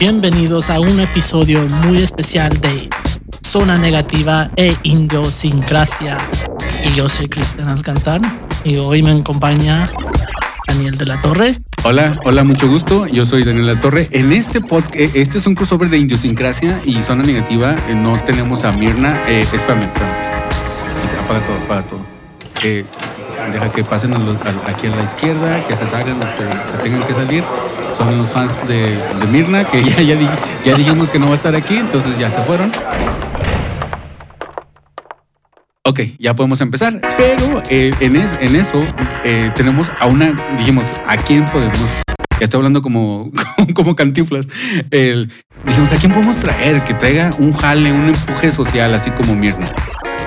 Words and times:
Bienvenidos 0.00 0.70
a 0.70 0.80
un 0.80 0.98
episodio 0.98 1.60
muy 1.84 1.98
especial 1.98 2.58
de 2.62 2.88
Zona 3.44 3.76
Negativa 3.76 4.50
e 4.56 4.74
Idiosincrasia. 4.82 6.16
Y 6.82 6.94
yo 6.94 7.06
soy 7.06 7.28
Cristian 7.28 7.68
Alcantar 7.68 8.22
y 8.64 8.78
hoy 8.78 9.02
me 9.02 9.12
acompaña 9.12 9.86
Daniel 10.66 10.96
de 10.96 11.04
la 11.04 11.20
Torre. 11.20 11.54
Hola, 11.84 12.18
hola, 12.24 12.44
mucho 12.44 12.66
gusto. 12.66 13.06
Yo 13.08 13.26
soy 13.26 13.44
Daniel 13.44 13.66
la 13.66 13.78
Torre. 13.78 14.08
En 14.12 14.32
este 14.32 14.62
podcast, 14.62 15.14
este 15.14 15.36
es 15.36 15.46
un 15.46 15.54
crossover 15.54 15.90
de 15.90 15.98
idiosincrasia 15.98 16.80
y 16.86 17.02
zona 17.02 17.22
negativa. 17.22 17.76
Eh, 17.86 17.94
No 17.94 18.22
tenemos 18.24 18.64
a 18.64 18.72
Mirna. 18.72 19.12
Eh, 19.28 19.44
espérame. 19.52 19.84
Apaga 21.24 21.46
todo, 21.46 21.56
apaga 21.66 21.82
todo. 21.82 22.00
Eh, 22.64 22.86
deja 23.52 23.70
que 23.70 23.84
pasen 23.84 24.14
aquí 24.66 24.86
a 24.86 24.96
la 24.96 25.02
izquierda, 25.02 25.62
que 25.66 25.76
se 25.76 25.86
salgan 25.86 26.18
los 26.20 26.30
que 26.32 26.44
tengan 26.82 27.02
que 27.02 27.12
salir. 27.12 27.44
Son 28.00 28.16
los 28.16 28.30
fans 28.30 28.66
de, 28.66 28.98
Mirna, 29.30 29.64
que 29.64 29.84
ya, 29.84 30.00
ya, 30.00 30.16
ya 30.64 30.74
dijimos 30.74 31.10
que 31.10 31.18
no 31.18 31.26
va 31.26 31.32
a 31.32 31.34
estar 31.34 31.54
aquí, 31.54 31.76
entonces 31.76 32.16
ya 32.18 32.30
se 32.30 32.40
fueron. 32.42 32.72
Ok, 35.84 36.00
ya 36.18 36.34
podemos 36.34 36.60
empezar. 36.62 36.98
Pero 37.18 37.62
eh, 37.68 37.90
en, 38.00 38.16
es- 38.16 38.36
en 38.40 38.56
eso 38.56 38.82
eh, 39.24 39.50
tenemos 39.54 39.90
a 40.00 40.06
una, 40.06 40.32
dijimos, 40.56 40.86
¿a 41.06 41.16
quién 41.18 41.44
podemos? 41.46 41.90
Ya 42.38 42.44
estoy 42.44 42.58
hablando 42.58 42.80
como, 42.80 43.30
como 43.74 43.94
cantiflas. 43.94 44.46
El- 44.90 45.30
dijimos, 45.64 45.92
¿a 45.92 45.96
quién 45.96 46.12
podemos 46.12 46.38
traer? 46.38 46.82
Que 46.84 46.94
traiga 46.94 47.30
un 47.38 47.52
jale, 47.52 47.92
un 47.92 48.08
empuje 48.08 48.50
social, 48.50 48.94
así 48.94 49.10
como 49.10 49.34
Mirna. 49.34 49.70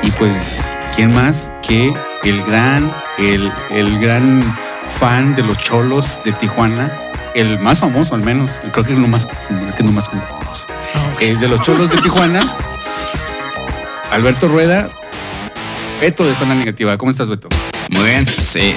Y 0.04 0.12
pues, 0.12 0.74
¿quién 0.96 1.12
más 1.14 1.52
que 1.68 1.92
el 2.24 2.44
gran, 2.44 2.94
el, 3.18 3.52
el 3.72 4.00
gran 4.00 4.44
fan 4.90 5.34
de 5.34 5.42
los 5.42 5.58
cholos 5.58 6.22
de 6.24 6.34
Tijuana? 6.34 7.00
El 7.34 7.60
más 7.60 7.80
famoso, 7.80 8.16
al 8.16 8.22
menos. 8.24 8.60
Creo 8.72 8.86
que 8.86 8.94
es 8.94 9.00
lo 9.00 9.08
más, 9.08 9.26
que 9.26 9.80
es 9.80 9.86
lo 9.86 9.92
más 9.92 10.08
famoso. 10.10 10.68
Eh, 11.20 11.36
de 11.40 11.48
los 11.48 11.62
cholos 11.62 11.90
de 11.90 11.98
Tijuana. 11.98 12.42
Alberto 14.12 14.48
Rueda, 14.48 14.90
Beto 16.00 16.24
de 16.26 16.36
Zona 16.36 16.54
Negativa. 16.56 16.98
¿Cómo 16.98 17.10
estás, 17.12 17.30
Beto? 17.30 17.50
Muy 17.90 18.04
bien, 18.06 18.28
sí. 18.44 18.74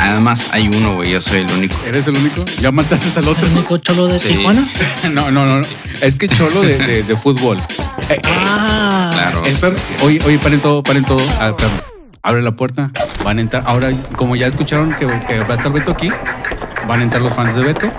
Además 0.00 0.48
hay 0.52 0.68
uno, 0.68 0.94
güey. 0.96 1.10
Yo 1.12 1.20
soy 1.20 1.40
el 1.40 1.50
único. 1.50 1.74
¿Eres 1.86 2.06
el 2.08 2.16
único? 2.16 2.44
¿Ya 2.60 2.70
mataste 2.70 3.18
al 3.18 3.28
otro? 3.28 3.46
¿El 3.46 3.52
único 3.54 3.78
cholo 3.78 4.08
de 4.08 4.18
Sí. 4.18 4.28
Tijuana? 4.28 4.66
No, 5.14 5.30
no, 5.30 5.46
no. 5.46 5.60
no. 5.60 5.66
Es 6.00 6.16
que 6.16 6.28
cholo 6.28 6.62
de, 6.62 6.76
de- 6.78 7.02
de 7.02 7.16
fútbol. 7.16 7.58
Eh, 8.08 8.20
Ah, 8.26 9.10
Claro. 9.14 9.44
espérame. 9.46 9.78
sí, 9.78 9.94
sí. 9.98 10.04
Oye, 10.04 10.20
oye, 10.26 10.38
paren 10.38 10.60
todo, 10.60 10.82
paren 10.82 11.04
todo. 11.04 11.26
Ah. 11.40 11.54
Abre 12.22 12.42
la 12.42 12.52
puerta. 12.56 12.90
Van 13.22 13.38
a 13.38 13.40
entrar. 13.40 13.62
Ahora, 13.66 13.90
como 14.16 14.34
ya 14.36 14.46
escucharon 14.46 14.94
que, 14.94 15.06
que 15.26 15.38
va 15.40 15.54
a 15.54 15.56
estar 15.56 15.70
Beto 15.72 15.92
aquí, 15.92 16.08
van 16.86 17.00
a 17.00 17.02
entrar 17.02 17.22
los 17.22 17.32
fans 17.32 17.54
de 17.54 17.62
Beto. 17.62 17.90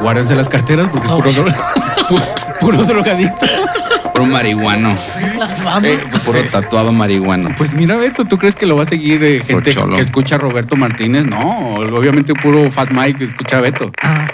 Guárdense 0.00 0.34
las 0.34 0.48
carteras 0.48 0.88
porque 0.90 1.06
es 1.06 1.12
puro, 1.12 1.30
Oh. 1.30 1.32
dro- 1.32 1.46
es 1.48 2.04
pu- 2.08 2.58
puro 2.60 2.78
drogadicto. 2.84 3.46
Puro 4.14 4.26
marihuano. 4.26 4.90
Eh, 4.90 5.98
pues, 6.10 6.24
Puro 6.24 6.38
eh, 6.38 6.48
tatuado 6.50 6.92
marihuano. 6.92 7.50
Pues 7.56 7.74
mira, 7.74 7.96
Beto, 7.96 8.24
¿tú 8.24 8.38
crees 8.38 8.56
que 8.56 8.66
lo 8.66 8.76
va 8.76 8.82
a 8.82 8.86
seguir 8.86 9.22
eh, 9.22 9.42
gente 9.46 9.74
que 9.74 10.00
escucha 10.00 10.34
a 10.36 10.38
Roberto 10.38 10.76
Martínez? 10.76 11.26
No, 11.26 11.74
obviamente 11.76 12.34
puro 12.34 12.70
Fat 12.70 12.90
Mike 12.90 13.18
que 13.18 13.24
escucha 13.24 13.58
a 13.58 13.60
Beto. 13.60 13.92
Ah, 14.02 14.26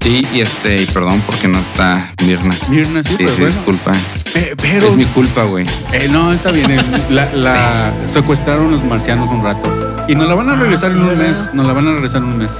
Sí, 0.00 0.26
y 0.34 0.40
este, 0.40 0.82
y 0.82 0.86
perdón 0.86 1.22
porque 1.24 1.48
no 1.48 1.58
está 1.58 2.10
Mirna. 2.26 2.54
Mirna, 2.68 3.02
sí, 3.02 3.10
Sí, 3.10 3.14
pero 3.16 3.30
sí, 3.30 3.36
bueno. 3.36 3.46
disculpa. 3.46 3.92
Eh, 4.34 4.54
pero 4.60 4.88
Es 4.88 4.94
mi 4.96 5.04
culpa, 5.06 5.44
güey. 5.44 5.64
eh, 5.92 6.08
no, 6.10 6.30
está 6.32 6.50
bien. 6.50 6.72
eh, 6.72 6.80
La, 7.08 7.26
la 7.32 7.92
secuestraron 8.12 8.70
los 8.70 8.84
marcianos 8.84 9.30
un 9.30 9.42
rato. 9.42 10.04
Y 10.06 10.14
nos 10.14 10.28
la 10.28 10.34
van 10.34 10.50
a 10.50 10.56
regresar 10.56 10.90
sí, 10.90 10.96
en 10.98 11.02
un 11.04 11.08
¿verdad? 11.10 11.28
mes. 11.28 11.54
Nos 11.54 11.66
la 11.66 11.72
van 11.72 11.88
a 11.88 11.92
regresar 11.92 12.18
en 12.18 12.24
un 12.28 12.36
mes. 12.38 12.52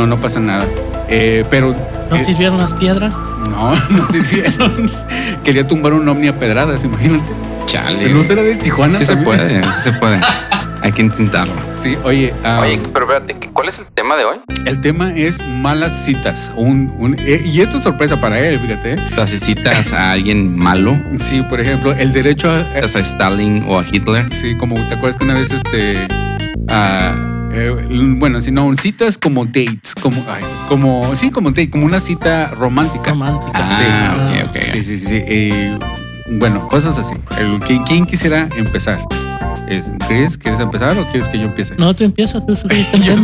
No, 0.00 0.06
no 0.06 0.18
pasa 0.18 0.40
nada. 0.40 0.64
Eh, 1.10 1.44
pero 1.50 1.76
¿No 2.08 2.16
eh, 2.16 2.24
sirvieron 2.24 2.56
las 2.56 2.72
piedras? 2.72 3.12
no, 3.50 3.74
no 3.90 4.06
sirvieron. 4.06 4.90
Quería 5.44 5.66
tumbar 5.66 5.92
un 5.92 6.08
ovni 6.08 6.26
a 6.28 6.38
pedradas, 6.38 6.84
imagínate. 6.84 7.28
Chale. 7.66 8.08
¿No 8.08 8.24
será 8.24 8.42
de 8.42 8.56
Tijuana? 8.56 8.96
Sí 8.96 9.04
se 9.04 9.18
puede, 9.18 9.62
sí 9.62 9.80
se 9.82 9.92
puede. 9.92 10.18
Hay 10.80 10.92
que 10.92 11.02
intentarlo. 11.02 11.52
Sí, 11.80 11.96
oye, 12.04 12.34
ah, 12.44 12.60
pero 12.92 13.06
espérate, 13.10 13.48
¿cuál 13.54 13.68
es 13.70 13.78
el 13.78 13.86
tema 13.86 14.14
de 14.18 14.26
hoy? 14.26 14.36
el 14.66 14.82
tema 14.82 15.14
es 15.14 15.42
malas 15.46 15.92
citas. 16.04 16.52
Un, 16.54 16.94
un- 16.98 17.16
eh, 17.18 17.40
y 17.42 17.62
esto 17.62 17.78
es 17.78 17.82
sorpresa 17.84 18.20
para 18.20 18.38
él, 18.38 18.60
fíjate. 18.60 18.98
si 19.26 19.38
citas 19.38 19.94
a 19.94 20.10
alguien 20.12 20.58
malo, 20.58 21.00
Sí, 21.18 21.42
por 21.42 21.58
ejemplo, 21.58 21.92
el 21.94 22.12
derecho 22.12 22.50
a, 22.50 22.64
citas 22.64 22.96
a 22.96 22.98
Stalin 23.00 23.64
o 23.66 23.78
a 23.80 23.84
Hitler. 23.90 24.30
Sí, 24.34 24.58
como 24.58 24.74
te 24.88 24.94
acuerdas 24.94 25.16
que 25.16 25.24
una 25.24 25.32
vez 25.32 25.50
este. 25.52 26.06
ah, 26.68 27.14
eh, 27.52 28.16
bueno, 28.18 28.40
si 28.40 28.50
no, 28.50 28.70
citas 28.76 29.18
como 29.18 29.44
dates, 29.44 29.94
como, 30.00 30.24
ay, 30.28 30.44
como, 30.68 31.14
sí, 31.16 31.30
como 31.30 31.50
date, 31.50 31.70
como 31.70 31.84
una 31.86 32.00
cita 32.00 32.48
romántica. 32.48 33.10
Romántica. 33.10 33.52
Ah, 33.54 34.28
Sí. 34.30 34.42
ok, 34.42 34.48
ok. 34.50 34.56
Sí, 34.72 34.82
sí, 34.84 34.98
sí. 34.98 35.14
eh, 35.26 35.78
bueno, 36.32 36.68
cosas 36.68 36.98
así. 36.98 37.14
El, 37.38 37.58
¿quién, 37.60 37.82
quién 37.84 38.06
quisiera 38.06 38.48
empezar? 38.56 39.00
Es, 39.68 39.88
Chris, 40.08 40.36
¿quieres 40.36 40.58
empezar 40.58 40.98
o 40.98 41.04
quieres 41.06 41.28
que 41.28 41.38
yo 41.38 41.44
empiece? 41.44 41.74
No, 41.78 41.94
tú 41.94 42.02
empiezas, 42.02 42.44
tú 42.44 42.56
sugeriste 42.56 42.98
Yo. 43.04 43.14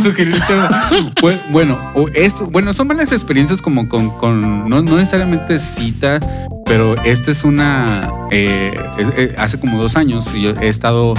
Bu- 1.21 1.37
bueno, 1.51 1.77
o 1.93 2.07
es, 2.09 2.35
bueno, 2.51 2.73
son 2.73 2.87
malas 2.87 3.11
experiencias 3.11 3.61
como 3.61 3.89
con, 3.89 4.11
con 4.11 4.69
no, 4.69 4.81
no 4.81 4.95
necesariamente 4.95 5.59
cita, 5.59 6.21
pero 6.65 6.95
esta 7.03 7.31
es 7.31 7.43
una, 7.43 8.09
eh, 8.31 8.71
eh, 9.17 9.35
hace 9.37 9.59
como 9.59 9.77
dos 9.81 9.97
años 9.97 10.31
yo 10.33 10.51
he 10.61 10.69
estado 10.69 11.15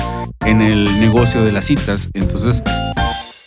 en 0.46 0.62
el 0.62 0.98
negocio 0.98 1.44
de 1.44 1.52
las 1.52 1.66
citas, 1.66 2.08
entonces 2.14 2.62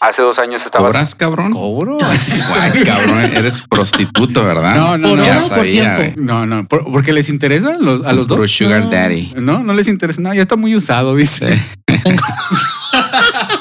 hace 0.01 0.21
dos 0.21 0.37
años 0.39 0.65
estaba... 0.65 0.87
¿Cobras, 0.87 1.15
cabrón? 1.15 1.51
¿Cobro? 1.53 1.97
Guay, 1.97 2.83
cabrón, 2.83 3.19
eres 3.33 3.61
prostituto, 3.69 4.43
¿verdad? 4.43 4.75
No, 4.75 4.97
no, 4.97 5.09
¿Por 5.09 5.17
no. 5.19 5.25
Ya 5.25 5.37
o 5.37 5.39
por 5.39 5.47
sabía. 5.49 6.13
No, 6.17 6.45
no, 6.45 6.67
por- 6.67 6.83
porque 6.91 7.13
les 7.13 7.29
interesa 7.29 7.77
los- 7.79 8.05
a 8.05 8.11
los 8.13 8.27
Puro 8.27 8.41
dos. 8.41 8.51
sugar 8.51 8.85
No. 8.85 8.89
daddy. 8.91 9.33
No, 9.37 9.63
no 9.63 9.73
les 9.73 9.87
interesa. 9.87 10.19
No, 10.21 10.33
ya 10.33 10.41
está 10.41 10.55
muy 10.57 10.75
usado, 10.75 11.15
dice. 11.15 11.55
Sí. 11.55 11.61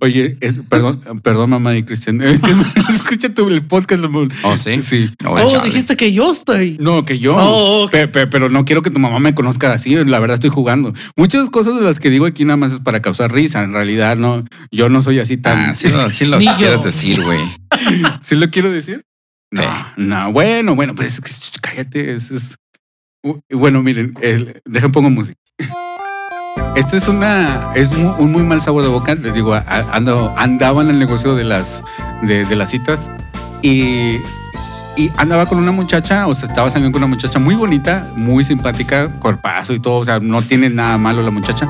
Oye, 0.00 0.36
es- 0.40 0.60
perdón, 0.68 1.00
perdón, 1.22 1.50
mamá 1.50 1.72
de 1.72 1.84
Cristian. 1.84 2.20
Es 2.22 2.40
que 2.42 2.50
escucha 2.92 3.34
tú 3.34 3.48
el 3.48 3.62
podcast. 3.62 4.02
¿Oh, 4.42 4.56
sí? 4.56 4.82
Sí. 4.82 5.10
Oh, 5.24 5.34
Oh, 5.38 5.60
dijiste 5.64 5.96
que 5.96 6.12
yo 6.12 6.32
estoy. 6.32 6.76
No, 6.80 7.04
que 7.04 7.18
yo. 7.18 7.36
Oh, 7.36 7.84
ok. 7.84 7.90
Pe- 7.90 8.08
pe- 8.08 8.26
pero 8.26 8.48
no 8.48 8.64
quiero 8.64 8.82
que 8.82 8.90
tu 8.90 8.98
mamá 8.98 9.18
me 9.18 9.34
conozca 9.34 9.72
así. 9.72 9.94
La 10.04 10.18
verdad 10.18 10.34
estoy 10.34 10.50
jugando. 10.50 10.92
Muchas 11.16 11.50
cosas 11.50 11.76
de 11.76 11.82
las 11.82 12.00
que 12.00 12.10
digo 12.10 12.26
aquí 12.26 12.44
nada 12.44 12.56
más 12.56 12.72
es 12.72 12.80
para 12.80 13.00
causar 13.02 13.32
risa. 13.32 13.62
En 13.62 13.72
realidad, 13.72 14.16
no. 14.16 14.44
Yo 14.70 14.88
no 14.88 15.00
soy 15.02 15.18
así 15.18 15.36
tan. 15.36 15.70
Ah, 15.70 15.74
sí 15.74 15.88
lo, 15.88 16.10
sí 16.10 16.26
lo 16.26 16.38
quieres 16.58 16.82
decir, 16.84 17.22
güey. 17.22 17.40
¿Sí 18.20 18.34
lo 18.36 18.50
quiero 18.50 18.70
decir? 18.70 19.02
Sí. 19.52 19.62
No, 19.62 19.86
no. 20.26 20.32
Bueno, 20.32 20.74
bueno, 20.74 20.94
pues 20.94 21.20
cállate. 21.62 22.12
Es, 22.14 22.30
es- 22.30 22.56
Bueno, 23.50 23.82
miren, 23.82 24.14
el, 24.20 24.60
dejen 24.64 24.92
pongo 24.92 25.10
música. 25.10 25.38
Este 26.78 26.96
es 26.96 27.08
una, 27.08 27.72
es 27.74 27.90
un 27.90 28.30
muy 28.30 28.44
mal 28.44 28.62
sabor 28.62 28.84
de 28.84 28.88
boca. 28.88 29.12
Les 29.16 29.34
digo, 29.34 29.52
ando, 29.90 30.32
andaba 30.36 30.80
en 30.80 30.90
el 30.90 31.00
negocio 31.00 31.34
de 31.34 31.42
las, 31.42 31.82
de, 32.22 32.54
las 32.54 32.70
citas 32.70 33.10
y, 33.62 34.18
y 34.96 35.10
andaba 35.16 35.46
con 35.46 35.58
una 35.58 35.72
muchacha, 35.72 36.28
o 36.28 36.36
sea, 36.36 36.48
estaba 36.48 36.70
saliendo 36.70 36.92
con 36.92 37.02
una 37.02 37.12
muchacha 37.12 37.40
muy 37.40 37.56
bonita, 37.56 38.06
muy 38.14 38.44
simpática, 38.44 39.08
cuerpazo 39.08 39.74
y 39.74 39.80
todo, 39.80 39.96
o 39.96 40.04
sea, 40.04 40.20
no 40.20 40.40
tiene 40.42 40.70
nada 40.70 40.98
malo 40.98 41.20
la 41.24 41.32
muchacha, 41.32 41.68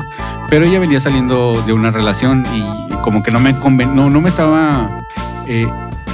pero 0.51 0.67
ella 0.67 0.79
venía 0.79 1.01
saliendo 1.01 1.63
de 1.67 1.73
una 1.73 1.91
relación 1.91 2.45
y, 2.55 2.95
como 2.97 3.23
que 3.23 3.31
no 3.31 3.41
me 3.41 3.55
no, 3.55 4.11
no 4.11 4.21
me 4.21 4.29
estaba, 4.29 4.91
eh, 5.47 5.67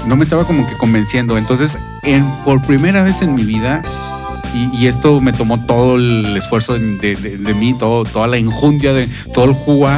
no 0.07 0.15
me 0.15 0.23
estaba 0.23 0.45
como 0.45 0.69
que 0.69 0.77
convenciendo. 0.77 1.37
Entonces, 1.37 1.81
en, 2.05 2.25
por 2.45 2.63
primera 2.63 3.03
vez 3.03 3.23
en 3.23 3.35
mi 3.35 3.43
vida, 3.43 3.83
y, 4.55 4.71
y 4.77 4.87
esto 4.87 5.21
me 5.21 5.33
tomó 5.33 5.65
todo 5.67 5.97
el 5.97 6.37
esfuerzo 6.37 6.75
de, 6.79 7.17
de- 7.17 7.55
mí, 7.55 7.75
todo, 7.79 8.05
toda 8.05 8.27
la 8.27 8.39
injundia, 8.39 8.93
de 8.93 9.09
todo 9.33 9.47
el 9.47 9.53
jugo 9.53 9.89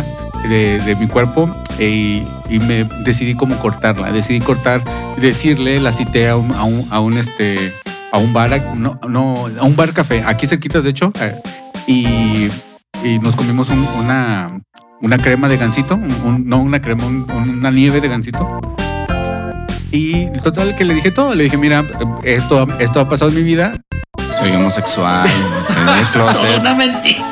de, 0.48 0.96
mi 0.98 1.06
cuerpo 1.08 1.48
eh, 1.78 2.24
y, 2.48 2.58
me 2.60 2.84
decidí 3.04 3.34
como 3.34 3.58
cortarla. 3.58 4.12
Decidí 4.12 4.40
cortar, 4.40 4.82
decirle, 5.18 5.78
la 5.80 5.92
cité 5.92 6.28
a 6.28 6.36
un, 6.36 6.52
a 6.52 6.64
un, 6.64 6.86
a 6.90 7.00
un, 7.00 7.18
este, 7.18 7.72
a 8.12 8.18
un 8.18 8.32
bar, 8.32 8.50
no, 8.76 8.98
no, 9.08 9.46
a 9.60 9.64
un 9.64 9.76
bar 9.76 9.92
café, 9.92 10.22
aquí 10.26 10.46
cerquitas 10.46 10.84
de 10.84 10.90
hecho, 10.90 11.12
eh, 11.20 11.40
y, 11.86 12.48
y 13.04 13.18
nos 13.20 13.36
comimos 13.36 13.68
un- 13.70 13.86
una, 13.98 14.48
una 15.02 15.18
crema 15.18 15.48
de 15.48 15.56
gansito, 15.56 15.94
un- 15.96 16.44
no 16.46 16.58
una 16.58 16.80
crema, 16.80 17.04
un- 17.06 17.26
una 17.30 17.70
nieve 17.70 18.00
de 18.00 18.08
gansito. 18.08 18.60
Y 19.90 20.26
total 20.42 20.74
que 20.74 20.84
le 20.84 20.94
dije 20.94 21.10
todo, 21.10 21.34
le 21.34 21.44
dije, 21.44 21.56
mira, 21.56 21.84
esto, 22.22 22.66
esto 22.78 23.00
ha 23.00 23.08
pasado 23.08 23.30
en 23.30 23.36
mi 23.36 23.42
vida, 23.42 23.80
Soy 24.46 24.54
homosexual, 24.54 25.26
soy 25.66 25.82
de 25.82 26.04
closet, 26.12 26.60
Una 26.60 26.76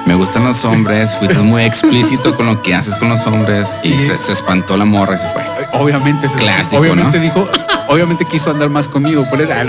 me 0.05 0.17
gustan 0.17 0.43
los 0.43 0.65
hombres, 0.65 1.15
fuiste 1.15 1.39
muy 1.39 1.63
explícito 1.63 2.37
con 2.37 2.47
lo 2.47 2.61
que 2.61 2.75
haces 2.75 2.97
con 2.97 3.09
los 3.09 3.25
hombres 3.29 3.77
y 3.85 3.93
se, 3.93 4.19
se 4.19 4.33
espantó 4.33 4.77
la 4.77 4.85
morra 4.85 5.15
y 5.15 5.19
se 5.19 5.29
fue. 5.29 5.45
Obviamente, 5.75 6.29
se- 6.29 6.39
Clásico, 6.39 6.83
obviamente 6.83 7.19
¿no? 7.19 7.23
dijo, 7.23 7.49
obviamente 7.87 8.25
quiso 8.25 8.51
andar 8.51 8.69
más 8.69 8.89
conmigo. 8.89 9.25
Por 9.31 9.41
eso, 9.41 9.53
ah, 9.55 9.63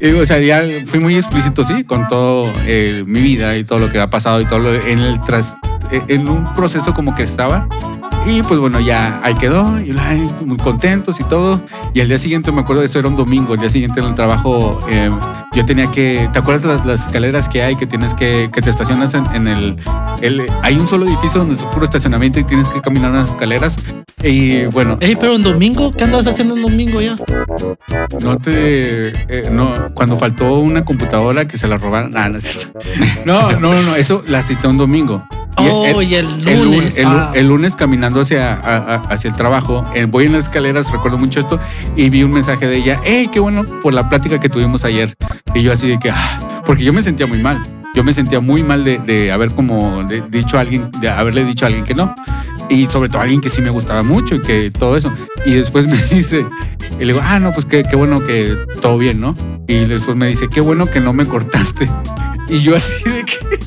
y, 0.00 0.10
o 0.10 0.26
sea, 0.26 0.40
ya 0.40 0.60
fui 0.86 0.98
muy 0.98 1.14
explícito, 1.14 1.62
sí, 1.62 1.84
con 1.84 2.08
todo 2.08 2.52
eh, 2.66 3.04
mi 3.06 3.20
vida 3.20 3.56
y 3.56 3.62
todo 3.62 3.78
lo 3.78 3.88
que 3.88 4.00
ha 4.00 4.10
pasado 4.10 4.40
y 4.40 4.44
todo 4.44 4.58
lo, 4.58 4.74
en 4.74 4.98
el 4.98 5.22
tras, 5.22 5.58
eh, 5.92 6.02
en 6.08 6.28
un 6.28 6.52
proceso 6.56 6.92
como 6.94 7.14
que 7.14 7.22
estaba 7.22 7.68
Y 8.26 8.42
pues 8.42 8.58
bueno, 8.58 8.80
ya 8.80 9.20
ahí 9.22 9.34
quedó, 9.36 9.80
y 9.80 9.94
ay, 9.96 10.28
muy 10.44 10.56
contentos 10.56 11.20
y 11.20 11.24
todo. 11.24 11.60
Y 11.94 12.00
al 12.00 12.08
día 12.08 12.18
siguiente, 12.18 12.50
me 12.50 12.62
acuerdo, 12.62 12.82
eso 12.82 12.98
era 12.98 13.06
un 13.06 13.14
domingo, 13.14 13.54
el 13.54 13.60
día 13.60 13.70
siguiente 13.70 14.00
en 14.00 14.06
el 14.06 14.14
trabajo, 14.14 14.80
eh, 14.90 15.12
yo 15.54 15.64
tenía 15.64 15.90
que, 15.90 16.28
¿te 16.32 16.38
acuerdas 16.38 16.55
las, 16.64 16.84
las 16.84 17.06
escaleras 17.06 17.48
que 17.48 17.62
hay 17.62 17.76
que 17.76 17.86
tienes 17.86 18.14
que, 18.14 18.50
que 18.52 18.62
te 18.62 18.70
estacionas 18.70 19.14
en, 19.14 19.26
en 19.34 19.48
el, 19.48 19.76
el, 20.20 20.46
hay 20.62 20.76
un 20.76 20.88
solo 20.88 21.06
edificio 21.06 21.40
donde 21.40 21.54
es 21.54 21.62
puro 21.62 21.84
estacionamiento 21.84 22.40
y 22.40 22.44
tienes 22.44 22.68
que 22.68 22.80
caminar 22.80 23.10
unas 23.10 23.30
escaleras? 23.30 23.78
Y 24.22 24.64
bueno, 24.66 24.98
Ey, 25.00 25.16
pero 25.16 25.34
un 25.34 25.42
domingo, 25.42 25.92
¿qué 25.92 26.04
andabas 26.04 26.26
haciendo 26.26 26.54
un 26.54 26.62
domingo 26.62 27.00
ya? 27.00 27.16
no 28.20 28.38
te, 28.38 29.08
eh, 29.08 29.48
no, 29.50 29.94
cuando 29.94 30.16
faltó 30.16 30.54
una 30.58 30.84
computadora 30.84 31.46
que 31.46 31.58
se 31.58 31.68
la 31.68 31.76
robaron, 31.76 32.16
ah, 32.16 32.30
cierto. 32.38 32.78
no, 33.24 33.52
no, 33.52 33.74
no, 33.74 33.82
no, 33.82 33.96
eso 33.96 34.24
la 34.26 34.42
cité 34.42 34.68
un 34.68 34.78
domingo. 34.78 35.26
Oh, 35.58 36.02
y 36.02 36.14
el 36.14 36.26
el 36.48 36.58
lu- 36.58 36.64
lunes, 36.74 36.98
el 36.98 37.06
ah. 37.06 37.32
el 37.34 37.46
lunes 37.48 37.76
caminando 37.76 38.20
hacia, 38.20 38.52
a- 38.52 38.76
a- 38.76 38.94
hacia 39.08 39.30
el 39.30 39.36
trabajo, 39.36 39.84
eh, 39.94 40.04
voy 40.04 40.26
en 40.26 40.32
las 40.32 40.44
escaleras, 40.44 40.90
recuerdo 40.92 41.16
mucho 41.18 41.40
esto, 41.40 41.58
y 41.96 42.10
vi 42.10 42.22
un 42.22 42.32
mensaje 42.32 42.66
de 42.66 42.76
ella, 42.76 43.00
hey, 43.04 43.30
qué 43.32 43.40
bueno 43.40 43.64
por 43.80 43.94
la 43.94 44.08
plática 44.08 44.38
que 44.38 44.48
tuvimos 44.48 44.84
ayer. 44.84 45.14
Y 45.54 45.62
yo 45.62 45.72
así 45.72 45.88
de 45.88 45.98
que, 45.98 46.10
ah, 46.10 46.62
porque 46.66 46.84
yo 46.84 46.92
me 46.92 47.02
sentía 47.02 47.26
muy 47.26 47.38
mal. 47.42 47.62
Yo 47.94 48.04
me 48.04 48.12
sentía 48.12 48.40
muy 48.40 48.62
mal 48.62 48.84
de, 48.84 48.98
de 48.98 49.32
haber 49.32 49.52
como 49.54 50.04
de- 50.04 50.20
dicho 50.28 50.58
a 50.58 50.60
alguien, 50.60 50.90
de 51.00 51.08
haberle 51.08 51.44
dicho 51.44 51.64
a 51.64 51.68
alguien 51.68 51.84
que 51.86 51.94
no. 51.94 52.14
Y 52.68 52.86
sobre 52.86 53.08
todo 53.08 53.20
a 53.20 53.22
alguien 53.22 53.40
que 53.40 53.48
sí 53.48 53.62
me 53.62 53.70
gustaba 53.70 54.02
mucho 54.02 54.34
y 54.34 54.42
que 54.42 54.70
todo 54.70 54.96
eso. 54.98 55.10
Y 55.46 55.54
después 55.54 55.86
me 55.86 55.96
dice, 56.14 56.44
y 57.00 57.04
le 57.04 57.14
digo, 57.14 57.20
ah, 57.24 57.38
no, 57.38 57.52
pues 57.54 57.64
qué, 57.64 57.84
qué 57.84 57.96
bueno 57.96 58.22
que 58.22 58.58
todo 58.82 58.98
bien, 58.98 59.20
¿no? 59.20 59.34
Y 59.66 59.86
después 59.86 60.14
me 60.16 60.26
dice, 60.28 60.48
qué 60.48 60.60
bueno 60.60 60.84
que 60.86 61.00
no 61.00 61.14
me 61.14 61.24
cortaste. 61.26 61.90
Y 62.48 62.60
yo 62.60 62.76
así 62.76 63.02
de 63.10 63.24
que 63.24 63.58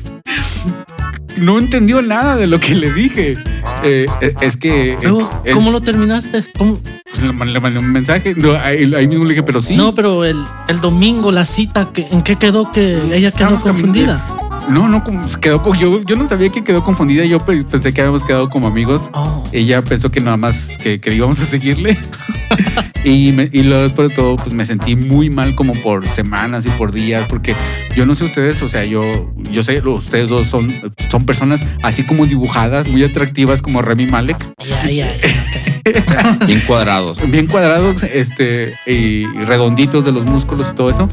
no 1.40 1.58
entendió 1.58 2.02
nada 2.02 2.36
de 2.36 2.46
lo 2.46 2.58
que 2.58 2.74
le 2.74 2.92
dije. 2.92 3.36
Eh, 3.82 4.06
es 4.40 4.56
que... 4.56 4.92
eh, 4.92 4.98
eh, 5.44 5.52
¿Cómo 5.52 5.70
lo 5.70 5.80
terminaste? 5.80 6.44
¿Cómo? 6.58 6.78
pues, 7.04 7.22
le, 7.22 7.32
man- 7.32 7.52
le 7.52 7.60
mandé 7.60 7.78
un 7.80 7.90
mensaje. 7.92 8.34
No, 8.36 8.52
ahí, 8.54 8.92
ahí 8.94 9.08
mismo 9.08 9.24
le 9.24 9.30
dije, 9.30 9.42
pero 9.42 9.60
sí. 9.60 9.76
No, 9.76 9.94
pero 9.94 10.24
el, 10.24 10.44
el 10.68 10.80
domingo, 10.80 11.32
la 11.32 11.44
cita, 11.44 11.90
¿qué- 11.92 12.06
¿en 12.10 12.22
qué 12.22 12.36
quedó 12.36 12.70
que 12.72 13.14
ella 13.16 13.30
quedó 13.30 13.56
confundida? 13.58 14.24
No, 14.68 14.88
no, 14.88 15.02
quedó 15.40 15.62
con, 15.62 15.76
yo, 15.78 16.00
yo 16.02 16.14
no 16.16 16.28
sabía 16.28 16.50
que 16.50 16.62
quedó 16.62 16.82
confundida. 16.82 17.24
Yo 17.24 17.44
pe- 17.44 17.64
pensé 17.64 17.92
que 17.92 18.02
habíamos 18.02 18.22
quedado 18.22 18.48
como 18.50 18.68
amigos. 18.68 19.10
Oh, 19.14 19.42
Ella 19.52 19.82
pensó 19.82 20.10
que 20.10 20.20
nada 20.20 20.36
más 20.36 20.78
que, 20.78 21.00
que 21.00 21.14
íbamos 21.14 21.40
a 21.40 21.44
seguirle. 21.46 21.96
y, 23.04 23.32
me- 23.32 23.48
y 23.52 23.62
luego 23.62 23.82
después 23.84 24.08
de 24.10 24.14
todo, 24.14 24.36
pues 24.36 24.52
me 24.52 24.64
sentí 24.66 24.96
muy 24.96 25.30
mal 25.30 25.54
como 25.54 25.74
por 25.74 26.06
semanas 26.08 26.66
y 26.66 26.70
por 26.70 26.92
días, 26.92 27.26
porque 27.28 27.54
yo 27.96 28.06
no 28.06 28.14
sé 28.14 28.24
ustedes, 28.24 28.60
o 28.62 28.68
sea, 28.68 28.84
yo, 28.84 29.32
yo 29.50 29.62
sé, 29.62 29.80
ustedes 29.80 30.28
dos 30.28 30.46
son, 30.46 30.72
son 31.10 31.24
personas 31.24 31.64
así 31.82 32.04
como 32.04 32.26
dibujadas, 32.26 32.88
muy 32.88 33.02
atractivas 33.04 33.62
como 33.62 33.82
Remy 33.82 34.06
Malek, 34.06 34.52
ya, 34.68 34.90
ya. 34.90 35.06
ok. 35.06 36.46
Bien 36.46 36.60
cuadrados. 36.66 37.20
bien 37.30 37.46
cuadrados, 37.46 38.02
este, 38.02 38.74
y, 38.86 39.26
redonditos 39.44 40.04
de 40.04 40.12
los 40.12 40.24
músculos 40.24 40.70
y 40.72 40.74
todo 40.74 40.90
eso. 40.90 41.08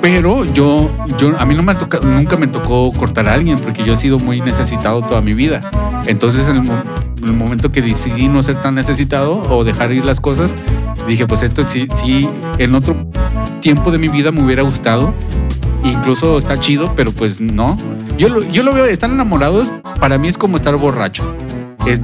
Pero 0.00 0.44
yo, 0.52 0.90
yo, 1.18 1.38
a 1.38 1.46
mí 1.46 1.54
no 1.54 1.62
me 1.62 1.72
ha 1.72 1.78
tocado, 1.78 2.04
nunca 2.04 2.36
me 2.36 2.46
tocó 2.46 2.92
cortar 2.92 3.28
a 3.28 3.34
alguien 3.34 3.58
porque 3.58 3.84
yo 3.84 3.92
he 3.94 3.96
sido 3.96 4.18
muy 4.18 4.40
necesitado 4.40 5.02
toda 5.02 5.20
mi 5.20 5.32
vida. 5.34 5.60
Entonces, 6.06 6.48
en 6.48 6.56
el, 6.56 6.70
el 7.24 7.32
momento 7.32 7.72
que 7.72 7.80
decidí 7.82 8.28
no 8.28 8.42
ser 8.42 8.60
tan 8.60 8.74
necesitado 8.74 9.38
o 9.50 9.64
dejar 9.64 9.92
ir 9.92 10.04
las 10.04 10.20
cosas, 10.20 10.54
dije, 11.06 11.26
pues 11.26 11.42
esto 11.42 11.66
sí, 11.68 11.88
sí, 11.94 12.28
en 12.58 12.74
otro 12.74 12.96
tiempo 13.60 13.90
de 13.90 13.98
mi 13.98 14.08
vida 14.08 14.30
me 14.32 14.42
hubiera 14.42 14.62
gustado. 14.62 15.14
Incluso 15.82 16.38
está 16.38 16.58
chido, 16.58 16.94
pero 16.94 17.12
pues 17.12 17.40
no. 17.40 17.76
Yo 18.16 18.28
lo, 18.28 18.42
yo 18.42 18.62
lo 18.62 18.72
veo, 18.72 18.84
están 18.86 19.12
enamorados, 19.12 19.70
para 20.00 20.18
mí 20.18 20.28
es 20.28 20.38
como 20.38 20.56
estar 20.56 20.74
borracho. 20.76 21.34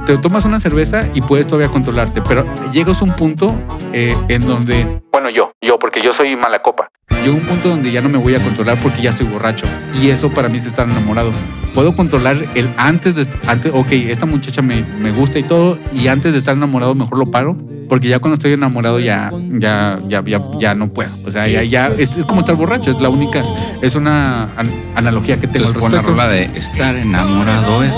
Te 0.05 0.17
tomas 0.19 0.45
una 0.45 0.59
cerveza 0.59 1.07
y 1.15 1.21
puedes 1.21 1.47
todavía 1.47 1.69
controlarte, 1.71 2.21
pero 2.21 2.45
llegas 2.71 3.01
a 3.01 3.05
un 3.05 3.15
punto 3.15 3.55
eh, 3.93 4.15
en 4.27 4.45
donde, 4.45 5.01
bueno, 5.11 5.31
yo, 5.31 5.53
yo, 5.59 5.79
porque 5.79 6.01
yo 6.01 6.13
soy 6.13 6.35
mala 6.35 6.61
copa, 6.61 6.91
llego 7.23 7.35
a 7.35 7.39
un 7.39 7.45
punto 7.45 7.69
donde 7.69 7.91
ya 7.91 8.01
no 8.01 8.09
me 8.09 8.17
voy 8.17 8.35
a 8.35 8.39
controlar 8.43 8.79
porque 8.81 9.01
ya 9.01 9.09
estoy 9.11 9.27
borracho. 9.27 9.65
Y 10.01 10.09
eso 10.09 10.29
para 10.31 10.49
mí 10.49 10.57
es 10.57 10.65
estar 10.65 10.89
enamorado. 10.89 11.31
Puedo 11.73 11.95
controlar 11.95 12.35
el 12.55 12.69
antes 12.77 13.15
de, 13.15 13.25
antes, 13.47 13.71
ok, 13.73 13.91
esta 13.91 14.25
muchacha 14.25 14.61
me, 14.61 14.83
me 14.99 15.11
gusta 15.11 15.39
y 15.39 15.43
todo, 15.43 15.79
y 15.93 16.07
antes 16.07 16.33
de 16.33 16.39
estar 16.39 16.55
enamorado 16.55 16.95
mejor 16.95 17.17
lo 17.17 17.27
paro, 17.31 17.55
porque 17.87 18.09
ya 18.09 18.19
cuando 18.19 18.33
estoy 18.35 18.51
enamorado 18.51 18.99
ya, 18.99 19.31
ya, 19.53 20.01
ya, 20.05 20.21
ya, 20.25 20.41
ya 20.59 20.75
no 20.75 20.89
puedo. 20.89 21.09
O 21.25 21.31
sea, 21.31 21.47
ya, 21.47 21.63
ya, 21.63 21.87
es, 21.97 22.17
es 22.17 22.25
como 22.25 22.41
estar 22.41 22.55
borracho, 22.55 22.91
es 22.91 23.01
la 23.01 23.07
única, 23.07 23.41
es 23.81 23.95
una 23.95 24.43
an- 24.57 24.69
analogía 24.95 25.39
que 25.39 25.47
tengo 25.47 25.65
al 25.65 25.73
Entonces 25.73 25.81
pon 25.89 25.93
la 25.93 26.01
rola 26.01 26.27
de 26.27 26.43
estar 26.55 26.93
enamorado 26.95 27.83
es 27.83 27.95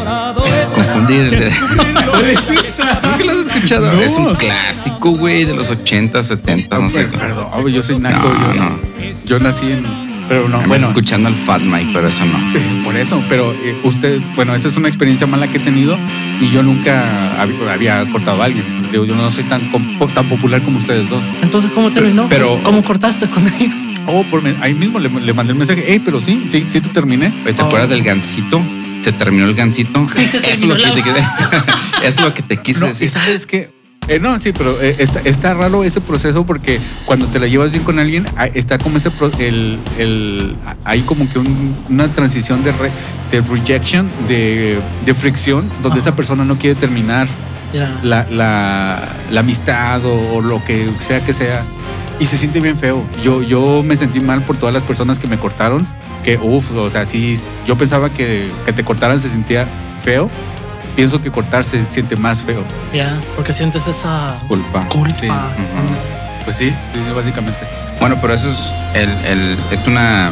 confundir. 0.76 1.44
¿Cuál 2.12 2.30
es 2.30 2.50
esa? 2.50 3.02
¿Nunca 3.04 3.24
lo 3.26 3.32
has 3.40 3.48
escuchado? 3.48 3.92
No. 3.92 4.02
Es 4.02 4.18
un 4.18 4.36
clásico, 4.36 5.12
güey, 5.12 5.46
de 5.46 5.54
los 5.56 5.70
80, 5.70 6.22
70, 6.22 6.78
no 6.80 6.90
sé. 6.92 7.06
Per- 7.06 7.20
Perdón, 7.20 7.68
yo 7.70 7.82
soy 7.84 7.98
naco. 7.98 8.30
No, 8.30 8.54
yo, 8.54 8.64
no. 8.64 8.93
Yo 9.26 9.40
nací 9.40 9.72
en. 9.72 9.84
Pero 10.30 10.44
no, 10.44 10.56
Bueno, 10.58 10.68
bueno, 10.70 10.88
escuchando 10.88 11.28
el 11.28 11.36
Fat 11.36 11.62
Mike, 11.64 11.92
pero 11.94 12.08
eso 12.08 12.24
no. 12.26 12.40
por 12.86 12.96
eso. 12.96 13.22
Pero 13.28 13.52
eh, 13.52 13.76
usted, 13.84 14.22
bueno, 14.36 14.56
esa 14.56 14.70
es 14.70 14.78
una 14.78 14.88
experiencia 14.88 15.28
mala 15.28 15.48
que 15.50 15.58
he 15.58 15.60
tenido 15.60 15.98
y 16.40 16.50
yo 16.50 16.64
nunca 16.64 17.44
hab- 17.44 17.70
había 17.70 18.06
cortado 18.10 18.42
a 18.42 18.46
alguien. 18.46 18.64
Digo, 18.92 19.04
yo 19.06 19.16
no 19.16 19.30
soy 19.32 19.44
tan, 19.44 19.70
tan 19.70 20.30
popular 20.30 20.62
como 20.64 20.78
ustedes 20.78 21.10
dos. 21.10 21.24
Entonces, 21.42 21.72
¿cómo 21.76 21.92
terminó? 21.92 22.28
pero- 22.30 22.58
¿Cómo 22.64 22.84
cortaste 22.84 23.30
con 23.30 23.46
ella? 23.48 23.74
Oh, 24.08 24.24
por 24.24 24.42
me- 24.42 24.56
ahí 24.62 24.74
mismo 24.74 24.98
le, 25.00 25.10
le 25.10 25.34
mandé 25.34 25.52
el 25.52 25.58
mensaje. 25.60 25.84
Hey, 25.88 26.02
pero 26.04 26.22
sí, 26.22 26.46
sí, 26.50 26.66
sí 26.70 26.80
te 26.80 26.90
terminé. 26.90 27.32
Oye, 27.44 27.54
¿Te 27.54 27.62
Oh. 27.62 27.66
acuerdas 27.66 27.90
del 27.90 28.04
gancito? 28.04 28.62
Se 29.04 29.12
terminó 29.12 29.46
el 29.46 29.54
gancito. 29.56 30.06
Sí, 30.16 30.26
se 30.26 30.38
es, 30.54 30.62
lo 30.64 30.76
que 30.78 30.84
te, 30.84 31.04
es 32.08 32.22
lo 32.22 32.34
que 32.34 32.42
te 32.44 32.58
quise 32.58 32.80
No, 32.80 32.86
y 32.86 32.90
decir. 32.90 33.10
sabes 33.10 33.46
que. 34.08 34.20
no, 34.20 34.38
sí, 34.40 34.52
pero 34.54 34.80
eh, 34.82 34.96
está, 35.00 35.20
está 35.22 35.54
raro 35.54 35.84
ese 35.84 36.02
proceso 36.02 36.46
porque 36.46 36.80
cuando 37.06 37.28
te 37.28 37.40
la 37.40 37.48
llevas 37.48 37.72
bien 37.72 37.84
con 37.84 38.00
alguien, 38.00 38.26
ah, 38.38 38.48
está 38.48 38.78
como 38.78 38.98
ese. 38.98 39.12
pro- 39.12 39.32
el, 39.40 39.80
el, 39.98 40.56
hay 40.86 41.02
como 41.02 41.28
que 41.30 41.40
un- 41.40 41.76
una 41.90 42.08
transición 42.08 42.64
de, 42.64 42.72
re- 42.72 42.92
de 43.32 43.42
rejection, 43.42 44.10
de, 44.28 44.80
de 45.06 45.14
fricción, 45.14 45.68
donde 45.82 46.00
Ajá. 46.00 46.10
esa 46.10 46.16
persona 46.16 46.46
no 46.46 46.58
quiere 46.58 46.80
terminar 46.80 47.28
la, 48.04 48.26
la, 48.30 49.10
la 49.32 49.40
amistad 49.40 50.06
o, 50.06 50.36
o 50.36 50.42
lo 50.42 50.64
que 50.64 50.90
sea 51.00 51.24
que 51.26 51.34
sea. 51.34 51.64
Y 52.20 52.28
se 52.28 52.38
siente 52.38 52.60
bien 52.60 52.78
feo. 52.78 53.04
Yo, 53.24 53.42
yo 53.42 53.82
me 53.84 53.98
sentí 53.98 54.20
mal 54.20 54.44
por 54.44 54.56
todas 54.58 54.74
las 54.74 54.84
personas 54.84 55.18
que 55.20 55.28
me 55.28 55.40
cortaron. 55.40 55.86
Que, 56.24 56.38
uff, 56.38 56.72
o 56.72 56.90
sea, 56.90 57.06
sí, 57.06 57.38
yo 57.66 57.76
pensaba 57.78 58.14
que, 58.14 58.50
que 58.66 58.72
te 58.72 58.84
cortaran 58.86 59.20
se 59.22 59.28
sentía 59.30 59.68
feo. 60.02 60.30
Pienso 60.96 61.22
que 61.22 61.32
cortar 61.32 61.64
se 61.64 61.84
siente 61.86 62.16
más 62.16 62.44
feo. 62.44 62.64
Ya, 62.94 63.20
porque 63.36 63.52
sientes 63.54 63.88
esa 63.88 64.36
Culpa. 64.48 64.88
culpa. 64.90 65.16
Sí. 65.20 65.28
Pues 66.44 66.56
sí, 66.56 66.70
sí, 66.94 67.12
básicamente. 67.16 67.60
Bueno, 68.00 68.20
pero 68.22 68.34
eso 68.34 68.50
es 68.50 68.74
el, 68.94 69.10
el 69.26 69.58
es 69.72 69.80
una 69.88 70.32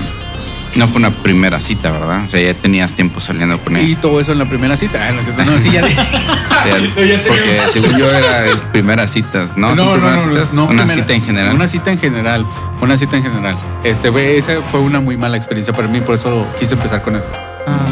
no 0.75 0.87
fue 0.87 0.99
una 0.99 1.11
primera 1.11 1.59
cita, 1.59 1.91
¿verdad? 1.91 2.23
O 2.23 2.27
sea, 2.29 2.39
ya 2.39 2.53
tenías 2.53 2.93
tiempo 2.93 3.19
saliendo 3.19 3.59
con 3.59 3.75
él. 3.75 3.89
Y 3.89 3.95
todo 3.95 4.21
eso 4.21 4.31
en 4.31 4.37
la 4.39 4.45
primera 4.47 4.77
cita. 4.77 5.05
Ah, 5.05 5.11
no, 5.11 5.21
no, 5.21 5.59
sí, 5.59 5.69
ya- 5.69 5.81
O 5.83 5.85
sea, 5.85 6.75
porque 7.27 7.59
según 7.73 7.97
yo 7.97 8.09
era 8.09 8.45
el 8.45 8.57
primeras 8.71 9.11
citas, 9.11 9.57
¿no? 9.57 9.75
¿Son 9.75 9.91
primeras 9.99 10.23
citas? 10.23 10.53
una 10.53 10.67
primera- 10.67 10.93
cita 10.93 11.13
en 11.13 11.23
general. 11.23 11.55
Una 11.55 11.67
cita 11.67 11.91
en 11.91 11.97
general. 11.97 12.45
Una 12.81 12.95
cita 12.97 13.17
en 13.17 13.23
general. 13.23 13.55
Este, 13.83 14.37
esa 14.37 14.61
fue 14.61 14.79
una 14.79 15.01
muy 15.01 15.17
mala 15.17 15.35
experiencia 15.37 15.73
para 15.73 15.87
mí, 15.89 15.99
por 16.01 16.15
eso 16.15 16.47
quise 16.59 16.75
empezar 16.75 17.01
con 17.01 17.17
eso. 17.17 17.27
Ah, 17.67 17.87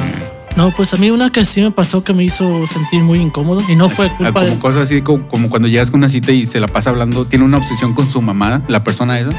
no, 0.60 0.72
pues 0.76 0.94
a 0.94 0.98
mí 0.98 1.10
una 1.10 1.32
que 1.32 1.46
sí 1.46 1.62
me 1.62 1.72
pasó 1.72 2.04
que 2.04 2.12
me 2.14 2.22
hizo 2.26 2.68
sentir 2.68 3.02
muy 3.02 3.20
incómodo 3.20 3.64
y 3.70 3.76
no 3.76 3.88
fue 3.90 4.08
Ah, 4.08 4.16
culpa 4.18 4.34
como 4.42 4.46
de... 4.56 4.60
cosas 4.60 4.82
así 4.84 5.02
como, 5.02 5.26
como 5.30 5.50
cuando 5.50 5.70
llegas 5.70 5.90
con 5.90 6.00
una 6.02 6.10
cita 6.10 6.34
y 6.34 6.46
se 6.46 6.60
la 6.60 6.68
pasa 6.68 6.90
hablando, 6.90 7.24
tiene 7.26 7.46
una 7.46 7.56
obsesión 7.58 7.94
con 7.94 8.10
su 8.12 8.22
mamá, 8.22 8.62
la 8.68 8.84
persona 8.84 9.18
esa, 9.20 9.32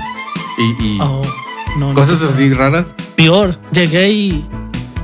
y, 0.58 0.82
y 0.86 0.98
Oh, 1.00 1.20
no, 1.76 1.88
no, 1.88 1.94
cosas 1.94 2.22
así 2.22 2.52
raras. 2.54 2.94
Peor, 3.16 3.58
llegué 3.70 4.10
y, 4.10 4.46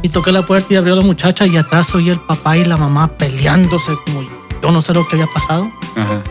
y 0.01 0.09
toqué 0.09 0.33
la 0.33 0.47
puerta 0.47 0.73
y 0.73 0.77
abrió 0.77 0.97
la 0.97 1.03
muchacha 1.03 1.47
y 1.47 1.57
atrás 1.59 1.95
oí 1.95 2.09
el 2.09 2.19
papá 2.21 2.57
y 2.57 2.65
la 2.65 2.79
mamá 2.79 3.09
peleándose 3.19 3.93
como 4.07 4.23
yo 4.63 4.73
no 4.73 4.81
sé 4.81 4.95
lo 4.95 5.07
que 5.07 5.17
había 5.17 5.27
pasado. 5.29 5.71
Ajá. 5.97 6.23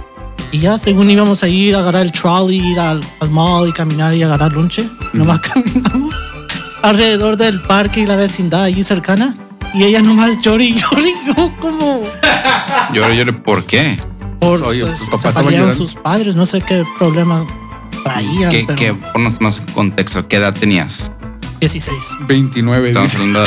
Y 0.51 0.59
ya, 0.61 0.79
según 0.79 1.11
íbamos 1.11 1.43
a 1.43 1.47
ir 1.47 1.75
a 1.75 1.79
agarrar 1.79 2.01
el 2.01 2.11
trolley, 2.11 2.57
ir 2.71 2.79
al, 2.79 3.01
al 3.19 3.29
mall 3.29 3.69
y 3.69 3.71
caminar 3.71 4.15
y 4.15 4.23
agarrar 4.23 4.51
lunche, 4.51 4.89
nomás 5.13 5.39
caminamos 5.53 6.15
alrededor 6.81 7.37
del 7.37 7.61
parque 7.61 8.01
y 8.01 8.05
la 8.07 8.15
vecindad 8.15 8.63
allí 8.63 8.83
cercana. 8.83 9.35
Y 9.75 9.83
ella 9.83 10.01
nomás 10.01 10.39
llora 10.39 10.63
y 10.63 10.73
llora 10.73 11.01
y 11.01 11.15
yo 11.27 11.51
como... 11.59 12.03
Yo 12.93 13.11
lloré, 13.11 13.33
¿por 13.33 13.65
qué? 13.65 13.99
Por, 14.39 14.63
Oye, 14.63 14.95
se, 14.95 15.05
tu 15.05 15.11
papá 15.11 15.71
sus 15.73 15.95
padres, 15.95 16.35
no 16.37 16.45
sé 16.45 16.61
qué 16.61 16.85
problema 16.97 17.45
traían, 18.03 18.51
¿Qué, 18.51 18.63
pero 18.65 18.77
qué, 18.77 18.93
ponnos 19.11 19.41
más 19.41 19.61
contexto, 19.73 20.27
¿qué 20.29 20.37
edad 20.37 20.53
tenías? 20.53 21.11
16. 21.59 21.93
29. 22.27 22.87
Estamos 22.89 23.15
hablando 23.15 23.43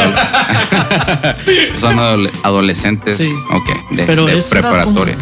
de, 2.19 2.31
adolescentes, 2.43 3.17
Sí. 3.17 3.33
ok, 3.51 3.91
de, 3.93 4.05
Pero 4.05 4.27
preparatoria. 4.51 5.17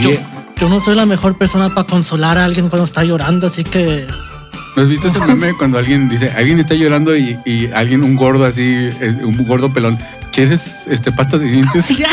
Yo, 0.00 0.10
Oye, 0.10 0.20
yo 0.56 0.68
no 0.70 0.80
soy 0.80 0.94
la 0.94 1.04
mejor 1.04 1.36
persona 1.36 1.74
para 1.74 1.86
consolar 1.86 2.38
a 2.38 2.46
alguien 2.46 2.70
cuando 2.70 2.84
está 2.86 3.04
llorando, 3.04 3.48
así 3.48 3.64
que 3.64 4.06
¿No 4.78 4.84
has 4.84 4.88
visto 4.90 5.08
ese 5.08 5.18
meme 5.18 5.54
cuando 5.54 5.76
alguien 5.76 6.08
dice, 6.08 6.30
alguien 6.36 6.60
está 6.60 6.76
llorando 6.76 7.16
y, 7.16 7.36
y 7.44 7.68
alguien, 7.72 8.04
un 8.04 8.14
gordo 8.14 8.44
así, 8.44 8.88
un 9.24 9.44
gordo 9.44 9.72
pelón, 9.72 9.98
¿quieres 10.32 10.84
este 10.86 11.10
pasta 11.10 11.36
de 11.36 11.46
dientes? 11.46 11.88
Ya. 11.98 12.06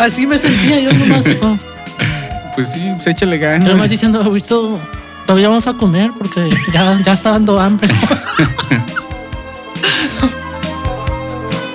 Así 0.00 0.26
me 0.26 0.38
sentía 0.38 0.80
yo 0.80 0.92
nomás. 0.92 1.24
oh, 1.40 1.56
Pues 2.56 2.72
sí, 2.72 2.80
pues 2.96 3.06
échale 3.06 3.38
ganas. 3.38 3.68
nomás 3.68 3.88
diciendo, 3.88 4.28
visto, 4.32 4.80
todavía 5.24 5.50
vamos 5.50 5.68
a 5.68 5.74
comer 5.74 6.10
porque 6.18 6.48
ya, 6.72 6.98
ya 7.04 7.12
está 7.12 7.30
dando 7.30 7.60
hambre. 7.60 7.88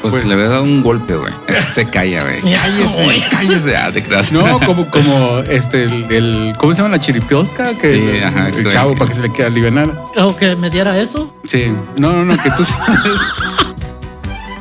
Pues 0.01 0.13
Pues- 0.15 0.25
le 0.25 0.33
había 0.33 0.47
dado 0.49 0.63
un 0.63 0.81
golpe, 0.81 1.15
güey. 1.15 1.31
Se 1.73 1.85
calla, 1.85 2.23
güey. 2.23 2.41
Cállese, 2.41 3.03
güey. 3.03 3.21
cállese. 3.29 3.77
Ah, 3.77 3.91
te 3.91 4.01
creas. 4.03 4.31
No, 4.31 4.59
como, 4.65 4.89
como 4.89 5.39
este, 5.49 5.83
el, 5.83 6.11
el- 6.11 6.53
¿cómo 6.57 6.73
se 6.73 6.81
llama 6.81 6.95
la 6.95 6.99
chiripiosca? 6.99 7.77
Que 7.77 7.93
Sí, 7.93 7.99
el, 8.17 8.23
ajá, 8.23 8.47
el 8.49 8.55
que- 8.63 8.69
chavo 8.71 8.95
para 8.95 9.09
que 9.09 9.15
se 9.15 9.21
le 9.21 9.31
quede 9.31 9.45
aliviar. 9.47 10.03
O 10.17 10.35
que 10.35 10.55
me 10.55 10.69
diera 10.69 10.97
eso. 10.99 11.33
Sí, 11.47 11.71
no, 11.99 12.11
no, 12.13 12.25
no, 12.25 12.41
que 12.41 12.49
tú 12.51 12.63
sabes. 12.65 13.21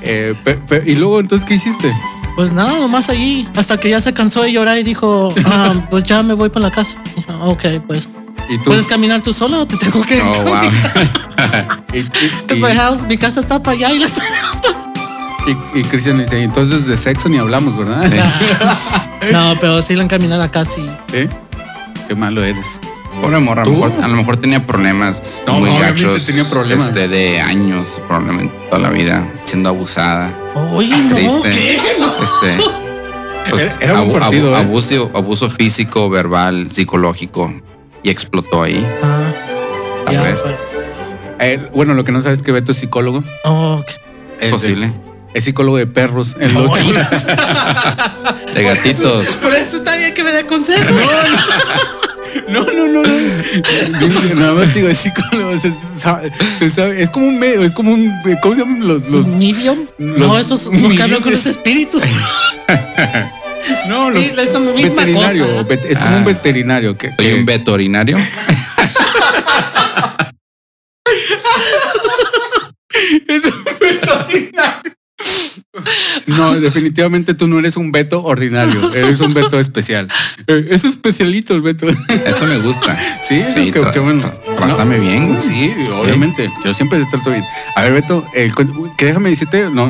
Eh, 0.02 0.34
pe- 0.44 0.54
pe- 0.54 0.82
y 0.86 0.94
luego, 0.96 1.20
entonces, 1.20 1.46
¿qué 1.46 1.54
hiciste? 1.54 1.92
Pues 2.36 2.52
nada, 2.52 2.78
nomás 2.80 3.08
ahí. 3.10 3.48
Hasta 3.56 3.76
que 3.78 3.90
ya 3.90 4.00
se 4.00 4.12
cansó 4.14 4.42
de 4.42 4.52
llorar 4.52 4.78
y 4.78 4.82
dijo, 4.82 5.34
ah, 5.46 5.86
pues 5.90 6.04
ya 6.04 6.22
me 6.22 6.34
voy 6.34 6.48
para 6.48 6.66
la 6.66 6.70
casa. 6.72 6.96
Ok, 7.42 7.64
pues, 7.86 8.08
¿Y 8.48 8.58
tú? 8.58 8.64
¿puedes 8.64 8.86
caminar 8.86 9.20
tú 9.22 9.34
sola 9.34 9.58
o 9.58 9.66
te 9.66 9.76
tengo 9.76 10.00
que 10.02 10.20
Oh, 10.22 10.42
wow. 10.44 10.70
y, 11.92 11.98
y- 11.98 12.10
Pues 12.48 12.60
my 12.60 12.74
house, 12.76 13.02
mi 13.02 13.16
casa 13.18 13.40
está 13.40 13.62
para 13.62 13.76
allá 13.76 13.92
y 13.92 13.98
la 13.98 14.08
y- 15.50 15.80
y 15.80 15.84
Cristian 15.84 16.18
dice, 16.18 16.42
entonces 16.42 16.86
de 16.86 16.96
sexo 16.96 17.28
ni 17.28 17.38
hablamos, 17.38 17.76
¿verdad? 17.76 18.02
No, 19.32 19.54
pero 19.60 19.82
sí 19.82 19.94
la 19.96 20.02
encaminé 20.02 20.34
a 20.34 20.38
y 20.46 20.50
¿Sí? 21.10 21.28
Qué 22.08 22.14
malo 22.14 22.42
eres. 22.42 22.80
Pobre 23.20 23.38
morra, 23.38 23.62
a 23.62 23.64
lo, 23.66 23.72
mejor, 23.72 23.92
a 24.02 24.08
lo 24.08 24.16
mejor 24.16 24.36
tenía 24.38 24.66
problemas 24.66 25.42
No, 25.46 25.54
muy 25.60 25.68
obviamente 25.68 26.02
gachos. 26.04 26.24
tenía 26.24 26.44
problemas. 26.44 26.88
este, 26.88 27.06
de 27.08 27.38
años, 27.40 28.00
probablemente 28.06 28.54
toda 28.70 28.80
la 28.80 28.88
vida, 28.88 29.30
siendo 29.44 29.68
abusada. 29.68 30.32
Oye, 30.72 30.96
no, 30.96 31.14
Triste. 31.14 31.50
¿qué? 31.50 31.74
Este, 31.76 32.64
pues, 33.50 33.76
Era- 33.80 33.84
era 33.92 34.02
un 34.02 34.10
abu- 34.10 34.18
partido, 34.18 34.48
abu- 34.48 34.56
¿eh? 34.56 34.60
abuso, 34.68 35.10
abuso 35.14 35.50
físico, 35.50 36.08
verbal, 36.08 36.70
psicológico. 36.72 37.52
Y 38.02 38.08
explotó 38.08 38.62
ahí. 38.62 38.86
Ah, 39.02 39.32
Tal 40.06 40.14
ya, 40.14 40.22
vez. 40.22 40.40
pues, 40.42 40.54
Eh, 41.40 41.68
bueno, 41.74 41.92
lo 41.94 42.04
que 42.04 42.12
no 42.12 42.20
sabes 42.22 42.38
es 42.38 42.44
que 42.44 42.52
Beto 42.52 42.72
es 42.72 42.78
psicólogo. 42.78 43.22
oh. 43.44 43.82
Es, 44.40 44.50
Posible. 44.50 44.90
Es 45.34 45.44
psicólogo 45.44 45.76
de 45.76 45.86
perros. 45.86 46.36
En 46.40 46.52
los- 46.54 46.70
Oye. 46.78 46.92
De 48.54 48.62
gatitos. 48.62 49.26
Por 49.40 49.54
eso 49.54 49.76
está 49.76 49.96
bien 49.96 50.12
que 50.14 50.24
me 50.24 50.32
dé 50.32 50.44
consejo. 50.46 50.82
No, 52.48 52.64
no, 52.64 52.86
no, 52.88 53.02
no. 53.02 54.34
Nada 54.36 54.52
más 54.54 54.72
digo, 54.74 54.88
es 54.88 54.98
psicólogo. 54.98 55.56
Se, 55.56 55.72
sabe- 55.96 56.30
se 56.56 56.68
sabe- 56.70 57.02
es 57.02 57.10
como 57.10 57.26
un 57.26 57.38
medio, 57.38 57.62
es 57.64 57.72
como 57.72 57.92
un. 57.92 58.12
¿Cómo 58.42 58.54
se 58.54 58.60
llaman 58.62 58.86
los. 58.86 59.02
los 59.08 59.26
Medium. 59.26 59.86
los- 59.98 60.18
no, 60.18 60.38
esos 60.38 60.66
los 60.72 60.92
que 60.92 61.02
hablan 61.02 61.22
con 61.22 61.32
los 61.32 61.46
espíritus. 61.46 62.02
no, 63.88 64.10
los. 64.10 64.22
Sí, 64.24 64.30
es 64.36 64.52
la 64.52 64.58
misma 64.60 64.72
veterinario. 65.02 65.46
cosa. 65.46 65.68
vet- 65.68 65.84
es 65.88 65.98
como 65.98 66.14
Ah. 66.14 66.18
un 66.18 66.24
veterinario. 66.24 66.96
Que, 66.98 67.08
Soy 67.08 67.16
que- 67.26 67.34
un 67.34 67.46
veterinario. 67.46 68.16
Es 73.28 73.44
un 73.44 73.64
veterinario. 73.64 74.92
No, 76.26 76.58
definitivamente 76.58 77.34
tú 77.34 77.46
no 77.46 77.58
eres 77.58 77.76
un 77.76 77.92
Beto 77.92 78.22
ordinario, 78.22 78.92
eres 78.94 79.20
un 79.20 79.32
Beto 79.34 79.58
especial. 79.60 80.08
Eh, 80.46 80.68
Es 80.70 80.84
especialito 80.84 81.54
el 81.54 81.60
Beto. 81.62 81.86
Eso 81.86 82.46
me 82.46 82.56
gusta. 82.58 82.98
Sí, 83.20 83.42
Sí, 83.54 83.70
qué, 83.70 83.98
bueno. 84.00 84.30
trátame 84.56 84.98
bien. 84.98 85.36
Sí, 85.40 85.72
obviamente. 85.98 86.50
Yo 86.64 86.72
siempre 86.74 86.98
te 86.98 87.06
trato 87.06 87.30
bien. 87.30 87.44
A 87.76 87.82
ver, 87.82 87.92
Beto, 87.92 88.24
el 88.34 88.52
que 88.96 89.04
déjame 89.06 89.28
decirte, 89.30 89.68
no, 89.70 89.88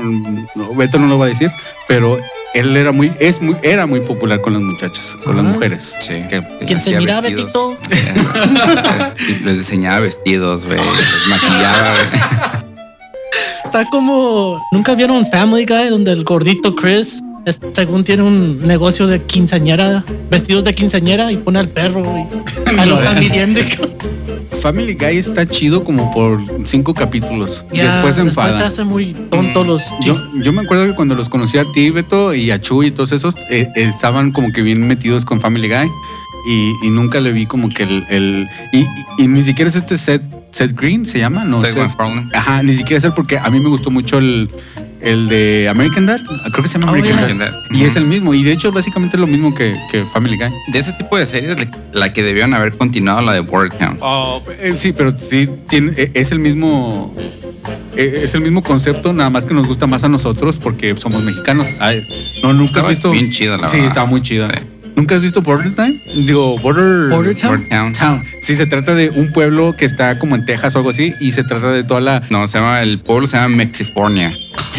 no, 0.54 0.74
Beto 0.74 0.98
no 0.98 1.06
lo 1.06 1.18
va 1.18 1.26
a 1.26 1.28
decir, 1.28 1.50
pero 1.88 2.18
él 2.52 2.76
era 2.76 2.90
muy, 2.92 3.12
es 3.20 3.40
muy, 3.40 3.56
era 3.62 3.86
muy 3.86 4.00
popular 4.00 4.40
con 4.40 4.52
las 4.54 4.62
muchachas, 4.62 5.16
con 5.24 5.36
las 5.36 5.46
Ah. 5.46 5.48
mujeres. 5.50 5.94
Sí. 6.00 6.14
Que- 6.28 6.42
¿Quién 6.66 6.68
te 6.68 6.74
Hacía 6.76 6.98
mira, 6.98 7.20
vestidos. 7.20 7.54
Eh, 7.90 8.14
Les 9.44 9.58
diseñaba 9.58 10.00
vestidos, 10.00 10.64
güey. 10.66 10.78
Les 10.78 11.26
maquillaba, 11.28 11.92
güey. 11.92 12.59
Está 13.70 13.84
como. 13.88 14.60
¿Nunca 14.72 14.94
vieron 14.96 15.24
Family 15.26 15.64
Guy 15.64 15.90
donde 15.90 16.10
el 16.10 16.24
gordito 16.24 16.74
Chris, 16.74 17.20
según 17.72 18.02
tiene 18.02 18.24
un 18.24 18.66
negocio 18.66 19.06
de 19.06 19.22
quinceañera, 19.22 20.04
vestidos 20.28 20.64
de 20.64 20.74
quinceañera 20.74 21.30
y 21.30 21.36
pone 21.36 21.60
al 21.60 21.68
perro 21.68 22.02
y 22.02 22.68
ahí 22.80 22.88
lo 22.88 22.96
están 22.96 23.20
midiendo? 23.20 23.60
y- 23.60 24.56
Family 24.60 24.94
Guy 24.94 25.16
está 25.18 25.46
chido 25.46 25.84
como 25.84 26.12
por 26.12 26.40
cinco 26.66 26.94
capítulos. 26.94 27.64
Ya, 27.72 27.84
después 27.94 28.16
se 28.16 28.22
enfada. 28.22 28.56
se 28.58 28.64
hace 28.64 28.82
muy 28.84 29.14
tonto 29.30 29.62
los 29.64 29.94
Yo, 30.04 30.14
yo 30.42 30.52
me 30.52 30.62
acuerdo 30.62 30.86
que 30.86 30.94
cuando 30.96 31.14
los 31.14 31.28
conocí 31.28 31.56
a 31.56 31.64
ti, 31.64 31.90
Beto, 31.90 32.34
y 32.34 32.50
a 32.50 32.60
Chu 32.60 32.82
y 32.82 32.90
todos 32.90 33.12
esos, 33.12 33.34
eh, 33.50 33.68
eh, 33.76 33.84
estaban 33.84 34.32
como 34.32 34.50
que 34.52 34.62
bien 34.62 34.84
metidos 34.86 35.24
con 35.24 35.40
Family 35.40 35.68
Guy. 35.68 35.88
Y, 36.48 36.72
y 36.86 36.90
nunca 36.90 37.20
le 37.20 37.32
vi 37.32 37.46
como 37.46 37.68
que 37.68 37.84
el. 37.84 38.04
el- 38.10 38.48
y, 38.72 38.78
y- 38.80 38.86
y 39.18 39.28
ni 39.28 39.42
siquiera 39.44 39.68
es 39.70 39.76
este 39.76 39.96
Seth, 39.96 40.22
Seth 40.52 40.72
Green, 40.78 41.06
¿se 41.06 41.18
llama? 41.18 41.44
No 41.44 41.60
Seth. 41.62 41.78
Ajá, 42.34 42.62
ni 42.62 42.72
siquiera 42.72 42.98
es 42.98 43.04
él 43.04 43.12
porque 43.14 43.38
a 43.38 43.48
mí 43.50 43.60
me 43.60 43.68
gustó 43.68 43.90
mucho 43.90 44.18
el, 44.18 44.50
el 45.00 45.28
de 45.28 45.68
American 45.70 46.06
Dad. 46.06 46.20
Creo 46.52 46.62
que 46.62 46.68
se 46.68 46.78
llama 46.78 46.92
Oh, 46.92 46.94
American 46.94 47.18
yeah. 47.18 47.28
Dad. 47.28 47.30
American 47.36 47.52
Dad. 47.70 47.78
Y 47.78 47.84
es 47.84 47.96
el 47.96 48.04
mismo. 48.06 48.34
Y 48.34 48.42
de 48.42 48.52
hecho, 48.52 48.72
básicamente 48.72 49.16
es 49.16 49.20
lo 49.20 49.26
mismo 49.26 49.54
que, 49.54 49.76
que 49.90 50.04
Family 50.06 50.36
Guy. 50.36 50.50
De 50.72 50.78
ese 50.78 50.92
tipo 50.94 51.16
de 51.16 51.24
series, 51.26 51.56
la- 51.92 52.12
que 52.12 52.22
debieron 52.22 52.52
haber 52.54 52.76
continuado, 52.76 53.22
la 53.22 53.32
de 53.32 53.40
Border 53.40 53.78
Town. 53.78 53.98
Eh, 54.60 54.74
sí, 54.76 54.92
pero 54.92 55.16
sí 55.16 55.48
tiene, 55.68 55.92
eh, 55.96 56.10
es 56.14 56.32
el 56.32 56.40
mismo. 56.40 57.14
eh, 57.96 58.22
Es 58.24 58.34
el 58.34 58.40
mismo 58.40 58.62
concepto, 58.62 59.12
nada 59.12 59.30
más 59.30 59.46
que 59.46 59.54
nos 59.54 59.66
gusta 59.66 59.86
más 59.86 60.02
a 60.04 60.08
nosotros 60.08 60.58
porque 60.58 60.94
somos 60.98 61.22
mexicanos. 61.22 61.68
Ay, 61.78 62.04
no, 62.42 62.52
nunca 62.52 62.66
Estaba 62.80 62.88
has 62.88 62.94
visto. 62.96 63.10
bien 63.12 63.30
chida, 63.30 63.56
la 63.56 63.68
Sí, 63.68 63.76
verdad. 63.76 63.88
estaba 63.88 64.06
muy 64.06 64.20
chida. 64.22 64.48
Sí. 64.52 64.60
¿Nunca 65.00 65.16
has 65.16 65.22
visto 65.22 65.40
Border 65.40 65.74
Time? 65.74 65.98
Digo, 66.26 66.58
Border. 66.58 67.08
Border 67.08 67.34
Town. 67.34 67.52
Border 67.52 67.68
Town. 67.70 67.92
Town. 67.94 68.22
Sí, 68.42 68.54
se 68.54 68.66
trata 68.66 68.94
de 68.94 69.08
un 69.08 69.32
pueblo 69.32 69.74
que 69.74 69.86
está 69.86 70.18
como 70.18 70.36
en 70.36 70.44
Texas 70.44 70.74
o 70.74 70.78
algo 70.80 70.90
así 70.90 71.14
y 71.20 71.32
se 71.32 71.42
trata 71.42 71.72
de 71.72 71.84
toda 71.84 72.02
la. 72.02 72.22
No, 72.28 72.46
se 72.46 72.58
llama, 72.58 72.82
el 72.82 73.00
pueblo 73.00 73.26
se 73.26 73.38
llama 73.38 73.56
Mexifornia. 73.56 74.30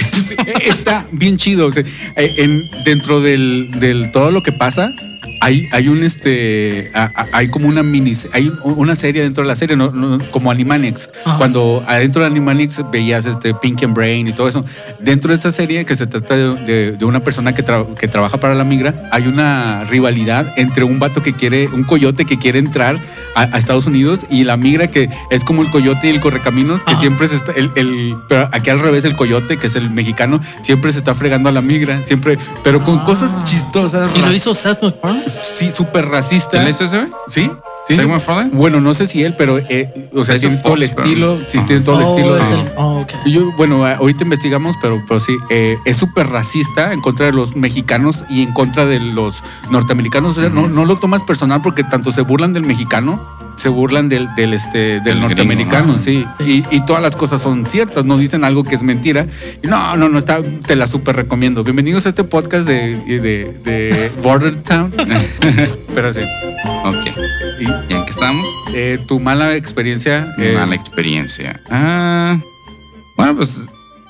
está 0.63 1.07
bien 1.11 1.37
chido. 1.37 1.65
o 1.65 1.71
sea, 1.71 1.81
eh, 2.17 2.35
en, 2.37 2.69
dentro 2.85 3.19
del, 3.19 3.71
del 3.79 4.11
todo 4.11 4.29
lo 4.29 4.43
que 4.43 4.51
pasa, 4.51 4.93
hay, 5.41 5.67
hay 5.71 5.87
un 5.89 6.03
este. 6.03 6.91
a- 6.93 7.11
a- 7.15 7.27
hay 7.33 7.49
como 7.49 7.67
una 7.67 7.83
mini. 7.83 8.13
Hay 8.33 8.51
una 8.63 8.95
serie 8.95 9.23
dentro 9.23 9.43
de 9.43 9.47
la 9.49 9.55
serie, 9.55 9.75
no, 9.75 9.91
No- 9.91 10.19
como 10.31 10.51
Animaniacs. 10.51 11.09
Ajá. 11.25 11.37
Cuando 11.37 11.83
adentro 11.87 12.21
de 12.21 12.27
Animaniacs 12.27 12.81
veías 12.91 13.25
este 13.25 13.53
Pink 13.53 13.83
and 13.83 13.93
Brain 13.95 14.27
y 14.27 14.33
todo 14.33 14.47
eso. 14.47 14.63
Dentro 14.99 15.29
de 15.29 15.35
esta 15.35 15.51
serie, 15.51 15.83
que 15.85 15.95
se 15.95 16.07
trata 16.07 16.35
de, 16.35 16.55
de- 16.65 16.91
de 16.93 17.05
una 17.05 17.21
persona 17.21 17.53
que, 17.53 17.65
tra- 17.65 17.93
que 17.95 18.07
trabaja 18.07 18.37
para 18.39 18.53
la 18.55 18.63
migra, 18.63 19.09
hay 19.11 19.27
una 19.27 19.83
rivalidad 19.85 20.53
entre 20.57 20.83
un 20.83 20.99
vato 20.99 21.21
que 21.23 21.33
quiere, 21.33 21.67
un 21.67 21.83
coyote 21.83 22.25
que 22.25 22.37
quiere 22.37 22.59
entrar 22.59 22.97
a, 23.35 23.41
a 23.43 23.57
Estados 23.57 23.87
Unidos 23.87 24.25
y 24.29 24.43
la 24.43 24.57
migra 24.57 24.87
que 24.87 25.09
es 25.31 25.43
como 25.43 25.63
el 25.63 25.71
coyote 25.71 26.07
y 26.07 26.09
el 26.11 26.19
correcaminos, 26.19 26.83
que 26.83 26.91
Ajá. 26.93 27.01
siempre 27.01 27.27
se 27.27 27.37
está. 27.37 27.51
El, 27.53 27.71
el- 27.75 28.15
pero 28.29 28.47
aquí 28.51 28.69
al 28.69 28.79
revés, 28.79 29.05
el 29.05 29.15
coyote, 29.15 29.57
que 29.57 29.67
es 29.67 29.75
el 29.75 29.89
mexicano, 29.89 30.39
siempre 30.61 30.91
se 30.91 30.99
está 30.99 31.15
fregando 31.15 31.49
a 31.49 31.51
la 31.51 31.61
migra, 31.61 32.05
siempre, 32.05 32.37
pero 32.63 32.83
con 32.83 32.99
Ah. 32.99 33.03
cosas 33.03 33.43
chistosas. 33.43 34.11
Y 34.15 34.19
lo 34.21 34.31
hizo 34.33 34.53
Seth 34.53 34.81
MacFarlane. 34.83 35.23
Sí, 35.41 35.71
súper 35.75 36.07
racista. 36.09 36.51
¿Quién 36.51 36.63
le 36.65 36.69
hizo 36.71 36.83
ese, 36.85 36.97
güey? 36.97 37.11
¿Sí? 37.27 37.49
Sí. 37.87 37.97
Bueno, 38.53 38.79
no 38.79 38.93
sé 38.93 39.05
si 39.07 39.23
él, 39.23 39.35
pero 39.37 39.57
eh, 39.57 40.09
o 40.13 40.23
sea, 40.23 40.37
tiene 40.37 40.57
todo 40.57 40.75
el 40.75 40.83
estilo, 40.83 41.39
sí, 41.49 41.59
tiene 41.67 41.81
todo 41.83 41.99
el 41.99 42.05
Oh, 42.05 42.15
estilo. 42.37 42.37
el- 42.37 42.71
oh, 42.77 42.99
ok. 43.01 43.11
y 43.25 43.31
yo, 43.33 43.51
bueno, 43.57 43.85
ahorita 43.85 44.23
investigamos, 44.23 44.75
pero, 44.81 45.03
pero 45.07 45.19
sí, 45.19 45.35
eh, 45.49 45.77
es 45.85 45.97
súper 45.97 46.27
racista 46.29 46.93
en 46.93 47.01
contra 47.01 47.25
de 47.25 47.31
los 47.33 47.55
mexicanos 47.55 48.23
y 48.29 48.43
en 48.43 48.53
contra 48.53 48.85
de 48.85 48.99
los 48.99 49.43
norteamericanos. 49.71 50.37
O 50.37 50.41
sea, 50.41 50.49
no, 50.49 50.67
no 50.69 50.85
lo 50.85 50.95
tomas 50.95 51.23
personal 51.23 51.61
porque 51.61 51.83
tanto 51.83 52.11
se 52.11 52.21
burlan 52.21 52.53
del 52.53 52.63
mexicano, 52.63 53.19
se 53.55 53.69
burlan 53.69 54.09
del, 54.09 54.33
del, 54.35 54.53
este, 54.53 54.77
del, 54.77 55.03
Del 55.03 55.21
norteamericano, 55.21 55.93
gringo, 55.93 55.93
¿no? 55.93 55.99
sí. 55.99 56.25
Y, 56.39 56.63
y 56.75 56.85
todas 56.85 57.01
las 57.01 57.15
cosas 57.15 57.41
son 57.41 57.65
ciertas, 57.67 58.05
no 58.05 58.17
dicen 58.17 58.43
algo 58.43 58.63
que 58.63 58.75
es 58.75 58.83
mentira. 58.83 59.25
Y 59.63 59.67
no, 59.67 59.95
no, 59.97 60.09
no, 60.09 60.17
está, 60.17 60.39
te 60.65 60.75
la 60.75 60.87
súper 60.87 61.15
recomiendo. 61.15 61.63
Bienvenidos 61.63 62.05
a 62.05 62.09
este 62.09 62.23
podcast 62.23 62.65
de, 62.67 62.95
de, 63.05 63.19
de 63.63 64.11
Border 64.23 64.55
Town. 64.63 64.91
pero 65.95 66.11
sí. 66.13 66.21
Ok. 66.85 67.07
Y, 67.59 67.63
¿Y 67.93 67.95
en 67.95 68.05
qué 68.05 68.11
estamos? 68.11 68.47
eh, 68.73 68.97
tu 69.07 69.19
mala 69.19 69.55
experiencia. 69.55 70.33
eh, 70.39 70.53
Mala 70.57 70.73
experiencia. 70.75 71.61
Ah, 71.69 72.39
bueno, 73.17 73.35
pues 73.35 73.61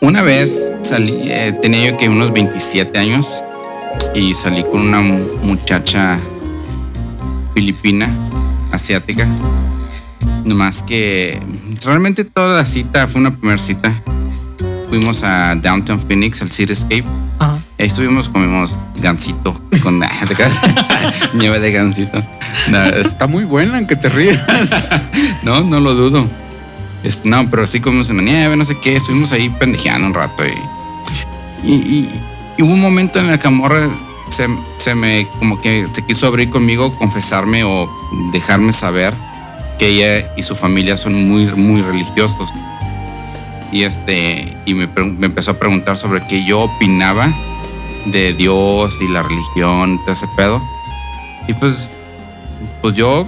una 0.01 0.21
vez 0.21 0.71
salí, 0.83 1.13
eh, 1.25 1.57
tenía 1.61 1.91
yo 1.91 1.97
que 1.97 2.07
unos 2.07 2.31
27 2.31 2.97
años 2.97 3.43
y 4.15 4.33
salí 4.33 4.63
con 4.63 4.81
una 4.81 5.01
mu- 5.01 5.35
muchacha 5.43 6.17
filipina, 7.53 8.09
asiática. 8.81 9.27
Nomás 10.43 10.81
que 10.83 11.39
realmente 11.83 12.23
toda 12.25 12.57
la 12.57 12.65
cita 12.65 13.07
fue 13.07 13.21
una 13.21 13.35
primera 13.35 13.57
cita. 13.57 13.93
Fuimos 14.89 15.23
a 15.23 15.55
Downtown 15.55 15.99
Phoenix, 15.99 16.41
al 16.41 16.51
Cityscape. 16.51 17.05
Ajá. 17.39 17.57
Ahí 17.79 17.85
estuvimos, 17.87 18.27
comimos 18.27 18.77
gansito 18.97 19.59
con 19.81 19.99
nieve 21.33 21.59
de 21.59 21.71
gansito. 21.71 22.23
No, 22.69 22.83
es- 22.83 23.07
Está 23.07 23.27
muy 23.27 23.43
buena, 23.45 23.77
aunque 23.77 23.95
te 23.95 24.09
rías. 24.09 24.39
no, 25.43 25.63
no 25.63 25.79
lo 25.79 25.93
dudo. 25.93 26.27
No, 27.23 27.49
pero 27.49 27.65
sí 27.65 27.79
comimos 27.79 28.09
en 28.11 28.17
la 28.17 28.23
nieve, 28.23 28.55
no 28.55 28.65
sé 28.65 28.77
qué. 28.81 28.95
Estuvimos 28.95 29.31
ahí 29.31 29.49
pendejeando 29.49 30.07
un 30.07 30.13
rato 30.13 30.43
y, 30.45 30.51
y, 31.67 31.73
y- 31.75 32.09
y 32.57 32.63
hubo 32.63 32.73
un 32.73 32.81
momento 32.81 33.19
en 33.19 33.27
el 33.27 33.39
que 33.39 33.47
Amorra 33.47 33.89
se, 34.41 34.47
se 34.77 34.95
me 34.95 35.27
como 35.37 35.61
que 35.61 35.87
se 35.87 36.03
quiso 36.03 36.25
abrir 36.25 36.49
conmigo, 36.49 36.97
confesarme 36.97 37.63
o 37.63 37.87
dejarme 38.31 38.71
saber 38.71 39.13
que 39.77 39.87
ella 39.89 40.33
y 40.35 40.41
su 40.41 40.55
familia 40.55 40.97
son 40.97 41.13
muy, 41.29 41.45
muy 41.45 41.83
religiosos. 41.83 42.49
Y 43.71 43.83
este, 43.83 44.57
y 44.65 44.73
me, 44.73 44.87
me 44.87 45.27
empezó 45.27 45.51
a 45.51 45.53
preguntar 45.59 45.95
sobre 45.95 46.25
qué 46.27 46.43
yo 46.43 46.61
opinaba 46.61 47.31
de 48.05 48.33
Dios 48.33 48.97
y 48.99 49.07
la 49.07 49.21
religión, 49.21 49.99
todo 49.99 50.11
ese 50.11 50.27
pedo. 50.35 50.61
Y 51.47 51.53
pues, 51.53 51.89
pues 52.81 52.95
yo 52.95 53.27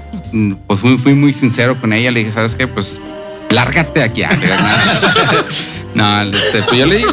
pues 0.65 0.79
fui, 0.79 0.97
fui 0.97 1.13
muy 1.13 1.31
sincero 1.31 1.79
con 1.79 1.93
ella. 1.93 2.09
Le 2.11 2.21
dije, 2.21 2.31
¿sabes 2.31 2.55
qué? 2.55 2.65
Pues 2.65 2.99
lárgate 3.51 3.99
de 3.99 4.05
aquí. 4.05 4.23
No, 5.93 6.23
este, 6.23 6.63
pues 6.63 6.79
yo 6.79 6.87
le 6.87 6.97
digo. 6.97 7.11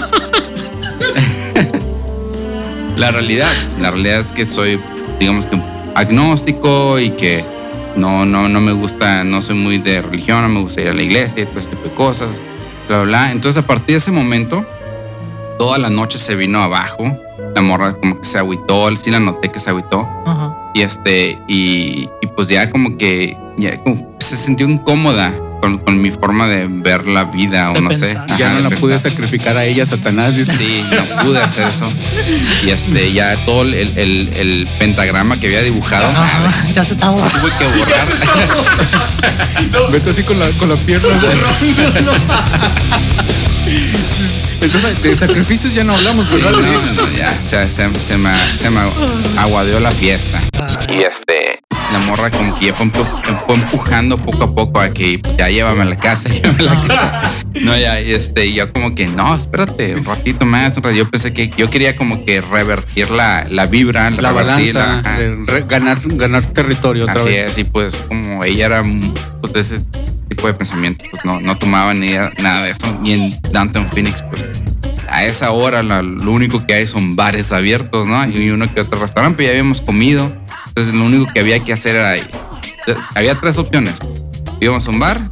La 3.01 3.11
realidad, 3.11 3.51
la 3.81 3.91
realidad 3.91 4.19
es 4.19 4.31
que 4.31 4.45
soy, 4.45 4.79
digamos 5.19 5.47
que 5.47 5.59
agnóstico 5.95 6.99
y 6.99 7.11
que 7.11 7.43
no, 7.97 8.27
no, 8.27 8.47
no 8.51 8.61
me 8.61 8.73
gusta, 8.73 9.25
no 9.25 9.41
soy 9.41 9.57
muy 9.57 9.79
de 9.79 10.03
religión, 10.03 10.43
no 10.43 10.51
me 10.51 10.61
gusta 10.61 10.83
ir 10.83 10.89
a 10.89 10.93
la 10.93 11.03
iglesia 11.03 11.43
y 11.43 11.47
todo 11.47 11.59
ese 11.59 11.71
tipo 11.71 11.85
de 11.85 11.95
cosas, 11.95 12.29
bla, 12.89 13.01
bla. 13.03 13.33
Entonces 13.33 13.63
a 13.63 13.67
partir 13.67 13.95
de 13.95 13.97
ese 13.97 14.13
momento, 14.13 14.67
toda 15.59 15.79
la 15.79 15.89
noche 15.89 16.19
se 16.19 16.37
vino 16.37 16.63
abajo. 16.63 17.17
La 17.55 17.63
morra 17.63 17.95
como 17.95 18.21
que 18.21 18.27
se 18.27 18.39
agüitó, 18.39 18.95
sí 18.97 19.11
la 19.11 19.19
noté 19.19 19.51
que 19.51 19.61
se 19.61 19.71
agüitó. 19.71 20.07
Ajá. 20.27 20.55
Y 20.75 20.83
este, 20.83 21.41
y, 21.49 22.09
y 22.21 22.27
pues 22.37 22.49
ya 22.49 22.71
como 22.71 22.99
que 22.99 23.37
ya 23.57 23.83
como 23.83 24.17
que 24.19 24.25
se 24.25 24.37
sintió 24.37 24.69
incómoda 24.69 25.33
con, 25.61 25.79
con 25.79 26.01
mi 26.01 26.11
forma 26.11 26.49
de 26.49 26.67
ver 26.69 27.07
la 27.07 27.25
vida 27.25 27.71
o 27.71 27.75
De 27.75 27.81
no 27.81 27.91
pensar. 27.91 28.09
sé. 28.09 28.19
ya 28.39 28.53
no 28.55 28.69
la 28.69 28.77
pude 28.77 28.99
sacrificar 28.99 29.57
a 29.57 29.65
ella, 29.65 29.85
Satanás. 29.87 30.37
Dice. 30.37 30.57
Sí, 30.57 30.85
no 30.91 31.23
pude 31.25 31.41
hacer 31.41 31.69
eso. 31.69 31.91
Y 32.65 32.71
este, 32.71 33.13
ya 33.13 33.37
todo 33.45 33.63
el, 33.63 33.75
el- 33.75 34.31
el 34.35 34.69
pentagrama 34.79 35.39
que 35.39 35.47
había 35.47 35.63
dibujado, 35.63 36.09
Ajá. 36.09 36.51
Ya 36.73 36.85
se 36.85 36.95
está 36.95 37.11
borrando. 37.11 37.39
tuve 37.41 37.51
que 37.59 37.67
borrar. 37.79 38.09
Vete 39.93 40.11
así 40.11 40.23
con 40.23 40.39
la, 40.39 40.49
con 40.51 40.69
la 40.69 40.77
pierna. 40.77 41.09
Entonces, 44.63 45.03
de 45.03 45.19
sacrificios 45.19 45.75
ya 45.75 45.85
no 45.85 45.95
hablamos, 45.95 46.29
Sí, 46.29 46.35
¿verdad? 46.37 46.51
no, 46.53 46.59
no, 47.07 47.13
ya, 47.17 47.33
ya 47.49 47.69
se, 47.69 47.89
se 48.03 48.19
me, 48.19 48.31
se 48.57 48.69
me 48.69 48.81
aguadeó 49.39 49.81
la 49.81 49.91
fiesta. 49.91 50.39
Y 50.89 51.01
este, 51.03 51.40
la 51.93 51.99
morra 52.01 52.31
como 52.31 52.55
que 52.59 52.67
ya 52.67 52.75
fue, 52.75 52.89
fue 53.47 53.55
empujando 53.55 54.17
poco 54.19 54.45
a 54.45 54.55
poco 54.55 54.81
a 54.81 54.91
que 54.91 55.21
ya 55.39 55.49
llévame 55.49 55.83
a 55.83 55.87
la 55.87 55.97
casa, 55.99 56.29
llévame 56.33 56.59
a 56.69 56.75
la 56.75 56.83
casa. 56.87 57.33
No, 57.63 57.77
ya, 57.77 57.99
este, 57.99 58.53
yo 58.53 58.73
como 58.73 58.95
que 58.95 59.07
no, 59.09 59.35
espérate, 59.35 59.95
un 59.97 60.05
ratito 60.05 60.47
más. 60.47 60.79
Yo 60.95 61.11
pensé 61.11 61.33
que 61.35 61.51
yo 61.57 61.69
quería 61.69 61.97
como 61.97 62.25
que 62.25 62.41
revertir 62.41 63.11
la, 63.11 63.47
la 63.51 63.67
vibra, 63.67 64.11
La 64.11 64.31
revertirla, 64.33 64.85
balanza, 65.03 65.19
de 65.19 65.37
re- 65.47 65.65
ganar, 65.69 65.99
ganar 66.05 66.47
territorio 66.47 67.05
otra 67.05 67.17
Así 67.21 67.29
vez. 67.31 67.39
es, 67.53 67.59
y 67.59 67.65
pues 67.65 68.03
como 68.03 68.45
ella 68.45 68.67
era 68.67 68.85
pues 69.41 69.55
ese 69.57 69.81
tipo 70.29 70.47
de 70.47 70.55
pensamiento, 70.55 71.05
pues 71.11 71.25
no, 71.25 71.41
no 71.41 71.57
tomaba 71.59 71.93
ni 71.93 72.13
nada 72.39 72.63
de 72.63 72.71
eso. 72.71 72.87
Y 73.05 73.13
en 73.13 73.41
Downtown 73.53 73.89
Phoenix, 73.89 74.23
pues 74.31 74.45
a 75.09 75.25
esa 75.25 75.51
hora 75.51 75.83
la- 75.83 76.03
lo 76.03 76.31
único 76.31 76.65
que 76.67 76.75
hay 76.75 76.87
son 76.87 77.17
bares 77.17 77.51
abiertos, 77.51 78.07
¿no? 78.07 78.25
Y 78.29 78.51
uno 78.51 78.73
que 78.73 78.81
otro 78.83 79.01
restaurante, 79.01 79.39
pero 79.39 79.49
ya 79.49 79.51
habíamos 79.59 79.81
comido. 79.81 80.33
Entonces 80.71 80.95
lo 80.95 81.05
único 81.05 81.33
que 81.33 81.41
había 81.41 81.61
que 81.61 81.73
hacer 81.73 81.97
era... 81.97 82.17
Había 83.15 83.39
tres 83.41 83.59
opciones. 83.59 83.99
Íbamos 84.61 84.87
a 84.87 84.91
un 84.91 84.99
bar, 84.99 85.31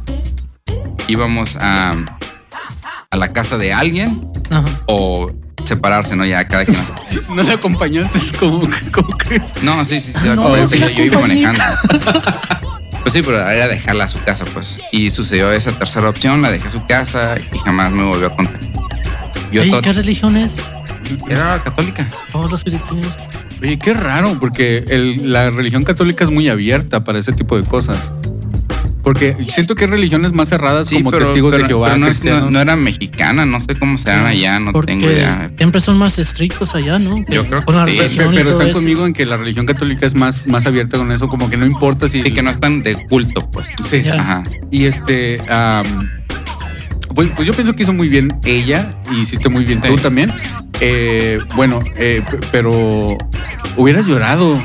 íbamos 1.07 1.57
a, 1.57 1.95
a 3.11 3.17
la 3.17 3.33
casa 3.33 3.57
de 3.57 3.73
alguien 3.73 4.27
Ajá. 4.49 4.65
o 4.85 5.31
separarse, 5.65 6.15
¿no? 6.15 6.25
Ya 6.25 6.47
cada 6.47 6.65
quien. 6.65 6.83
No 7.29 7.43
la 7.43 7.53
acompañaste, 7.53 8.19
como, 8.37 8.61
como 8.91 9.17
crees. 9.17 9.61
No, 9.61 9.85
sí, 9.85 9.99
sí, 9.99 10.13
sí. 10.13 10.19
No, 10.25 10.35
como 10.35 10.55
sí 10.67 10.75
que 10.77 10.85
la 10.85 10.91
yo, 10.91 10.97
yo 10.97 11.03
iba 11.05 11.19
manejando. 11.19 11.61
Pues 13.01 13.13
sí, 13.13 13.21
pero 13.21 13.39
era 13.39 13.69
dejarla 13.69 14.03
a 14.03 14.07
su 14.09 14.19
casa, 14.19 14.43
pues. 14.53 14.79
Y 14.91 15.09
sucedió 15.09 15.51
esa 15.53 15.71
tercera 15.71 16.09
opción, 16.09 16.41
la 16.41 16.51
dejé 16.51 16.67
a 16.67 16.69
su 16.69 16.85
casa 16.85 17.35
y 17.53 17.57
jamás 17.59 17.91
me 17.91 18.03
volvió 18.03 18.27
a 18.27 18.35
contar. 18.35 18.59
Yo 19.51 19.61
¿Qué 19.81 19.93
religión 19.93 20.35
es? 20.35 20.55
era 21.29 21.63
católica. 21.63 22.07
Todos 22.31 22.51
los 22.51 22.63
filipinos. 22.63 23.13
Oye, 23.61 23.77
qué 23.77 23.93
raro, 23.93 24.37
porque 24.39 24.85
el- 24.87 25.31
la 25.33 25.49
religión 25.49 25.83
católica 25.83 26.23
es 26.23 26.31
muy 26.31 26.47
abierta 26.49 27.03
para 27.03 27.19
ese 27.19 27.33
tipo 27.33 27.57
de 27.57 27.63
cosas. 27.63 28.11
Porque 29.03 29.35
siento 29.47 29.75
que 29.75 29.85
hay 29.85 29.91
religiones 29.91 30.33
más 30.33 30.49
cerradas 30.49 30.89
como 30.89 31.09
testigos 31.11 31.51
de 31.57 31.63
Jehová, 31.65 31.87
pero 31.87 31.99
no, 31.99 32.07
es- 32.07 32.17
cristianos. 32.19 32.43
no- 32.45 32.51
no 32.51 32.59
era 32.61 32.75
mexicana, 32.75 33.45
no 33.45 33.59
sé 33.59 33.75
cómo 33.79 33.97
serán 33.97 34.25
allá, 34.25 34.59
no 34.59 34.71
Porque 34.71 34.93
tengo 34.93 35.07
idea. 35.09 35.49
siempre 35.57 35.81
son 35.81 35.97
más 35.97 36.19
estrictos 36.19 36.75
allá, 36.75 36.99
¿no? 36.99 37.17
Yo 37.29 37.45
creo 37.47 37.61
que 37.61 37.65
Con 37.65 37.75
la 37.75 37.85
sí. 37.85 37.97
Religión 37.97 38.33
pero 38.35 38.51
están 38.51 38.67
eso. 38.67 38.79
conmigo 38.79 39.05
en 39.07 39.13
que 39.13 39.25
la 39.25 39.37
religión 39.37 39.65
católica 39.65 40.05
es 40.05 40.15
más, 40.15 40.47
más 40.47 40.65
abierta 40.67 40.97
con 40.97 41.11
eso, 41.11 41.27
como 41.27 41.49
que 41.49 41.57
no 41.57 41.65
importa 41.65 42.07
si. 42.07 42.21
Sí, 42.21 42.31
que 42.31 42.43
no 42.43 42.51
están 42.51 42.83
de 42.83 43.07
culto, 43.07 43.49
pues. 43.49 43.67
Sí. 43.83 44.03
Ya. 44.03 44.19
Ajá. 44.21 44.43
Y 44.69 44.85
este. 44.85 45.41
pues, 47.15 47.29
pues 47.35 47.47
yo 47.47 47.53
pienso 47.53 47.73
que 47.73 47.83
hizo 47.83 47.93
muy 47.93 48.09
bien 48.09 48.37
ella 48.45 48.95
y 49.11 49.21
hiciste 49.21 49.49
muy 49.49 49.65
bien 49.65 49.81
tú 49.81 49.97
también. 49.97 50.31
Eh, 50.81 51.39
bueno, 51.55 51.81
eh, 51.97 52.23
pero 52.51 53.17
hubieras 53.75 54.05
llorado. 54.05 54.61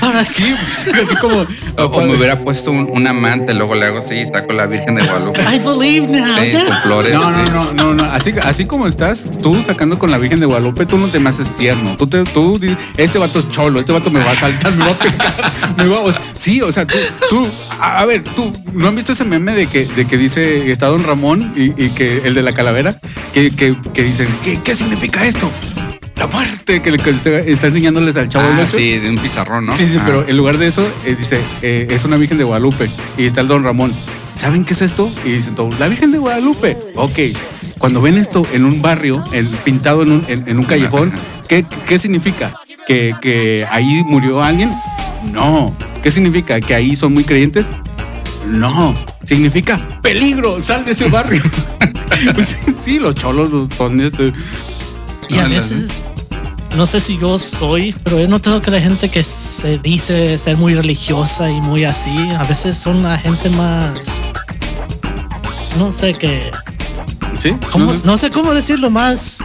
¿Para 0.00 0.24
sí, 0.30 0.54
así 0.58 1.16
como. 1.20 1.46
O, 1.76 1.84
o 1.84 2.06
me 2.06 2.16
hubiera 2.16 2.38
puesto 2.44 2.70
un, 2.70 2.88
un 2.90 3.06
amante, 3.06 3.54
luego 3.54 3.74
le 3.74 3.86
hago 3.86 3.98
así, 3.98 4.16
está 4.18 4.46
con 4.46 4.56
la 4.56 4.66
Virgen 4.66 4.94
de 4.96 5.02
Guadalupe. 5.02 5.40
I 5.42 5.58
believe 5.58 6.08
now. 6.08 6.36
Sí, 6.42 6.52
con 6.66 6.76
flores. 6.82 7.14
No, 7.14 7.30
no, 7.30 7.44
no, 7.50 7.72
no, 7.72 7.94
no. 7.94 8.04
Así, 8.04 8.32
así 8.42 8.64
como 8.66 8.86
estás, 8.86 9.28
tú 9.42 9.62
sacando 9.62 9.98
con 9.98 10.10
la 10.10 10.18
Virgen 10.18 10.40
de 10.40 10.46
Guadalupe, 10.46 10.86
tú 10.86 10.98
no 10.98 11.08
te 11.08 11.20
me 11.20 11.28
haces 11.28 11.54
tierno. 11.56 11.96
Tú, 11.96 12.06
te, 12.06 12.24
tú 12.24 12.58
dices, 12.58 12.76
este 12.96 13.18
vato 13.18 13.38
es 13.38 13.48
cholo, 13.48 13.80
este 13.80 13.92
vato 13.92 14.10
me 14.10 14.22
va 14.22 14.32
a 14.32 14.36
saltar, 14.36 14.74
me 14.74 14.84
va 14.84 14.90
a 14.90 14.98
pegar. 14.98 15.34
me 15.76 15.86
va, 15.86 16.00
o 16.00 16.12
sea, 16.12 16.22
sí, 16.34 16.60
o 16.62 16.72
sea, 16.72 16.86
tú, 16.86 16.96
tú, 17.28 17.48
a 17.80 18.04
ver, 18.06 18.22
tú, 18.22 18.52
¿no 18.72 18.88
han 18.88 18.94
visto 18.94 19.12
ese 19.12 19.24
meme 19.24 19.52
de 19.52 19.66
que, 19.66 19.86
de 19.86 20.06
que 20.06 20.16
dice, 20.16 20.70
está 20.70 20.86
Don 20.86 21.04
Ramón 21.04 21.52
y, 21.56 21.82
y 21.82 21.90
que 21.90 22.22
el 22.24 22.34
de 22.34 22.42
la 22.42 22.52
calavera, 22.52 22.94
que, 23.32 23.54
que, 23.54 23.76
que 23.92 24.02
dicen, 24.02 24.28
¿qué, 24.42 24.60
¿qué 24.62 24.74
significa 24.74 25.24
esto? 25.30 25.50
La 26.16 26.26
muerte, 26.26 26.82
que, 26.82 26.90
le- 26.90 26.98
que 26.98 27.10
está, 27.10 27.66
enseñándoles 27.66 28.16
al 28.18 28.28
chavo 28.28 28.46
Ah, 28.52 28.66
sí, 28.66 28.98
de 28.98 29.08
un 29.08 29.16
pizarrón, 29.18 29.66
¿no? 29.66 29.76
Sí, 29.76 29.86
sí, 29.86 29.96
Ah. 29.98 30.02
pero 30.04 30.28
en 30.28 30.36
lugar 30.36 30.58
de 30.58 30.66
eso, 30.66 30.86
eh, 31.06 31.16
dice, 31.18 31.40
eh, 31.62 31.86
es 31.90 32.04
una 32.04 32.16
Virgen 32.16 32.36
de 32.38 32.44
Guadalupe. 32.44 32.90
Y 33.16 33.24
está 33.24 33.40
el 33.40 33.48
Don 33.48 33.64
Ramón. 33.64 33.92
¿Saben 34.34 34.64
qué 34.64 34.74
es 34.74 34.82
esto? 34.82 35.10
Y 35.24 35.30
dicen 35.32 35.54
todos, 35.54 35.78
la 35.78 35.88
Virgen 35.88 36.12
de 36.12 36.18
Guadalupe. 36.18 36.76
Ok. 36.94 37.18
Cuando 37.78 38.02
ven 38.02 38.18
esto 38.18 38.46
en 38.52 38.64
un 38.66 38.82
barrio, 38.82 39.24
en- 39.32 39.46
pintado 39.64 40.02
en 40.02 40.12
un, 40.12 40.24
en- 40.28 40.46
en 40.46 40.58
un 40.58 40.64
callejón, 40.64 41.12
¿qué, 41.48 41.64
qué 41.86 41.98
significa? 41.98 42.52
¿Que, 42.86 43.14
¿Que 43.22 43.66
ahí 43.70 44.02
murió 44.04 44.42
alguien? 44.42 44.70
No. 45.32 45.74
¿Qué 46.02 46.10
significa? 46.10 46.60
¿Que 46.60 46.74
ahí 46.74 46.96
son 46.96 47.14
muy 47.14 47.24
creyentes? 47.24 47.70
No. 48.46 48.94
Significa 49.24 49.78
peligro, 50.02 50.60
sal 50.62 50.84
de 50.84 50.92
ese 50.92 51.08
barrio. 51.08 51.42
Pues, 52.34 52.54
sí, 52.78 52.98
los 52.98 53.14
cholos 53.14 53.50
son 53.74 53.98
este. 54.00 54.32
Y 55.30 55.38
a 55.38 55.44
No, 55.44 55.50
veces, 55.50 56.04
no 56.76 56.86
sé 56.86 57.00
si 57.00 57.16
yo 57.18 57.38
soy, 57.38 57.94
pero 58.04 58.18
he 58.18 58.26
notado 58.28 58.60
que 58.60 58.70
la 58.70 58.80
gente 58.80 59.08
que 59.08 59.22
se 59.22 59.78
dice 59.78 60.36
ser 60.38 60.56
muy 60.56 60.74
religiosa 60.74 61.50
y 61.50 61.60
muy 61.60 61.84
así, 61.84 62.30
a 62.38 62.42
veces 62.44 62.76
son 62.76 63.02
la 63.02 63.16
gente 63.16 63.48
más, 63.50 64.24
no 65.78 65.92
sé 65.92 66.14
qué, 66.14 66.50
¿Sí? 67.38 67.54
cómo- 67.70 67.92
¿No? 67.94 68.00
no 68.04 68.18
sé 68.18 68.30
cómo 68.30 68.52
decirlo, 68.54 68.90
más 68.90 69.38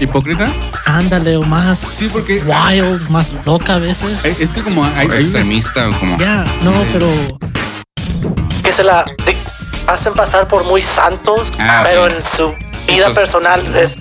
¿Hipócrita? 0.00 0.52
ándale 0.86 1.36
o 1.36 1.42
más 1.44 1.78
Sí, 1.78 2.08
porque 2.12 2.42
wild, 2.44 3.08
más 3.08 3.28
loca 3.46 3.74
a 3.74 3.78
veces. 3.78 4.10
es 4.24 4.52
que 4.52 4.62
como 4.62 4.84
hay, 4.84 5.08
hay 5.10 5.20
extremista 5.20 5.88
o 5.88 5.98
como. 6.00 6.18
Ya, 6.18 6.44
no, 6.62 6.72
Sí. 6.72 6.78
pero 6.92 7.06
que 8.64 8.72
se 8.72 8.82
la 8.82 9.04
hacen 9.86 10.14
pasar 10.14 10.48
por 10.48 10.64
muy 10.64 10.82
santos, 10.82 11.50
Ah, 11.58 11.82
pero 11.84 12.08
en 12.08 12.20
su 12.22 12.52
vida 12.88 13.12
personal 13.14 13.74
es 13.76 13.94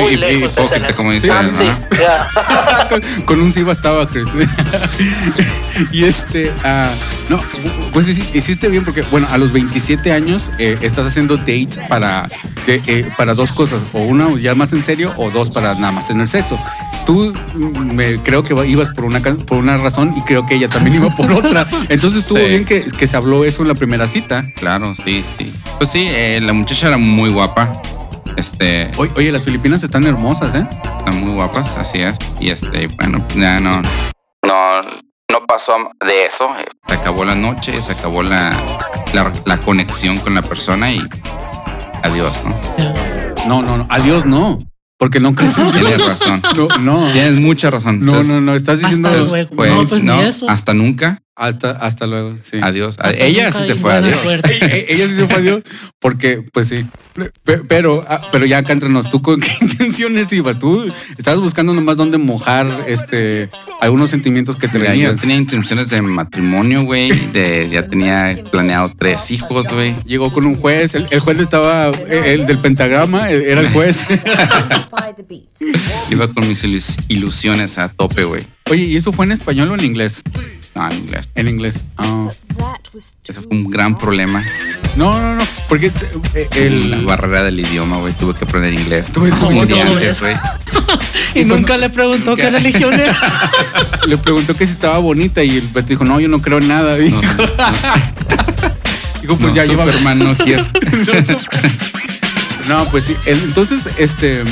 muy 0.00 0.12
Y- 0.12 0.16
lejos 0.16 0.54
de 0.54 0.66
ser 0.66 0.94
como 0.94 1.12
dicen, 1.12 1.32
sí, 1.56 1.64
ya. 2.00 2.28
con, 2.88 3.00
con 3.24 3.40
un 3.40 3.52
sí 3.52 3.62
bastaba, 3.62 4.08
Chris. 4.08 4.28
y 5.92 6.04
este, 6.04 6.52
ah, 6.64 6.90
no, 7.28 7.40
pues 7.92 8.08
hici- 8.08 8.28
hiciste 8.34 8.68
bien 8.68 8.84
porque, 8.84 9.02
bueno, 9.10 9.26
a 9.30 9.38
los 9.38 9.52
27 9.52 10.12
años 10.12 10.50
eh, 10.58 10.78
estás 10.82 11.06
haciendo 11.06 11.36
dates 11.36 11.78
para, 11.88 12.28
de- 12.66 12.82
eh, 12.86 13.06
para 13.16 13.34
dos 13.34 13.52
cosas, 13.52 13.80
o 13.92 14.00
una 14.00 14.38
ya 14.38 14.54
más 14.54 14.72
en 14.72 14.82
serio, 14.82 15.12
o 15.16 15.30
dos 15.30 15.50
para 15.50 15.74
nada 15.74 15.92
más 15.92 16.06
tener 16.06 16.28
sexo. 16.28 16.58
Tú 17.06 17.34
mm, 17.54 17.94
me, 17.94 18.16
creo 18.22 18.42
que 18.44 18.54
ibas 18.66 18.90
por 18.90 19.04
una, 19.06 19.20
por 19.20 19.58
una 19.58 19.76
razón 19.76 20.14
y 20.16 20.20
creo 20.22 20.46
que 20.46 20.54
ella 20.54 20.68
también 20.68 20.96
iba 20.96 21.08
por 21.16 21.32
otra. 21.32 21.66
Entonces 21.88 22.20
estuvo 22.20 22.38
Sí. 22.38 22.44
bien 22.46 22.64
que, 22.64 22.82
que 22.84 23.06
se 23.06 23.16
habló 23.16 23.44
eso 23.44 23.62
en 23.62 23.68
la 23.68 23.74
primera 23.74 24.06
cita. 24.06 24.52
Claro, 24.54 24.94
sí, 24.94 25.24
sí. 25.38 25.52
Pues 25.78 25.90
sí, 25.90 26.06
eh, 26.08 26.38
la 26.40 26.52
muchacha 26.52 26.88
era 26.88 26.98
muy 26.98 27.30
guapa. 27.30 27.72
Este, 28.36 28.90
Oye, 28.96 29.10
oye, 29.16 29.32
las 29.32 29.44
Filipinas 29.44 29.82
están 29.82 30.04
hermosas, 30.06 30.54
¿eh? 30.54 30.66
están 30.98 31.20
muy 31.20 31.34
guapas, 31.34 31.76
así 31.76 32.00
es. 32.00 32.18
Y 32.40 32.50
este, 32.50 32.86
bueno, 32.88 33.24
ya 33.36 33.60
no, 33.60 33.82
no, 33.82 34.82
no 35.30 35.46
pasó 35.46 35.74
de 36.06 36.24
eso. 36.26 36.48
Se 36.88 36.94
acabó 36.94 37.24
la 37.24 37.34
noche, 37.34 37.80
se 37.82 37.92
acabó 37.92 38.22
la, 38.22 38.78
la, 39.12 39.32
la 39.44 39.60
conexión 39.60 40.18
con 40.18 40.34
la 40.34 40.42
persona 40.42 40.90
y 40.92 41.00
adiós, 42.02 42.32
¿no? 42.44 42.58
No, 43.46 43.62
no, 43.62 43.76
no. 43.78 43.86
Adiós, 43.90 44.24
no. 44.24 44.58
Porque 44.98 45.18
no 45.18 45.34
crees 45.34 45.58
en 45.58 45.72
Dios. 45.72 45.84
Tienes 45.86 46.06
razón. 46.06 46.42
No, 46.56 46.68
no. 46.78 47.10
Tienes 47.10 47.40
mucha 47.40 47.70
razón. 47.70 47.98
No, 48.00 48.12
Entonces, 48.12 48.34
no, 48.34 48.40
no. 48.40 48.54
Estás 48.54 48.78
diciendo 48.78 49.08
Hasta 49.08 49.20
luego. 49.30 49.50
pues, 49.56 49.70
No, 49.72 49.84
pues, 49.86 50.02
ni 50.02 50.08
no, 50.08 50.20
eso. 50.22 50.48
hasta 50.48 50.74
nunca. 50.74 51.20
Hasta, 51.34 51.70
hasta 51.70 52.06
luego. 52.06 52.36
Sí. 52.42 52.58
Adiós. 52.62 52.96
hasta 52.98 53.16
Ella 53.24 53.50
sí 53.52 53.64
se 53.64 53.74
fue. 53.74 53.92
Adiós. 53.94 54.20
suerte. 54.20 54.52
E- 54.64 54.92
Ella 54.94 55.06
sí 55.06 55.16
se 55.16 55.26
fue 55.26 55.36
a 55.36 55.40
Dios 55.40 55.62
porque, 55.98 56.44
pues 56.52 56.68
sí. 56.68 56.86
Pe- 57.44 57.58
Pero, 57.68 58.04
ah, 58.08 58.20
pero 58.32 58.46
ya 58.46 58.58
acá 58.58 58.72
entre 58.72 58.88
nos, 58.88 59.10
¿tú 59.10 59.20
con 59.22 59.40
qué 59.40 59.48
intenciones 59.60 60.32
ibas? 60.32 60.58
Tú 60.58 60.90
estabas 61.18 61.40
buscando 61.40 61.74
nomás 61.74 61.96
dónde 61.96 62.18
mojar 62.18 62.84
este, 62.86 63.48
algunos 63.80 64.10
sentimientos 64.10 64.56
que 64.56 64.68
te 64.68 64.78
Mira, 64.78 64.94
yo 64.94 65.00
venían. 65.00 65.18
tenía 65.18 65.36
intenciones 65.36 65.88
de 65.90 66.00
matrimonio, 66.02 66.82
güey. 66.84 67.10
De, 67.32 67.68
ya 67.70 67.86
tenía 67.88 68.36
planeado 68.50 68.90
tres 68.98 69.30
hijos, 69.30 69.68
güey. 69.70 69.94
Llegó 70.06 70.32
con 70.32 70.46
un 70.46 70.56
juez, 70.56 70.94
el, 70.94 71.06
el 71.10 71.20
juez 71.20 71.38
estaba, 71.38 71.88
el 71.88 72.46
del 72.46 72.58
pentagrama, 72.58 73.30
era 73.30 73.60
el 73.60 73.68
juez. 73.70 74.00
Iba 76.10 76.28
con 76.28 76.46
mis 76.48 76.64
ilus- 76.64 76.96
ilusiones 77.08 77.78
a 77.78 77.88
tope, 77.88 78.24
güey. 78.24 78.42
Oye, 78.72 78.84
¿y 78.84 78.96
eso 78.96 79.12
fue 79.12 79.26
en 79.26 79.32
español 79.32 79.70
o 79.70 79.74
en 79.74 79.84
inglés? 79.84 80.22
No, 80.74 80.88
en 80.90 80.96
inglés. 80.96 81.28
En 81.34 81.46
inglés. 81.46 81.84
Ah. 81.98 82.28
Was 82.56 82.80
Ese 83.22 83.34
fue 83.42 83.48
un 83.50 83.70
gran 83.70 83.98
problema. 83.98 84.42
No, 84.96 85.12
no, 85.20 85.34
no, 85.34 85.44
porque 85.68 85.90
te- 85.90 86.06
eh, 86.34 86.48
La 86.88 86.96
el... 86.96 87.04
barrera 87.04 87.42
del 87.42 87.60
idioma, 87.60 87.98
güey. 87.98 88.14
Tuve 88.14 88.34
que 88.34 88.44
aprender 88.46 88.72
inglés. 88.72 89.12
Tuve- 89.12 89.28
que 89.28 90.12
güey. 90.20 90.36
Y 91.34 91.44
nunca 91.44 91.76
le 91.76 91.90
preguntó 91.90 92.34
qué 92.34 92.44
Nunca. 92.44 92.58
religión 92.60 92.94
era. 92.94 93.14
le 94.06 94.16
preguntó 94.16 94.54
que 94.56 94.64
si 94.66 94.72
estaba 94.72 94.96
bonita 95.00 95.44
y 95.44 95.58
el 95.58 95.68
Beto 95.68 95.88
dijo, 95.88 96.04
no, 96.06 96.18
yo 96.18 96.28
no 96.28 96.40
creo 96.40 96.56
en 96.56 96.68
nada. 96.68 96.96
Dijo, 96.96 97.20
No, 97.20 97.22
no, 97.22 97.46
Dijo, 99.20 99.36
pues 99.36 99.48
no, 99.50 99.54
ya 99.54 99.64
lleva... 99.66 99.84
Superman 99.84 100.18
no 100.18 100.34
pues 102.90 103.04
sí. 103.04 103.16
el- 103.26 103.42
Entonces, 103.42 103.88
este, 103.98 104.44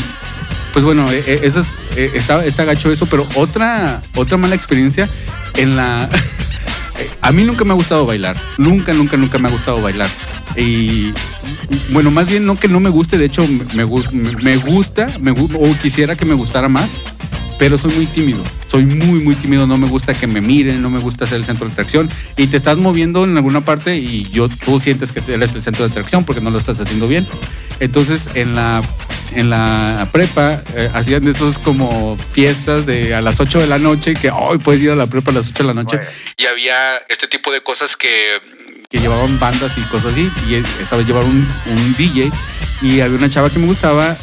pues 0.72 0.84
bueno, 0.84 1.10
eh, 1.10 1.22
eh, 1.26 1.40
eso 1.42 1.60
es, 1.60 1.76
eh, 1.96 2.12
está, 2.14 2.44
está 2.44 2.70
eso, 2.72 3.06
pero 3.06 3.26
otra, 3.34 4.02
otra 4.14 4.36
mala 4.36 4.54
experiencia 4.54 5.08
en 5.56 5.76
la. 5.76 6.08
A 7.22 7.32
mí 7.32 7.44
nunca 7.44 7.64
me 7.64 7.72
ha 7.72 7.74
gustado 7.74 8.04
bailar. 8.04 8.36
Nunca, 8.58 8.92
nunca, 8.92 9.16
nunca 9.16 9.38
me 9.38 9.48
ha 9.48 9.50
gustado 9.50 9.80
bailar. 9.80 10.08
Y 10.54 11.14
bueno, 11.90 12.10
más 12.10 12.28
bien 12.28 12.44
no 12.44 12.58
que 12.58 12.68
no 12.68 12.80
me 12.80 12.90
guste, 12.90 13.16
de 13.16 13.26
hecho 13.26 13.46
me, 13.46 13.86
me, 14.44 14.56
gusta, 14.56 15.06
me 15.18 15.30
o 15.30 15.78
quisiera 15.80 16.16
que 16.16 16.24
me 16.24 16.34
gustara 16.34 16.68
más, 16.68 17.00
pero 17.60 17.76
soy 17.76 17.92
muy 17.92 18.06
tímido. 18.06 18.42
Soy 18.66 18.86
muy, 18.86 19.20
muy 19.20 19.34
tímido. 19.34 19.66
No 19.66 19.76
me 19.76 19.86
gusta 19.86 20.14
que 20.14 20.26
me 20.26 20.40
miren, 20.40 20.80
no 20.80 20.88
me 20.88 20.98
gusta 20.98 21.26
ser 21.26 21.36
el 21.36 21.44
centro 21.44 21.66
de 21.66 21.72
atracción. 21.72 22.08
Y 22.38 22.46
te 22.46 22.56
estás 22.56 22.78
moviendo 22.78 23.22
en 23.22 23.36
alguna 23.36 23.60
parte 23.60 23.96
y 23.96 24.30
yo, 24.30 24.48
tú 24.48 24.80
sientes 24.80 25.12
que 25.12 25.20
eres 25.30 25.54
el 25.54 25.62
centro 25.62 25.84
de 25.84 25.90
atracción 25.90 26.24
porque 26.24 26.40
no 26.40 26.48
lo 26.48 26.56
estás 26.56 26.80
haciendo 26.80 27.06
bien. 27.06 27.28
Entonces, 27.78 28.30
en 28.32 28.54
la, 28.56 28.82
en 29.32 29.50
la 29.50 30.08
prepa, 30.10 30.62
eh, 30.74 30.88
hacían 30.94 31.28
esos 31.28 31.58
como 31.58 32.16
fiestas 32.16 32.86
de 32.86 33.14
a 33.14 33.20
las 33.20 33.38
8 33.40 33.58
de 33.58 33.66
la 33.66 33.78
noche, 33.78 34.14
que 34.14 34.30
hoy 34.30 34.56
puedes 34.56 34.80
ir 34.80 34.90
a 34.90 34.96
la 34.96 35.06
prepa 35.06 35.30
a 35.30 35.34
las 35.34 35.50
8 35.50 35.62
de 35.62 35.66
la 35.66 35.74
noche. 35.74 36.00
Y 36.38 36.46
había 36.46 36.96
este 37.10 37.28
tipo 37.28 37.52
de 37.52 37.62
cosas 37.62 37.94
que, 37.94 38.40
que 38.88 39.00
llevaban 39.00 39.38
bandas 39.38 39.76
y 39.76 39.82
cosas 39.82 40.12
así. 40.12 40.30
Y 40.48 40.54
eh, 40.54 40.62
esa 40.80 40.96
vez 40.96 41.06
llevaron 41.06 41.28
un, 41.28 41.46
un 41.76 41.94
DJ 41.98 42.32
y 42.80 43.00
había 43.00 43.18
una 43.18 43.28
chava 43.28 43.50
que 43.50 43.58
me 43.58 43.66
gustaba 43.66 44.16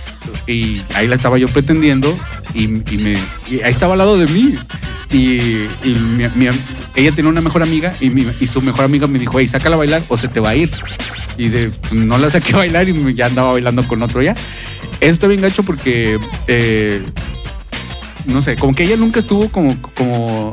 y 0.48 0.82
ahí 0.96 1.08
la 1.08 1.16
estaba 1.16 1.38
yo 1.38 1.48
pretendiendo 1.48 2.16
y, 2.54 2.64
y 2.94 2.98
me, 2.98 3.14
y 3.50 3.62
ahí 3.62 3.72
estaba 3.72 3.94
al 3.94 4.00
lado 4.00 4.18
de 4.18 4.28
mí. 4.28 4.56
Y, 5.12 5.38
y 5.84 5.96
mi- 6.18 6.28
mi- 6.36 6.50
ella 6.96 7.12
tenía 7.14 7.30
una 7.32 7.40
mejor 7.42 7.64
amiga 7.64 7.94
y, 8.02 8.10
mi- 8.10 8.28
y 8.40 8.48
su 8.48 8.62
mejor 8.62 8.84
amiga 8.86 9.08
me 9.08 9.20
dijo, 9.20 9.40
hey, 9.40 9.48
sácala 9.48 9.76
a 9.76 9.80
bailar 9.80 10.04
o 10.10 10.18
se 10.18 10.28
te 10.28 10.40
va 10.40 10.50
a 10.50 10.56
ir. 10.56 10.70
Y 11.38 11.50
de, 11.50 11.70
pues, 11.70 11.94
no 11.94 12.18
la 12.18 12.30
saqué 12.30 12.54
a 12.54 12.58
bailar 12.58 12.90
y 12.90 13.14
ya 13.14 13.28
andaba 13.28 13.52
bailando 13.54 13.88
con 13.88 14.02
otro 14.04 14.22
ya. 14.22 14.34
Eso 15.00 15.12
está 15.12 15.28
bien 15.28 15.42
gacho 15.42 15.64
porque, 15.64 16.20
eh, 16.48 17.02
no 18.26 18.42
sé, 18.42 18.56
como 18.56 18.74
que 18.76 18.84
ella 18.84 18.98
nunca 18.98 19.20
estuvo 19.20 19.48
como, 19.50 19.80
como, 19.94 20.52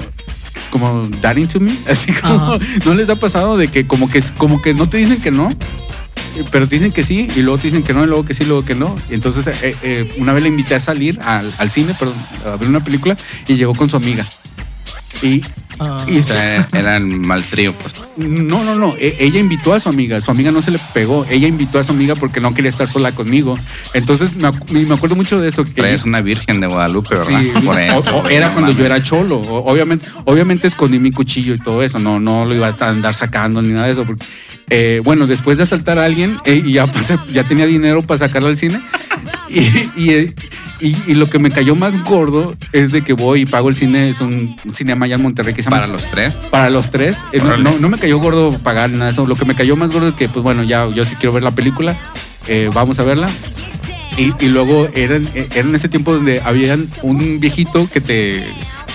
como 0.70 1.08
daring 1.22 1.48
to 1.48 1.58
me, 1.60 1.76
así 1.88 2.12
como, 2.12 2.34
Ajá. 2.34 2.58
no 2.84 2.94
les 2.94 3.08
ha 3.10 3.16
pasado 3.16 3.56
de 3.56 3.68
que 3.68 3.86
como 3.86 4.08
que, 4.08 4.22
como 4.38 4.60
que 4.62 4.74
no 4.74 4.88
te 4.88 4.98
dicen 4.98 5.20
que 5.20 5.30
no, 5.30 5.48
pero 6.50 6.66
dicen 6.66 6.92
que 6.92 7.04
sí 7.04 7.28
y 7.36 7.40
luego 7.42 7.58
te 7.58 7.64
dicen 7.68 7.82
que 7.82 7.92
no 7.94 8.02
y 8.04 8.06
luego 8.06 8.24
que 8.24 8.34
sí, 8.34 8.44
luego 8.44 8.64
que 8.64 8.74
no. 8.74 8.94
Y 9.10 9.14
entonces 9.14 9.46
eh, 9.62 9.76
eh, 9.82 10.14
una 10.18 10.32
vez 10.32 10.42
la 10.42 10.48
invité 10.48 10.74
a 10.74 10.80
salir 10.80 11.18
al, 11.22 11.52
al 11.58 11.70
cine, 11.70 11.94
perdón, 11.98 12.16
a 12.46 12.56
ver 12.56 12.68
una 12.68 12.82
película 12.82 13.16
y 13.48 13.54
llegó 13.54 13.74
con 13.74 13.88
su 13.88 13.96
amiga. 13.96 14.26
Y, 15.22 15.42
Ah, 15.80 15.98
y 16.06 16.18
O 16.20 16.22
sea, 16.22 16.68
era 16.72 16.96
el 16.98 17.04
mal 17.04 17.42
trío, 17.42 17.74
pues. 17.76 17.96
no, 18.16 18.62
no, 18.62 18.76
no. 18.76 18.94
e- 18.96 19.16
Ella 19.18 19.40
invitó 19.40 19.72
a 19.74 19.80
su 19.80 19.88
amiga. 19.88 20.20
Su 20.20 20.30
amiga 20.30 20.52
no 20.52 20.62
se 20.62 20.70
le 20.70 20.78
pegó. 20.92 21.26
Ella 21.28 21.48
invitó 21.48 21.80
a 21.80 21.82
su 21.82 21.90
amiga 21.90 22.14
porque 22.14 22.38
no 22.40 22.54
quería 22.54 22.68
estar 22.68 22.86
sola 22.88 23.10
conmigo. 23.10 23.58
Entonces 23.92 24.36
me, 24.36 24.84
me 24.84 24.94
acuerdo 24.94 25.16
mucho 25.16 25.40
de 25.40 25.48
esto. 25.48 25.64
Que 25.64 25.72
Traes 25.72 26.04
una 26.04 26.20
virgen 26.20 26.60
de 26.60 26.68
Guadalupe, 26.68 27.16
¿verdad? 27.16 27.26
Sí, 27.40 27.50
Por 27.64 27.80
eso. 27.80 28.18
o 28.18 28.28
era 28.28 28.50
cuando 28.52 28.70
yo 28.70 28.86
era 28.86 29.02
cholo. 29.02 29.38
O- 29.40 29.68
Obviamente, 29.68 30.06
obviamente 30.26 30.68
escondí 30.68 31.00
mi 31.00 31.10
cuchillo 31.10 31.54
y 31.54 31.58
todo 31.58 31.82
eso. 31.82 31.98
No, 31.98 32.20
no 32.20 32.44
lo 32.44 32.54
iba 32.54 32.68
a 32.68 32.88
andar 32.88 33.12
sacando 33.14 33.60
ni 33.60 33.72
nada 33.72 33.86
de 33.86 33.92
eso. 33.94 34.04
porque, 34.04 34.24
eh, 34.70 35.00
bueno, 35.04 35.26
después 35.26 35.56
de 35.58 35.64
asaltar 35.64 35.98
a 35.98 36.04
alguien, 36.04 36.38
eh, 36.44 36.62
y 36.64 36.72
ya, 36.72 36.86
pasé- 36.86 37.18
ya 37.32 37.44
tenía 37.44 37.66
dinero 37.66 38.02
para 38.02 38.18
sacarlo 38.18 38.48
al 38.48 38.56
cine. 38.56 38.80
Y, 39.48 39.60
y, 39.96 40.10
eh, 40.10 40.34
y- 40.80 40.96
y 41.06 41.14
lo 41.14 41.30
que 41.30 41.38
me 41.38 41.50
cayó 41.50 41.74
más 41.76 42.02
gordo 42.02 42.56
es 42.72 42.90
de 42.92 43.02
que 43.02 43.12
voy 43.12 43.42
y 43.42 43.46
pago 43.46 43.68
el 43.68 43.74
cine. 43.76 44.08
Es 44.08 44.20
un, 44.20 44.56
un 44.64 44.74
cinema 44.74 45.06
allá 45.06 45.14
en 45.16 45.22
Monterrey 45.22 45.54
que 45.54 45.62
se 45.62 45.70
llama 45.70 45.82
Para 45.82 45.92
los 45.92 46.06
tres. 46.10 46.38
para 46.50 46.70
los 46.70 46.90
tres. 46.90 47.24
Eh, 47.32 47.38
no, 47.38 47.44
Órale. 47.48 47.62
no, 47.62 47.78
no 47.78 47.88
me 47.88 47.98
cayó 47.98 48.18
gordo 48.18 48.58
pagar 48.58 48.90
nada 48.90 49.06
de 49.06 49.10
eso. 49.12 49.26
Lo 49.26 49.36
que 49.36 49.44
me 49.44 49.54
cayó 49.54 49.76
más 49.76 49.92
gordo 49.92 50.08
es 50.08 50.14
que, 50.14 50.28
pues 50.28 50.42
bueno, 50.42 50.62
ya 50.64 50.88
yo 50.88 51.04
sí 51.04 51.14
quiero 51.16 51.32
ver 51.32 51.42
la 51.42 51.52
película. 51.54 51.96
vamos 52.72 52.98
a 52.98 53.04
verla. 53.04 53.28
Y, 54.16 54.46
luego 54.46 54.88
era, 54.94 55.16
en 55.16 55.74
ese 55.74 55.88
tiempo 55.88 56.12
donde 56.14 56.40
habían 56.44 56.88
un 57.02 57.40
viejito 57.40 57.88
que 57.90 58.00
te, 58.00 58.46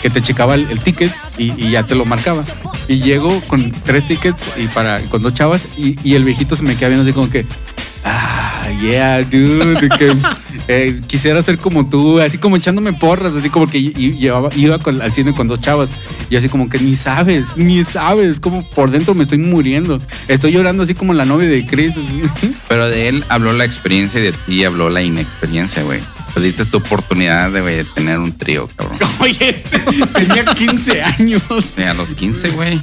que 0.02 0.10
te 0.10 0.22
checaba 0.22 0.56
el, 0.56 0.80
ticket 0.80 1.12
y, 1.38 1.72
ya 1.72 1.84
te 1.84 1.96
lo 1.96 2.06
marcaba. 2.06 2.44
Y 2.88 3.00
llego 3.02 3.42
con 3.48 3.72
tres 3.84 4.06
tickets 4.06 4.48
y 4.58 4.68
para, 4.68 5.00
con 5.04 5.22
dos 5.22 5.34
chavas 5.34 5.66
y, 5.78 6.14
el 6.14 6.24
viejito 6.24 6.56
se 6.56 6.64
me 6.64 6.76
queda 6.76 6.90
viendo 6.90 7.04
así 7.04 7.14
como 7.14 7.30
que, 7.30 7.46
ah, 8.04 8.68
yeah, 8.82 9.24
dude, 9.24 9.90
que 9.98 10.16
eh, 10.68 11.00
quisiera 11.08 11.42
ser 11.42 11.58
como 11.58 11.90
tú, 11.90 12.20
así 12.20 12.38
como 12.38 12.56
echándome 12.56 12.94
porras, 12.94 13.34
así 13.34 13.50
como 13.50 13.68
que 13.68 13.82
llevaba, 13.82 14.50
iba 14.56 14.76
al 14.76 15.14
cine 15.14 15.34
con 15.34 15.48
dos 15.48 15.60
chavas 15.60 15.90
y 16.30 16.36
así 16.36 16.50
como 16.50 16.70
que 16.70 16.80
ni 16.80 16.96
sabes, 16.96 17.58
ni 17.58 17.84
sabes, 17.84 18.40
como 18.40 18.68
por 18.70 18.92
dentro 18.92 19.16
me 19.16 19.24
estoy 19.24 19.40
muriendo. 19.40 20.00
Estoy 20.28 20.52
llorando 20.52 20.84
así 20.84 20.94
como 20.94 21.14
la 21.14 21.26
novia 21.26 21.50
de 21.50 21.66
Chris. 21.66 21.96
Pero 22.68 22.88
de 22.88 23.08
él 23.08 23.24
habló 23.30 23.52
la 23.54 23.66
experiencia 23.66 24.20
y 24.20 24.24
de 24.24 24.32
ti 24.32 24.64
habló 24.64 24.90
la 24.90 25.02
inexperiencia, 25.02 25.84
güey. 25.84 26.02
Perdiste 26.34 26.66
tu 26.66 26.78
oportunidad 26.78 27.52
de, 27.52 27.86
tener 27.96 28.20
un 28.20 28.38
trío, 28.38 28.68
cabrón. 28.76 28.98
Oye, 29.20 29.50
este, 29.50 29.80
tenía 30.14 30.46
15 30.46 31.04
años. 31.04 31.42
Sea, 31.76 31.92
a 31.92 31.94
los 31.94 32.16
15, 32.16 32.50
güey. 32.52 32.82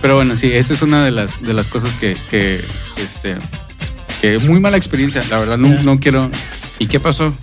Pero 0.00 0.16
bueno, 0.16 0.34
sí, 0.36 0.52
esa 0.52 0.72
es 0.74 0.82
una 0.82 1.04
de 1.04 1.10
las, 1.10 1.42
de 1.42 1.52
las 1.52 1.68
cosas 1.68 1.96
que, 1.96 2.16
que, 2.28 2.64
este, 2.96 3.36
que 4.20 4.38
muy 4.38 4.60
mala 4.60 4.76
experiencia, 4.76 5.22
la 5.30 5.38
verdad, 5.38 5.58
no, 5.58 5.68
no 5.82 6.00
quiero. 6.00 6.30
¿Y 6.78 6.86
qué 6.86 6.98
pasó? 6.98 7.34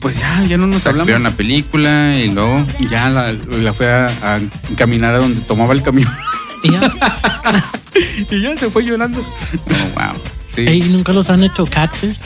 Pues 0.00 0.18
ya, 0.18 0.42
ya 0.44 0.56
no 0.56 0.66
nos 0.66 0.86
hablamos. 0.86 1.06
vieron 1.06 1.24
la 1.24 1.32
película 1.32 2.16
y 2.18 2.28
luego. 2.28 2.64
Ya 2.88 3.10
la, 3.10 3.32
la 3.32 3.72
fue 3.72 3.90
a, 3.90 4.06
a 4.06 4.40
caminar 4.76 5.14
a 5.14 5.18
donde 5.18 5.40
tomaba 5.42 5.74
el 5.74 5.82
camión 5.82 6.08
y 6.62 6.72
ya. 6.72 6.80
y 8.30 8.40
ya 8.40 8.56
se 8.56 8.70
fue 8.70 8.84
llorando. 8.84 9.20
Oh, 9.20 10.00
wow. 10.00 10.20
Sí. 10.46 10.62
Ey, 10.66 10.80
nunca 10.82 11.12
los 11.12 11.30
han 11.30 11.44
hecho 11.44 11.66
catfish. 11.66 12.16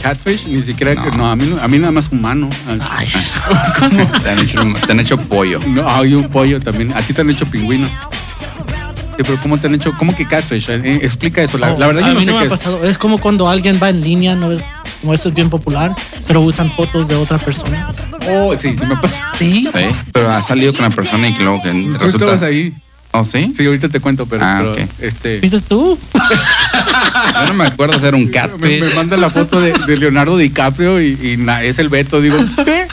Catfish, 0.00 0.46
ni 0.46 0.62
siquiera 0.62 0.94
que. 0.94 1.10
No. 1.16 1.28
A 1.30 1.34
mí, 1.36 1.44
no- 1.46 1.60
a 1.60 1.66
mí 1.68 1.78
nada 1.78 1.92
más 1.92 2.08
humano. 2.12 2.48
Ay, 2.90 3.08
Te 4.22 4.30
han 4.30 4.38
hecho, 4.38 4.60
te 4.86 4.92
han 4.92 5.00
hecho 5.00 5.18
pollo. 5.18 5.60
No, 5.66 5.88
hay 5.88 6.14
un 6.14 6.28
pollo 6.28 6.60
también. 6.60 6.92
A 6.96 7.02
ti 7.02 7.12
te 7.12 7.20
han 7.22 7.30
hecho 7.30 7.46
pingüino. 7.46 7.86
Sí, 7.88 9.24
pero 9.24 9.36
¿cómo 9.42 9.58
te 9.58 9.66
han 9.66 9.74
hecho? 9.74 9.92
¿Cómo 9.98 10.14
que 10.14 10.26
catfish? 10.28 10.68
Eh, 10.70 10.80
eh, 10.84 10.98
explica 11.02 11.42
eso. 11.42 11.58
La, 11.58 11.72
Oh, 11.74 11.78
la 11.78 11.88
verdad, 11.88 12.04
a 12.04 12.08
yo 12.08 12.14
no 12.14 12.20
mí 12.20 12.26
sé 12.26 12.30
no 12.30 12.36
me 12.38 12.42
qué 12.46 12.52
ha 12.52 12.54
es. 12.54 12.60
pasado. 12.60 12.84
Es 12.84 12.98
como 12.98 13.18
cuando 13.18 13.48
alguien 13.48 13.80
va 13.82 13.88
en 13.90 14.00
línea, 14.00 14.36
no 14.36 14.52
es 14.52 14.62
como 15.00 15.12
esto 15.14 15.28
es 15.30 15.34
bien 15.34 15.50
popular, 15.50 15.92
pero 16.28 16.40
usan 16.42 16.70
fotos 16.70 17.08
de 17.08 17.16
otra 17.16 17.38
persona. 17.38 17.90
Oh, 18.30 18.54
sí, 18.56 18.76
sí 18.76 18.86
me 18.86 18.96
pasa. 18.96 19.24
Sí. 19.34 19.62
Sí. 19.72 19.84
Pero 20.12 20.30
ha 20.30 20.40
salido 20.42 20.72
con 20.72 20.82
la 20.82 20.90
persona 20.90 21.26
y 21.28 21.34
que 21.34 21.42
luego 21.42 21.60
que 21.62 21.70
Tú 21.72 21.92
resulta. 21.94 22.16
estabas 22.26 22.42
ahí. 22.42 22.72
¿Oh, 23.10 23.24
sí? 23.24 23.50
Sí, 23.56 23.64
ahorita 23.66 23.88
te 23.88 24.00
cuento, 24.00 24.26
pero, 24.26 24.44
Ah, 24.44 24.58
pero, 24.60 24.72
ok. 24.84 24.90
este. 25.00 25.40
¿Viste 25.40 25.60
tú? 25.62 25.98
Yo 27.34 27.46
no 27.48 27.54
me 27.54 27.66
acuerdo 27.66 27.98
ser 27.98 28.14
un 28.14 28.24
Me, 28.26 28.30
catfish. 28.30 28.80
me 28.80 28.94
manda 28.94 29.16
la 29.16 29.30
foto 29.30 29.60
de, 29.60 29.72
de 29.72 29.96
Leonardo 29.96 30.36
DiCaprio 30.36 31.00
y, 31.00 31.18
y 31.22 31.36
na- 31.36 31.62
es 31.62 31.78
el 31.78 31.88
Beto. 31.88 32.20
Digo, 32.20 32.36
¿qué? 32.64 32.86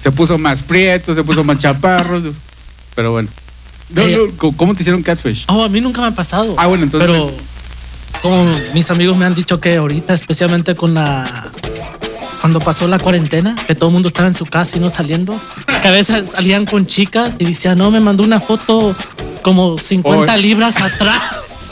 Se 0.00 0.10
puso 0.12 0.38
más 0.38 0.62
prieto, 0.62 1.14
se 1.14 1.24
puso 1.24 1.44
más 1.44 1.58
chaparro. 1.58 2.22
Pero 2.94 3.12
bueno. 3.12 3.28
No, 3.90 4.02
Eh, 4.02 4.16
no, 4.16 4.36
¿cómo- 4.36 4.56
¿Cómo 4.56 4.74
te 4.74 4.82
hicieron 4.82 5.02
catfish? 5.02 5.44
Oh, 5.48 5.64
a 5.64 5.68
mí 5.68 5.80
nunca 5.80 6.00
me 6.00 6.08
ha 6.08 6.10
pasado. 6.12 6.54
Ah, 6.58 6.66
bueno, 6.66 6.84
entonces- 6.84 7.08
Pero 7.08 7.32
como 8.22 8.44
mis 8.74 8.90
amigos 8.90 9.16
me 9.16 9.24
han 9.24 9.34
dicho 9.34 9.60
que 9.60 9.76
ahorita, 9.76 10.14
especialmente 10.14 10.74
con 10.74 10.94
la 10.94 11.48
cuando 12.40 12.58
pasó 12.60 12.86
la 12.88 12.98
cuarentena, 12.98 13.54
que 13.66 13.74
todo 13.74 13.90
el 13.90 13.92
mundo 13.92 14.08
estaba 14.08 14.26
en 14.26 14.32
su 14.34 14.46
casa 14.46 14.78
y 14.78 14.80
no 14.80 14.88
saliendo, 14.88 15.38
que 15.82 15.88
a 15.88 15.90
veces 15.90 16.24
salían 16.32 16.64
con 16.64 16.86
chicas 16.86 17.36
y 17.38 17.44
decían, 17.44 17.76
no, 17.76 17.90
me 17.90 18.00
mandó 18.00 18.24
una 18.24 18.40
foto 18.40 18.96
como 19.42 19.76
50 19.76 20.32
Oh. 20.32 20.36
libras 20.38 20.76
atrás. 20.76 21.20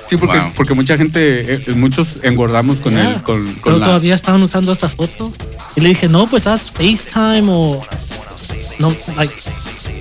Sí, 0.09 0.16
porque, 0.16 0.38
Wow. 0.38 0.53
porque 0.57 0.75
mucha 0.75 0.97
gente, 0.97 1.55
eh, 1.55 1.75
muchos 1.75 2.18
engordamos 2.23 2.81
con 2.81 2.94
Yeah. 2.94 3.14
el, 3.16 3.23
con, 3.23 3.44
con 3.44 3.62
Pero 3.64 3.77
la- 3.79 3.85
todavía 3.87 4.14
estaban 4.14 4.42
usando 4.42 4.73
esa 4.73 4.88
foto. 4.88 5.33
Y 5.77 5.81
le 5.83 5.90
dije, 5.90 6.09
no, 6.09 6.27
pues 6.29 6.47
haz 6.47 6.71
FaceTime 6.71 7.44
o... 7.49 7.85
No, 8.79 8.94
like, 9.16 9.35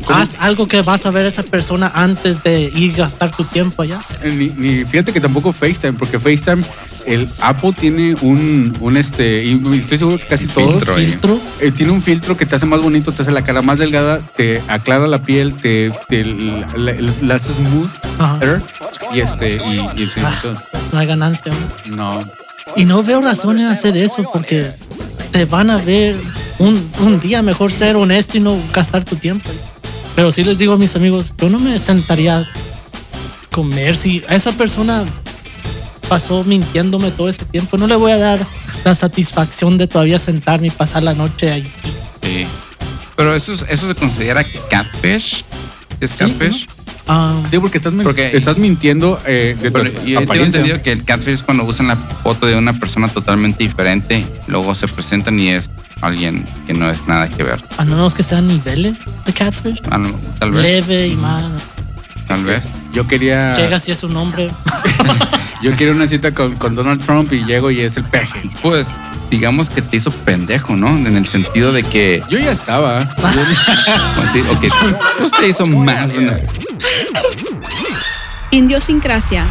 haz 0.07 0.35
algo 0.39 0.67
que 0.67 0.81
vas 0.81 1.05
a 1.05 1.11
ver 1.11 1.25
a 1.25 1.27
esa 1.27 1.43
persona 1.43 1.91
antes 1.93 2.41
de 2.43 2.71
ir 2.73 2.93
a 2.93 2.97
gastar 2.99 3.35
tu 3.35 3.43
tiempo 3.43 3.81
allá. 3.81 4.01
Eh, 4.23 4.31
Ni, 4.31 4.47
ni- 4.55 4.85
fíjate 4.85 5.11
que 5.11 5.19
tampoco 5.19 5.51
FaceTime, 5.51 5.93
porque 5.93 6.19
FaceTime, 6.19 6.63
el 7.07 7.31
Apple 7.39 7.73
tiene 7.79 8.15
un, 8.21 8.75
un 8.79 8.97
este, 8.97 9.43
y 9.43 9.53
estoy 9.79 9.97
seguro 9.97 10.17
que 10.19 10.25
casi 10.25 10.45
todos 10.47 10.73
filtro. 10.75 10.95
Filtro. 10.97 11.39
eh, 11.61 11.71
tiene 11.71 11.91
un 11.93 12.01
filtro 12.01 12.35
que 12.37 12.45
te 12.45 12.55
hace 12.55 12.65
más 12.65 12.81
bonito, 12.81 13.11
te 13.11 13.21
hace 13.23 13.31
la 13.31 13.41
cara 13.43 13.61
más 13.61 13.79
delgada, 13.79 14.19
te 14.35 14.61
aclara 14.67 15.07
la 15.07 15.23
piel, 15.23 15.55
te, 15.55 15.91
te 16.09 16.23
la, 16.25 16.67
la- 16.75 16.95
la 17.21 17.35
hace 17.35 17.53
smooth, 17.53 17.89
Ajá. 18.19 18.61
y 19.13 19.19
este, 19.21 19.55
y, 19.55 20.03
y 20.03 20.07
sí, 20.09 20.19
Ah, 20.23 20.35
no 20.91 20.99
hay 20.99 21.07
ganancia. 21.07 21.51
¿no? 21.85 21.95
no. 22.19 22.31
Y 22.75 22.85
no 22.85 23.01
veo 23.01 23.21
razón 23.21 23.59
en 23.59 23.67
hacer 23.67 23.95
eso 23.97 24.29
porque 24.31 24.71
te 25.31 25.45
van 25.45 25.69
a 25.71 25.77
ver 25.77 26.17
un, 26.59 26.89
un 26.99 27.19
día. 27.19 27.41
Mejor 27.41 27.71
ser 27.71 27.95
honesto 27.95 28.37
y 28.37 28.41
no 28.41 28.57
gastar 28.73 29.05
tu 29.05 29.15
tiempo. 29.15 29.49
Pero 30.15 30.31
sí 30.33 30.43
les 30.43 30.57
digo 30.57 30.73
a 30.73 30.77
mis 30.77 30.95
amigos, 30.95 31.33
yo 31.37 31.49
no 31.49 31.57
me 31.59 31.79
sentaría 31.79 32.39
a 32.39 32.45
comer 33.51 33.95
si 33.95 34.21
a 34.27 34.35
esa 34.35 34.51
persona 34.51 35.05
pasó 36.09 36.43
mintiéndome 36.43 37.11
todo 37.11 37.29
ese 37.29 37.45
tiempo. 37.45 37.77
No 37.77 37.87
le 37.87 37.95
voy 37.95 38.11
a 38.11 38.17
dar 38.17 38.39
la 38.83 38.95
satisfacción 38.95 39.77
de 39.77 39.87
todavía 39.87 40.19
sentarme 40.19 40.67
y 40.67 40.71
pasar 40.71 41.03
la 41.03 41.13
noche 41.13 41.51
ahí. 41.51 41.71
Sí. 42.21 42.45
Pero 43.15 43.33
eso, 43.33 43.53
es- 43.53 43.65
eso 43.69 43.87
se 43.87 43.95
considera 43.95 44.45
catfish. 44.69 45.43
¿Es 45.99 46.11
Sí, 46.11 46.17
catfish? 46.17 46.67
Ah, 47.07 47.41
Sí, 47.49 47.57
porque 47.59 47.77
estás, 47.77 47.93
min- 47.93 48.03
Porque- 48.03 48.35
estás 48.35 48.57
mintiendo 48.57 49.19
eh, 49.25 49.55
de 49.59 49.71
tu 49.71 49.79
Pero 49.79 49.91
yo 49.91 49.99
tengo 50.03 50.19
apariencia. 50.19 50.59
entendido 50.59 50.83
que 50.83 50.91
el 50.91 51.03
catfish 51.05 51.33
es 51.35 51.43
cuando 51.43 51.63
usan 51.63 51.87
la 51.87 51.95
foto 52.21 52.45
de 52.45 52.55
una 52.57 52.73
persona 52.73 53.07
totalmente 53.07 53.63
diferente, 53.63 54.25
luego 54.47 54.75
se 54.75 54.87
presentan 54.89 55.39
y 55.39 55.49
es 55.49 55.71
alguien 56.01 56.45
que 56.67 56.73
no 56.73 56.89
es 56.91 57.07
nada 57.07 57.27
que 57.29 57.43
ver. 57.43 57.63
a 57.77 57.85
menos 57.85 58.13
que 58.13 58.23
sean 58.23 58.47
niveles 58.47 58.99
de 59.25 59.33
catfish. 59.33 59.81
Ah, 59.89 59.97
no, 59.97 60.11
Tal 60.37 60.51
vez. 60.51 60.63
Leve 60.87 61.07
y 61.07 61.15
más. 61.15 61.45
Tal 62.27 62.43
vez. 62.43 62.67
Yo 62.93 63.07
quería, 63.07 63.55
Llega 63.55 63.79
si 63.79 63.91
es 63.93 64.03
un 64.03 64.15
hombre. 64.17 64.51
yo 65.61 65.75
quería 65.75 65.93
una 65.93 66.07
cita 66.07 66.33
con, 66.33 66.55
con 66.55 66.75
Donald 66.75 67.03
Trump 67.03 67.31
y 67.33 67.43
llego 67.45 67.71
y 67.71 67.81
es 67.81 67.97
el 67.97 68.05
peje. 68.05 68.49
Pues 68.61 68.89
digamos 69.29 69.69
que 69.69 69.81
te 69.81 69.97
hizo 69.97 70.11
pendejo, 70.11 70.75
¿no? 70.75 70.89
En 70.89 71.15
el 71.15 71.27
sentido 71.27 71.71
de 71.71 71.83
que. 71.83 72.23
Yo 72.29 72.39
ya 72.39 72.51
estaba. 72.51 73.15
Ok, 74.49 74.65
pues 75.17 75.31
te 75.31 75.47
hizo 75.47 75.65
más. 75.65 76.13
bueno, 76.13 76.33
Indiosincrasia. 78.51 79.45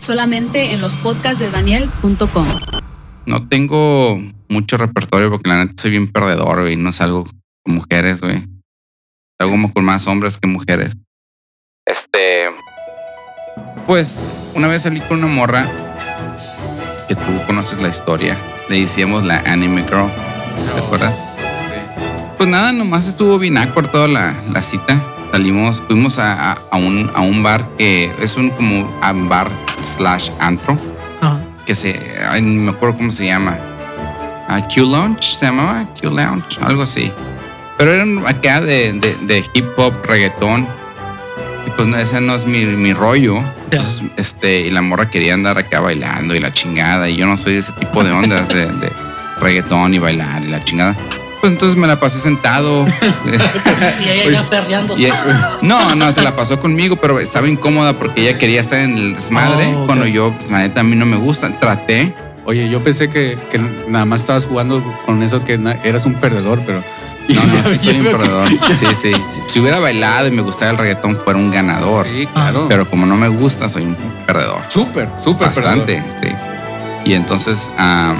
Solamente 0.00 0.72
en 0.72 0.80
los 0.80 0.94
podcasts 0.94 1.38
de 1.38 1.50
Daniel.com. 1.50 2.46
No 3.26 3.48
tengo 3.48 4.20
mucho 4.48 4.76
repertorio 4.76 5.30
porque 5.30 5.48
la 5.48 5.64
neta 5.64 5.74
soy 5.76 5.92
bien 5.92 6.10
perdedor, 6.10 6.62
güey. 6.62 6.76
No 6.76 6.92
salgo 6.92 7.24
con 7.64 7.74
mujeres, 7.74 8.20
güey. 8.20 8.42
Salgo 9.38 9.52
como 9.52 9.72
con 9.72 9.84
más 9.84 10.06
hombres 10.06 10.38
que 10.38 10.46
mujeres. 10.46 10.96
Este. 11.86 12.46
Pues 13.86 14.26
una 14.54 14.68
vez 14.68 14.82
salí 14.82 15.00
con 15.00 15.18
una 15.18 15.26
morra 15.32 15.66
que 17.08 17.14
tú 17.14 17.22
conoces 17.46 17.80
la 17.80 17.88
historia. 17.88 18.36
Le 18.68 18.80
decíamos 18.80 19.24
la 19.24 19.38
Anime 19.46 19.82
Girl. 19.84 20.08
¿Te 20.74 20.80
acuerdas? 20.80 21.18
Pues 22.38 22.48
nada, 22.48 22.72
nomás 22.72 23.06
estuvo 23.08 23.38
bien 23.38 23.58
awkward 23.58 23.88
toda 23.90 24.08
la, 24.08 24.34
la 24.52 24.62
cita. 24.62 25.00
Salimos, 25.32 25.82
fuimos 25.86 26.18
a, 26.18 26.52
a- 26.52 26.58
a 26.70 26.76
un, 26.76 27.10
a 27.14 27.20
un 27.20 27.42
bar 27.42 27.68
que 27.76 28.14
es 28.20 28.36
un 28.36 28.50
como 28.50 28.88
bar 29.28 29.48
slash 29.82 30.30
antro 30.38 30.78
que 31.66 31.74
se, 31.74 31.98
ay, 32.30 32.40
no 32.42 32.62
me 32.62 32.70
acuerdo 32.70 32.96
cómo 32.98 33.10
se 33.10 33.26
llama. 33.26 33.58
Ah, 34.48 34.60
Q 34.72 34.82
Lounge 34.82 35.22
se 35.36 35.46
llamaba, 35.46 35.86
Q 36.00 36.10
Lounge, 36.10 36.58
algo 36.62 36.82
así. 36.82 37.10
Pero 37.76 37.90
eran 37.92 38.24
acá 38.26 38.60
de, 38.60 38.92
de, 38.92 39.16
de 39.22 39.44
hip 39.54 39.66
hop, 39.76 39.94
reggaetón. 40.06 40.68
Pues 41.76 41.88
no, 41.88 41.96
ese 41.98 42.20
no 42.20 42.34
es 42.34 42.46
mi, 42.46 42.64
mi 42.66 42.92
rollo. 42.92 43.38
Entonces, 43.64 44.02
este, 44.16 44.60
y 44.60 44.70
la 44.70 44.80
morra 44.82 45.10
quería 45.10 45.34
andar 45.34 45.58
acá 45.58 45.80
bailando 45.80 46.34
y 46.34 46.40
la 46.40 46.52
chingada. 46.52 47.08
Y 47.08 47.16
yo 47.16 47.26
no 47.26 47.36
soy 47.36 47.54
de 47.54 47.58
ese 47.60 47.72
tipo 47.72 48.04
de 48.04 48.12
ondas 48.12 48.48
de, 48.48 48.66
de 48.66 48.92
reggaetón 49.40 49.94
y 49.94 49.98
bailar 49.98 50.44
y 50.44 50.48
la 50.48 50.62
chingada. 50.62 50.96
Pues 51.40 51.52
entonces 51.52 51.76
me 51.76 51.86
la 51.86 52.00
pasé 52.00 52.20
sentado. 52.20 52.86
Y 54.00 54.08
ella 54.08 54.30
ya 54.30 54.42
perreando. 54.48 54.98
Y- 54.98 55.08
no, 55.62 55.94
no, 55.94 56.12
se 56.12 56.22
la 56.22 56.34
pasó 56.36 56.58
conmigo, 56.58 56.96
pero 56.96 57.20
estaba 57.20 57.48
incómoda 57.48 57.98
porque 57.98 58.22
ella 58.22 58.38
quería 58.38 58.60
estar 58.60 58.78
en 58.78 58.96
el 58.96 59.14
desmadre. 59.14 59.74
Oh. 59.76 59.84
Cuando 59.86 60.06
yo, 60.06 60.32
pues, 60.32 60.50
la 60.50 60.60
neta, 60.60 60.80
a 60.80 60.84
mí 60.84 60.96
no 60.96 61.04
me 61.04 61.16
gusta. 61.16 61.50
Traté. 61.58 62.14
Oye, 62.46 62.68
yo 62.70 62.82
pensé 62.82 63.08
que, 63.08 63.38
que 63.50 63.58
nada 63.88 64.04
más 64.04 64.22
estabas 64.22 64.46
jugando 64.46 64.82
con 65.04 65.22
eso, 65.22 65.44
que 65.44 65.58
eras 65.82 66.06
un 66.06 66.14
perdedor, 66.14 66.62
pero. 66.64 66.82
No, 67.28 67.46
no, 67.46 67.62
sí 67.68 67.78
soy 67.78 68.00
un 68.00 68.04
perdedor. 68.04 68.48
Sí, 68.74 68.86
sí. 68.94 69.12
Si, 69.30 69.40
si 69.48 69.60
hubiera 69.60 69.78
bailado 69.78 70.28
y 70.28 70.30
me 70.30 70.42
gustaba 70.42 70.72
el 70.72 70.78
reggaetón, 70.78 71.16
fuera 71.16 71.38
un 71.38 71.50
ganador. 71.50 72.06
Sí, 72.06 72.26
claro. 72.32 72.66
Pero 72.68 72.88
como 72.88 73.06
no 73.06 73.16
me 73.16 73.28
gusta, 73.28 73.68
soy 73.68 73.84
un 73.84 73.96
perdedor. 74.26 74.62
súper, 74.68 75.08
súper 75.18 75.48
Bastante, 75.48 76.02
sí. 76.22 76.28
Y 77.06 77.12
entonces 77.14 77.70
am, 77.76 78.16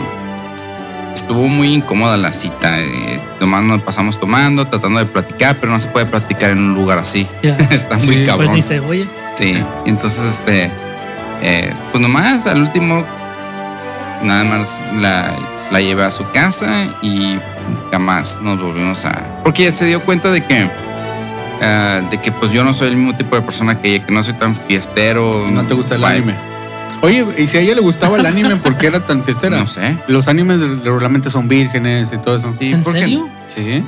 estuvo 1.14 1.46
muy 1.48 1.68
incómoda 1.74 2.16
la 2.16 2.32
cita. 2.32 2.80
eh, 2.80 3.20
nomás 3.40 3.62
nos 3.62 3.82
pasamos 3.82 4.18
tomando, 4.20 4.66
tratando 4.66 4.98
de 4.98 5.06
platicar, 5.06 5.56
pero 5.60 5.72
no 5.72 5.78
se 5.78 5.88
puede 5.88 6.06
platicar 6.06 6.50
en 6.50 6.58
un 6.58 6.74
lugar 6.74 6.98
así. 6.98 7.26
Ya. 7.42 7.56
Está 7.70 7.96
muy 7.96 8.06
Sí, 8.06 8.12
pues 8.12 8.26
cabrón. 8.26 8.46
Pues 8.48 8.56
dice, 8.56 8.80
oye, 8.80 9.08
Sí, 9.36 9.58
y 9.84 9.88
entonces, 9.88 10.24
este, 10.24 10.70
eh, 11.42 11.72
pues 11.90 12.00
nomás 12.00 12.46
al 12.46 12.60
último, 12.62 13.04
nada 14.22 14.44
más 14.44 14.82
la, 14.96 15.34
la 15.72 15.80
llevé 15.80 16.04
a 16.04 16.10
su 16.10 16.30
casa 16.30 16.86
y 17.02 17.38
jamás 17.90 18.40
nos 18.42 18.58
volvimos 18.60 19.04
a. 19.04 19.42
Porque 19.44 19.66
ella 19.66 19.74
se 19.74 19.86
dio 19.86 20.02
cuenta 20.02 20.30
de 20.30 20.44
que, 20.44 20.68
ah, 21.62 22.00
de 22.10 22.20
que 22.20 22.32
pues 22.32 22.52
yo 22.52 22.64
no 22.64 22.72
soy 22.72 22.88
el 22.88 22.96
mismo 22.96 23.16
tipo 23.16 23.36
de 23.36 23.42
persona 23.42 23.80
que 23.80 23.94
ella, 23.94 24.06
que 24.06 24.12
no 24.12 24.22
soy 24.22 24.34
tan 24.34 24.56
fiestero. 24.56 25.48
No 25.50 25.66
te 25.66 25.74
gusta 25.74 25.94
el 25.96 26.04
anime. 26.04 26.34
Oye, 27.02 27.24
y 27.36 27.46
si 27.46 27.58
a 27.58 27.60
ella 27.60 27.74
le 27.74 27.82
gustaba 27.82 28.16
el 28.18 28.24
anime, 28.24 28.56
¿por 28.56 28.76
qué 28.78 28.86
era 28.86 29.00
tan 29.00 29.22
fiestera? 29.22 29.58
No 29.60 29.66
sé. 29.66 29.96
Los 30.08 30.26
animes 30.28 30.60
regularmente 30.60 31.28
son 31.30 31.48
vírgenes 31.48 32.12
y 32.12 32.18
todo 32.18 32.36
eso. 32.36 32.54
Sí, 32.58 32.72
¿en 32.72 32.82
porque- 32.82 33.00
serio? 33.00 33.28
Sí. 33.46 33.84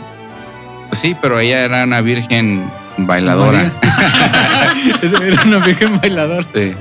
Pues 0.89 1.01
sí, 1.01 1.17
pero 1.21 1.41
ella 1.41 1.65
era 1.65 1.85
una 1.85 2.01
virgen 2.01 2.71
bailadora. 2.99 3.73
Era 5.03 5.43
una 5.45 5.59
virgen 5.59 5.99
bailadora. 6.01 6.47
Sí, 6.55 6.75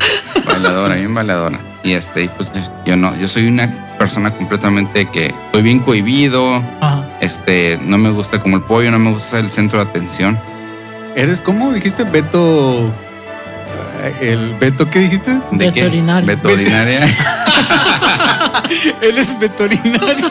bailadora, 0.46 0.96
bien 0.96 1.14
bailadora. 1.14 1.60
Y 1.84 1.94
este, 1.94 2.24
y 2.24 2.28
pues 2.30 2.52
yo 2.86 2.96
no, 2.96 3.16
yo 3.18 3.28
soy 3.28 3.48
una 3.48 3.95
persona 4.06 4.30
completamente 4.36 5.08
que 5.08 5.34
estoy 5.48 5.64
bien 5.64 5.80
cohibido. 5.80 6.64
Ajá. 6.80 7.08
Este, 7.22 7.80
no 7.82 7.98
me 7.98 8.12
gusta 8.12 8.40
como 8.40 8.56
el 8.58 8.62
pollo, 8.62 8.92
no 8.92 9.00
me 9.00 9.10
gusta 9.10 9.38
ser 9.38 9.46
el 9.46 9.50
centro 9.50 9.84
de 9.84 9.90
atención. 9.90 10.38
¿Eres 11.16 11.42
cómo 11.42 11.74
dijiste 11.74 12.04
Beto? 12.04 12.94
eh, 14.04 14.14
El 14.22 14.54
Beto, 14.60 14.88
¿qué 14.88 15.00
dijiste? 15.00 15.32
¿De 15.54 15.74
qué? 15.74 15.82
Veterinario. 15.86 16.28
Veterinaria. 16.28 17.00
Eres 19.02 19.40
veterinario. 19.40 20.30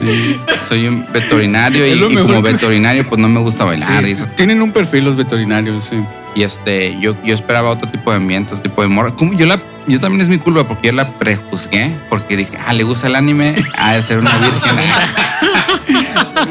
Sí, 0.00 0.40
soy 0.68 0.88
un 0.88 1.06
veterinario 1.12 1.86
y, 1.86 1.98
como 1.98 2.42
veterinario 2.42 3.04
pues 3.08 3.20
no 3.20 3.28
me 3.28 3.40
gusta 3.40 3.64
bailar 3.64 4.02
Sí, 4.02 4.08
y, 4.08 4.12
eso. 4.12 4.26
tienen 4.36 4.60
un 4.62 4.72
perfil 4.72 5.04
los 5.04 5.16
veterinarios, 5.16 5.84
sí. 5.84 5.96
Y, 6.34 6.42
este 6.42 6.98
yo, 7.00 7.14
yo 7.24 7.34
esperaba 7.34 7.70
otro 7.70 7.88
tipo 7.88 8.10
de 8.10 8.16
ambiente, 8.16 8.54
otro 8.54 8.62
tipo 8.64 8.82
de 8.82 8.88
morra. 8.88 9.12
Como 9.12 9.32
yo 9.32 9.46
la 9.46 9.60
yo 9.86 10.00
también 10.00 10.20
es 10.22 10.28
mi 10.28 10.38
culpa 10.38 10.66
porque 10.66 10.88
yo 10.88 10.92
la 10.94 11.08
prejuzgué 11.08 11.96
porque 12.08 12.36
dije, 12.36 12.52
ah, 12.66 12.72
le 12.72 12.82
gusta 12.84 13.06
el 13.06 13.14
anime, 13.16 13.54
ha 13.78 13.94
de 13.94 14.02
ser 14.02 14.18
una 14.18 14.30
virgen. 14.38 14.76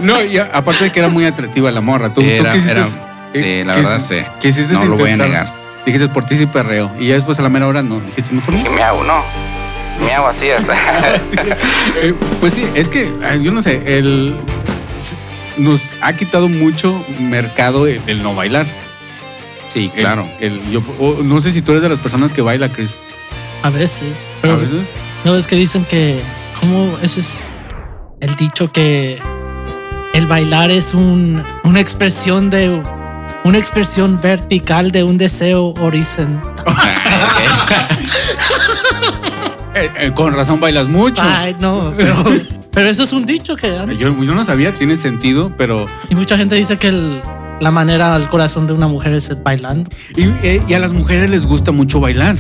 No, 0.02 0.24
y 0.24 0.38
a- 0.38 0.50
aparte 0.54 0.86
de 0.86 0.92
que 0.92 1.00
era 1.00 1.08
muy 1.10 1.26
atractiva 1.26 1.72
la 1.72 1.82
morra. 1.82 2.10
Tú, 2.14 2.22
tú 2.22 2.28
Era- 2.28 2.52
quisiste. 2.52 2.74
era- 2.80 2.88
eh, 3.34 3.34
sí, 3.34 3.64
la 3.66 3.76
verdad 3.76 4.00
sí. 4.00 4.18
Quisiste 4.40 4.74
No 4.74 4.86
lo 4.86 4.98
voy 4.98 5.12
a 5.12 5.18
negar. 5.18 5.52
Dijiste 5.86 6.08
por 6.08 6.26
ti 6.26 6.38
sí 6.38 6.46
perreo. 6.48 6.92
Y 7.00 7.08
ya 7.08 7.16
después 7.16 7.38
a 7.40 7.42
la 7.42 7.50
mera 7.50 7.68
hora 7.68 7.84
no. 7.84 8.00
Dijiste 8.00 8.34
mejor 8.34 8.54
no. 8.56 8.70
me 8.72 8.82
hago, 8.84 9.04
no. 9.04 9.24
Me 10.02 10.12
hago 10.14 10.28
así 10.28 10.48
es. 10.48 10.68
Eh, 12.02 12.14
pues 12.42 12.54
sí, 12.54 12.66
es 12.76 12.90
que 12.90 13.10
yo 13.42 13.52
no 13.52 13.62
sé, 13.62 13.98
el 13.98 14.36
nos 15.58 15.94
ha 16.02 16.14
quitado 16.14 16.50
mucho 16.50 17.06
mercado 17.20 17.88
el, 17.88 18.02
el 18.08 18.22
no 18.22 18.36
bailar. 18.36 18.66
sí, 19.70 19.90
claro. 19.96 20.30
el- 20.42 20.70
yo 20.70 20.82
no 21.24 21.40
sé 21.40 21.52
si 21.52 21.62
tú 21.62 21.72
eres 21.72 21.82
de 21.84 21.90
las 21.90 22.00
personas 22.00 22.34
que 22.34 22.42
baila, 22.42 22.70
Chris. 22.70 22.98
A 23.66 23.70
veces. 23.72 24.18
A 24.18 24.42
Pero 24.42 24.58
veces. 24.60 24.90
no 25.24 25.36
es 25.36 25.48
que 25.48 25.56
dicen 25.56 25.86
que, 25.86 26.22
¿cómo 26.62 26.98
ese 27.02 27.20
es 27.22 27.46
el 28.22 28.36
dicho 28.36 28.72
que 28.72 29.20
el 30.14 30.28
bailar 30.28 30.70
es 30.72 30.94
un, 30.94 31.44
una 31.64 31.80
expresión 31.80 32.50
de 32.50 32.82
una 33.44 33.58
expresión 33.58 34.20
vertical 34.22 34.92
de 34.92 35.04
un 35.04 35.18
deseo 35.18 35.74
horizontal? 35.82 36.54
Eh, 39.78 39.90
eh, 40.00 40.12
con 40.16 40.34
razón 40.34 40.62
bailas 40.62 40.88
mucho. 40.88 41.22
Ay, 41.22 41.54
no, 41.60 41.92
pero 41.98 42.16
Pero 42.72 42.88
eso 42.88 43.04
es 43.04 43.12
un 43.12 43.26
dicho 43.26 43.58
que. 43.58 43.68
Yo, 44.00 44.24
yo 44.24 44.34
no 44.34 44.46
sabía, 44.46 44.74
tiene 44.74 44.96
sentido, 44.96 45.52
pero. 45.58 45.86
Y 46.10 46.16
mucha 46.16 46.38
gente 46.38 46.56
dice 46.56 46.78
que 46.78 46.88
el- 46.88 47.22
la 47.60 47.72
manera 47.72 48.16
al 48.16 48.30
corazón 48.30 48.68
de 48.68 48.74
una 48.74 48.88
mujer 48.88 49.14
es 49.14 49.30
bailando. 49.44 49.90
Y, 50.16 50.24
eh, 50.48 50.62
y 50.66 50.74
a 50.76 50.80
las 50.80 50.94
mujeres 50.94 51.30
les 51.30 51.46
gusta 51.46 51.72
mucho 51.74 52.00
bailar. 52.00 52.38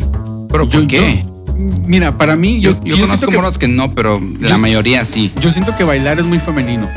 ¿Pero 0.55 0.69
por 0.69 0.81
Yo- 0.81 0.87
qué? 0.87 1.21
yo- 1.23 1.53
mira, 1.85 2.17
para 2.17 2.35
mí, 2.35 2.61
Yo, 2.61 2.71
yo, 2.83 2.95
yo 2.95 3.05
conozco 3.05 3.27
que, 3.29 3.35
morras 3.37 3.57
que 3.57 3.67
no, 3.67 3.91
pero 3.91 4.21
la 4.39 4.49
Yo- 4.49 4.57
mayoría 4.57 5.03
sí. 5.05 5.31
yo 5.41 5.51
siento 5.51 5.75
que 5.75 5.83
bailar 5.83 6.19
es 6.19 6.25
muy 6.25 6.39
femenino. 6.39 6.89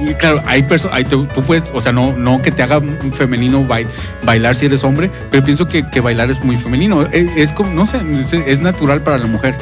Y 0.00 0.12
claro, 0.14 0.42
hay 0.46 0.62
personas, 0.64 1.04
tú, 1.06 1.26
tú 1.34 1.42
puedes, 1.42 1.64
o 1.72 1.80
sea, 1.80 1.92
no, 1.92 2.12
no 2.12 2.42
que 2.42 2.50
te 2.50 2.62
haga 2.62 2.80
femenino 3.14 3.66
bai- 3.66 3.86
bailar 4.24 4.54
si 4.54 4.66
eres 4.66 4.84
hombre, 4.84 5.10
pero 5.30 5.42
pienso 5.44 5.66
que, 5.68 5.88
que 5.88 6.00
bailar 6.00 6.30
es 6.30 6.42
muy 6.44 6.56
femenino. 6.56 7.02
Es, 7.02 7.28
es 7.36 7.52
como, 7.52 7.72
no 7.72 7.86
sé, 7.86 7.98
es, 8.20 8.32
es 8.34 8.60
natural 8.60 9.02
para 9.02 9.16
la 9.18 9.26
mujer. 9.26 9.56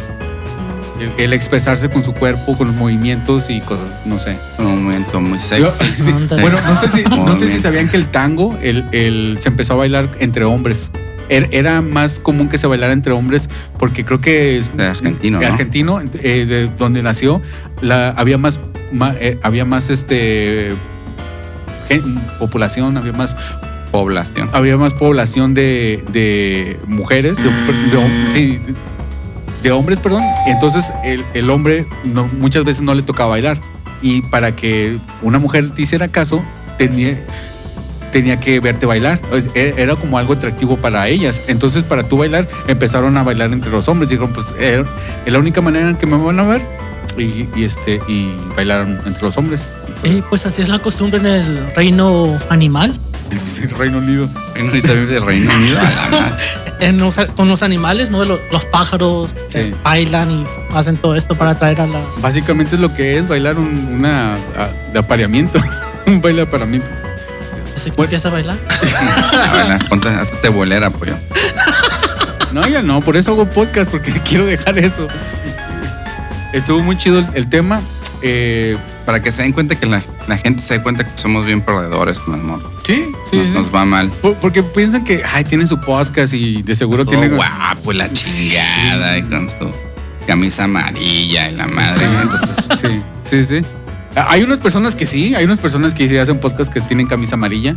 El, 1.01 1.13
el 1.25 1.33
expresarse 1.35 1.89
con 1.91 2.03
su 2.03 2.15
cuerpo, 2.15 2.57
con 2.57 2.69
los 2.69 2.77
movimientos 2.77 3.51
y 3.51 3.61
cosas, 3.61 4.07
no 4.07 4.19
sé. 4.19 4.37
Un 4.59 4.85
momento 4.85 5.21
muy 5.21 5.39
Yo- 5.39 5.69
sexy. 5.69 5.85
sí. 6.03 6.13
Bueno, 6.31 6.57
no 6.67 6.77
sé 6.81 6.89
si, 6.89 7.03
no 7.05 7.37
sé 7.37 7.47
si 7.49 7.59
sabían 7.61 7.89
que 7.89 7.97
el 7.97 8.11
tango 8.11 8.57
el, 8.63 8.85
el- 8.93 9.37
se 9.39 9.51
empezó 9.51 9.75
a 9.75 9.77
bailar 9.77 10.11
entre 10.19 10.45
hombres. 10.45 10.91
Er- 11.29 11.49
Era 11.53 11.81
más 11.83 12.19
común 12.19 12.49
que 12.49 12.59
se 12.59 12.67
bailara 12.67 12.93
entre 12.93 13.13
hombres 13.13 13.49
porque 13.79 14.05
creo 14.05 14.21
que 14.21 14.59
es 14.59 14.77
De 14.77 14.87
argentino, 14.87 15.39
de 15.41 15.47
¿no? 15.47 15.53
argentino, 15.53 16.01
eh, 16.23 16.47
de 16.47 16.69
donde 16.77 17.03
nació, 17.03 17.41
la, 17.81 18.11
había 18.11 18.39
más, 18.39 18.61
eh, 19.21 19.39
había 19.43 19.65
más 19.65 19.91
este 19.91 20.75
gen- 21.89 22.21
población, 22.39 22.97
había 22.97 23.13
más, 23.13 23.37
Población. 23.91 24.51
había 24.53 24.77
más 24.77 24.93
población 24.95 25.55
de, 25.55 26.05
de 26.13 26.79
mujeres, 26.89 27.37
de, 27.37 27.45
de 27.45 28.31
sí, 28.31 28.61
hombres, 29.71 29.99
perdón. 30.01 30.23
Entonces 30.47 30.93
el, 31.05 31.25
el 31.33 31.49
hombre 31.51 31.87
no- 32.05 32.29
muchas 32.39 32.65
veces 32.65 32.83
no 32.83 32.95
le 32.95 33.03
tocaba 33.03 33.31
bailar. 33.31 33.59
Y 34.03 34.21
para 34.23 34.55
que 34.55 34.99
una 35.23 35.39
mujer 35.39 35.71
te 35.71 35.83
hiciera 35.83 36.09
caso, 36.09 36.45
tenía, 36.77 37.17
tenía 38.15 38.39
que 38.39 38.61
verte 38.61 38.87
bailar. 38.87 39.21
E- 39.55 39.75
Era 39.77 39.97
como 39.97 40.19
algo 40.19 40.35
atractivo 40.35 40.77
para 40.77 41.09
ellas. 41.09 41.43
Entonces, 41.49 41.83
para 41.83 42.05
tú 42.05 42.17
bailar, 42.17 42.47
empezaron 42.69 43.17
a 43.17 43.25
bailar 43.25 43.53
entre 43.53 43.73
los 43.73 43.89
hombres. 43.89 44.09
Dijeron, 44.09 44.33
pues 44.33 44.47
es 44.59 44.87
la 45.27 45.39
única 45.41 45.61
manera 45.61 45.89
en 45.91 45.97
que 45.97 46.07
me 46.07 46.17
van 46.17 46.39
a 46.39 46.45
ver. 46.45 46.63
Y, 47.19 47.49
y, 47.57 47.65
este, 47.65 48.01
y 48.09 48.33
bailaron 48.57 49.01
entre 49.05 49.23
los 49.23 49.37
hombres. 49.37 49.67
Y 50.05 50.23
pues 50.23 50.47
así 50.47 50.63
es 50.63 50.69
la 50.69 50.79
costumbre 50.79 51.19
en 51.19 51.27
el 51.27 51.75
reino 51.75 52.39
animal. 52.51 52.95
El 53.61 53.71
Reino 53.71 53.99
Unido. 53.99 54.29
Reino 54.55 54.71
Unido 54.71 54.87
también 54.87 55.09
del 55.09 55.23
Reino 55.27 55.53
Unido. 55.55 55.79
a 55.81 55.83
la 56.11 56.21
madre. 56.21 56.37
En 56.81 56.99
los- 56.99 57.17
con 57.37 57.49
los 57.49 57.63
animales, 57.63 58.11
¿no? 58.11 58.25
Los, 58.25 58.41
los 58.53 58.65
pájaros 58.67 59.31
Sí. 59.49 59.59
eh, 59.59 59.75
bailan 59.85 60.31
y 60.31 60.45
hacen 60.75 60.97
todo 60.97 61.15
esto 61.15 61.37
para 61.37 61.53
atraer 61.53 61.81
a 61.81 61.87
la. 61.87 62.01
Básicamente 62.21 62.75
es 62.75 62.81
lo 62.81 62.93
que 62.93 63.17
es 63.17 63.27
bailar 63.29 63.59
un, 63.59 63.89
una 63.97 64.35
a- 64.35 64.91
de 64.93 64.99
apareamiento. 64.99 65.59
un 66.07 66.21
baile 66.21 66.43
de 66.43 66.49
apareamiento. 66.49 66.89
¿Se 67.77 67.91
empieza 67.91 68.29
a 68.29 68.31
bailar? 68.33 68.57
A 69.51 69.53
ver, 69.69 69.85
ponte, 69.89 70.09
hazte 70.09 70.49
bolera, 70.49 70.91
pollo. 70.91 71.17
No, 72.53 72.67
ya 72.69 72.83
no, 72.83 73.01
por 73.01 73.17
eso 73.17 73.33
hago 73.33 73.51
podcast, 73.51 73.91
porque 73.91 74.13
quiero 74.29 74.47
dejar 74.47 74.79
eso. 74.79 75.09
Estuvo 76.53 76.81
muy 76.81 76.97
chido 76.97 77.19
el, 77.19 77.27
el 77.35 77.49
tema. 77.49 77.81
Eh, 78.23 78.79
Para 79.05 79.21
que 79.23 79.31
se 79.31 79.43
den 79.43 79.53
cuenta 79.53 79.75
que 79.75 79.87
la, 79.87 80.01
la 80.29 80.39
gente 80.39 80.63
se 80.63 80.75
dé 80.79 80.83
cuenta 80.83 81.05
que 81.05 81.19
somos 81.19 81.45
bien 81.45 81.61
perdedores 81.61 82.21
con 82.21 82.47
motos. 82.47 82.71
sí, 82.85 83.13
sí. 83.31 83.37
Nos, 83.37 83.47
sí. 83.49 83.53
nos 83.53 83.75
va 83.75 83.85
mal. 83.85 84.09
Por- 84.23 84.37
porque 84.37 84.63
piensan 84.63 85.05
que 85.05 85.23
ay, 85.35 85.45
tienen 85.45 85.67
su 85.67 85.79
podcast 85.81 86.33
y 86.33 86.63
de 86.63 86.75
seguro 86.77 87.05
Todo 87.05 87.19
tienen. 87.19 87.37
guapo, 87.37 87.93
y 87.93 87.97
la 87.97 88.11
chingada, 88.13 89.19
y 89.19 89.23
con 89.25 89.51
su 89.51 89.57
camisa 90.27 90.65
amarilla 90.65 91.51
y 91.51 91.55
la 91.57 91.67
madre. 91.67 92.07
Entonces, 92.23 92.69
Sí, 92.81 93.03
sí, 93.25 93.45
sí. 93.45 93.67
Hay 94.17 94.43
unas 94.43 94.59
personas 94.59 94.95
que 94.95 95.07
sí, 95.07 95.35
hay 95.35 95.45
unas 95.45 95.59
personas 95.59 95.93
que 95.95 96.09
sí 96.09 96.17
hacen 96.17 96.39
podcast 96.39 96.73
que 96.73 96.81
tienen 96.81 97.07
camisa 97.07 97.35
amarilla. 97.35 97.75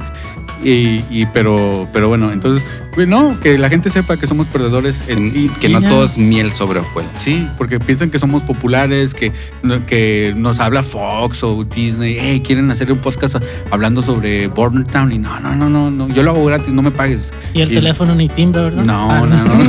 Y, 0.64 1.04
y- 1.12 1.28
pero, 1.34 1.88
pero 1.94 2.08
bueno, 2.08 2.32
entonces, 2.32 2.66
no, 3.08 3.40
que 3.40 3.60
la 3.60 3.70
gente 3.70 3.92
sepa 3.92 4.18
que 4.18 4.26
somos 4.26 4.48
perdedores. 4.48 5.04
es- 5.08 5.20
y- 5.20 5.50
que 5.60 5.68
y 5.70 5.74
no 5.74 5.80
ya. 5.82 5.90
todo 5.90 6.04
es 6.04 6.18
miel 6.18 6.52
sobre 6.52 6.80
hojuelas. 6.80 7.12
Sí, 7.24 7.48
porque 7.58 7.80
piensan 7.80 8.10
que 8.10 8.18
somos 8.18 8.42
populares, 8.44 9.14
que, 9.14 9.32
no- 9.62 9.86
que 9.86 10.34
nos 10.36 10.60
habla 10.60 10.82
Fox 10.84 11.44
o 11.44 11.64
Disney, 11.64 12.18
hey, 12.20 12.42
quieren 12.46 12.70
hacer 12.72 12.92
un 12.92 12.98
podcast 13.00 13.36
hablando 13.70 14.02
sobre 14.02 14.48
Border 14.48 14.84
Town 14.86 15.12
y 15.12 15.20
no, 15.20 15.40
no, 15.40 15.56
no, 15.56 15.70
no, 15.70 15.92
no, 15.92 16.08
yo 16.10 16.24
lo 16.24 16.32
hago 16.32 16.44
gratis, 16.46 16.74
no 16.74 16.82
me 16.82 16.92
pagues. 16.92 17.34
Y 17.54 17.62
el 17.62 17.72
Y- 17.72 17.76
teléfono 17.76 18.16
ni 18.16 18.28
timbre, 18.30 18.64
¿verdad? 18.64 18.84
No, 18.84 19.12
Ah, 19.12 19.20
no, 19.22 19.44
no. 19.46 19.64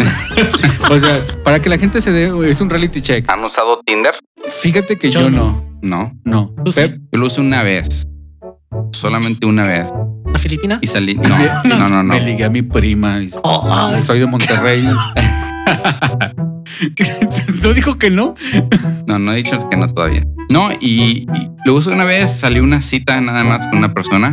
o 0.94 0.98
sea, 0.98 1.22
para 1.44 1.60
que 1.60 1.68
la 1.68 1.76
gente 1.78 2.00
se 2.00 2.12
dé, 2.12 2.32
es 2.50 2.60
un 2.62 2.70
reality 2.70 3.02
check. 3.02 3.28
¿Han 3.28 3.44
usado 3.44 3.82
Tinder? 3.84 4.14
Fíjate 4.46 4.96
que 4.96 5.10
yo, 5.10 5.20
Yo 5.20 5.30
no, 5.30 5.36
No. 5.36 5.67
No. 5.82 6.54
¿Tú 6.64 6.72
sí? 6.72 6.80
Pep, 6.82 7.00
Yo 7.12 7.18
lo 7.20 7.26
usé 7.26 7.40
una 7.40 7.62
vez. 7.62 8.06
Solamente 8.92 9.46
una 9.46 9.64
vez. 9.64 9.92
¿La 10.32 10.38
Filipina? 10.38 10.78
Y 10.80 10.86
salí. 10.86 11.14
No, 11.64 11.76
no, 11.76 11.88
no, 11.88 12.02
no. 12.02 12.14
Me 12.14 12.20
ligué 12.20 12.44
a 12.44 12.50
mi 12.50 12.62
prima. 12.62 13.20
y- 13.22 13.30
Oh. 13.42 13.90
Soy 13.98 14.18
de 14.20 14.26
Monterrey. 14.26 14.84
¿No 17.62 17.72
dijo 17.74 17.96
que 17.98 18.10
no? 18.10 18.34
No, 19.06 19.18
no 19.18 19.32
he 19.32 19.36
dicho 19.36 19.68
que 19.68 19.76
no 19.76 19.92
todavía. 19.92 20.26
No, 20.50 20.70
y, 20.80 21.26
y 21.34 21.50
lo 21.64 21.74
usé 21.74 21.90
una 21.90 22.04
vez, 22.04 22.30
salió 22.30 22.62
una 22.62 22.80
cita 22.82 23.20
nada 23.20 23.44
más 23.44 23.66
con 23.66 23.78
una 23.78 23.92
persona. 23.92 24.32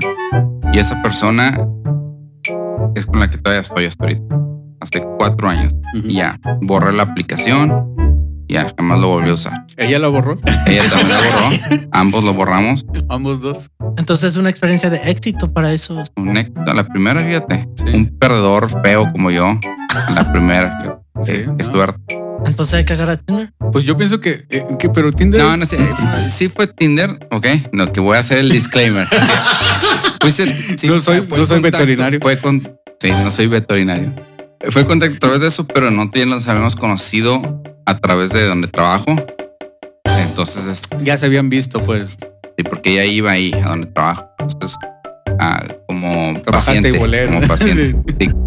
Y 0.73 0.79
esa 0.79 1.01
persona 1.01 1.57
es 2.95 3.05
con 3.05 3.19
la 3.19 3.29
que 3.29 3.37
todavía 3.37 3.61
estoy 3.61 3.85
hasta 3.85 4.03
ahorita. 4.05 4.23
Hace 4.81 5.03
cuatro 5.17 5.49
años. 5.49 5.73
Y 5.93 6.13
ya, 6.15 6.39
borré 6.61 6.93
la 6.93 7.03
aplicación. 7.03 7.73
Ya, 8.47 8.71
jamás 8.77 8.99
lo 8.99 9.07
volví 9.07 9.29
a 9.29 9.33
usar. 9.33 9.53
Ella 9.77 9.99
lo 9.99 10.11
borró. 10.11 10.37
Ella 10.67 10.83
también 10.89 11.09
lo 11.09 11.15
borró. 11.15 11.87
Ambos 11.91 12.23
lo 12.23 12.33
borramos. 12.33 12.85
Ambos 13.09 13.41
dos. 13.41 13.69
Entonces 13.97 14.29
es 14.33 14.35
una 14.37 14.49
experiencia 14.49 14.89
de 14.89 15.09
éxito 15.09 15.51
para 15.51 15.73
eso. 15.73 16.03
Un 16.15 16.37
éxito. 16.37 16.73
La 16.73 16.83
primera, 16.87 17.23
fíjate. 17.23 17.67
Sí. 17.75 17.95
Un 17.95 18.07
perdedor 18.17 18.69
feo 18.83 19.11
como 19.11 19.31
yo. 19.31 19.59
La 20.13 20.29
primera. 20.31 20.77
fíjate. 20.79 21.01
Sí, 21.23 21.33
Qué- 21.33 21.63
¿no? 21.63 21.65
suerte. 21.65 22.19
Entonces 22.45 22.75
hay 22.75 22.85
que 22.85 22.93
agarrar 22.93 23.17
Tinder. 23.17 23.51
Pues 23.71 23.85
yo 23.85 23.97
pienso 23.97 24.19
que, 24.19 24.43
eh, 24.49 24.63
que 24.77 24.89
pero 24.89 25.11
Tinder. 25.11 25.41
No, 25.41 25.57
no 25.57 25.65
sé. 25.65 25.77
Sí 26.29 26.47
fue 26.49 26.67
Tinder, 26.67 27.27
ok. 27.31 27.47
Lo 27.71 27.91
que 27.91 27.99
voy 27.99 28.17
a 28.17 28.19
hacer 28.19 28.37
el 28.39 28.49
disclaimer. 28.49 29.07
Pues 30.19 30.39
el- 30.39 30.51
sí, 30.79 30.87
No 30.87 30.99
soy- 30.99 31.21
fue 31.21 31.37
no 31.37 31.45
soy 31.45 31.57
contacto, 31.61 31.77
veterinario. 31.85 32.19
Fue 32.19 32.37
con, 32.39 32.61
sí, 32.99 33.11
no 33.11 33.29
soy 33.29 33.45
veterinario. 33.47 34.11
Fue 34.69 34.83
contacto 34.85 35.17
a 35.17 35.19
través 35.19 35.39
de 35.41 35.47
eso, 35.49 35.67
pero 35.67 35.91
no 35.91 36.05
nos 36.25 36.47
habíamos 36.47 36.75
conocido 36.75 37.61
a 37.85 37.97
través 37.97 38.31
de 38.31 38.45
donde 38.45 38.67
trabajo. 38.67 39.15
Entonces, 40.27 40.67
es- 40.67 40.89
Ya 41.03 41.17
se 41.17 41.25
habían 41.25 41.49
visto, 41.49 41.83
pues. 41.83 42.17
sí, 42.57 42.63
porque 42.63 42.91
ella 42.93 43.05
iba 43.05 43.31
ahí 43.31 43.51
a 43.53 43.69
donde 43.69 43.87
trabajo. 43.87 44.29
Entonces, 44.39 44.77
ah, 45.39 45.63
como 45.87 46.39
Trabajante 46.41 46.51
paciente. 46.51 46.89
y 46.89 46.97
bolero. 46.97 47.33
Como 47.33 47.47
paciente. 47.47 47.95
sí. 48.19 48.29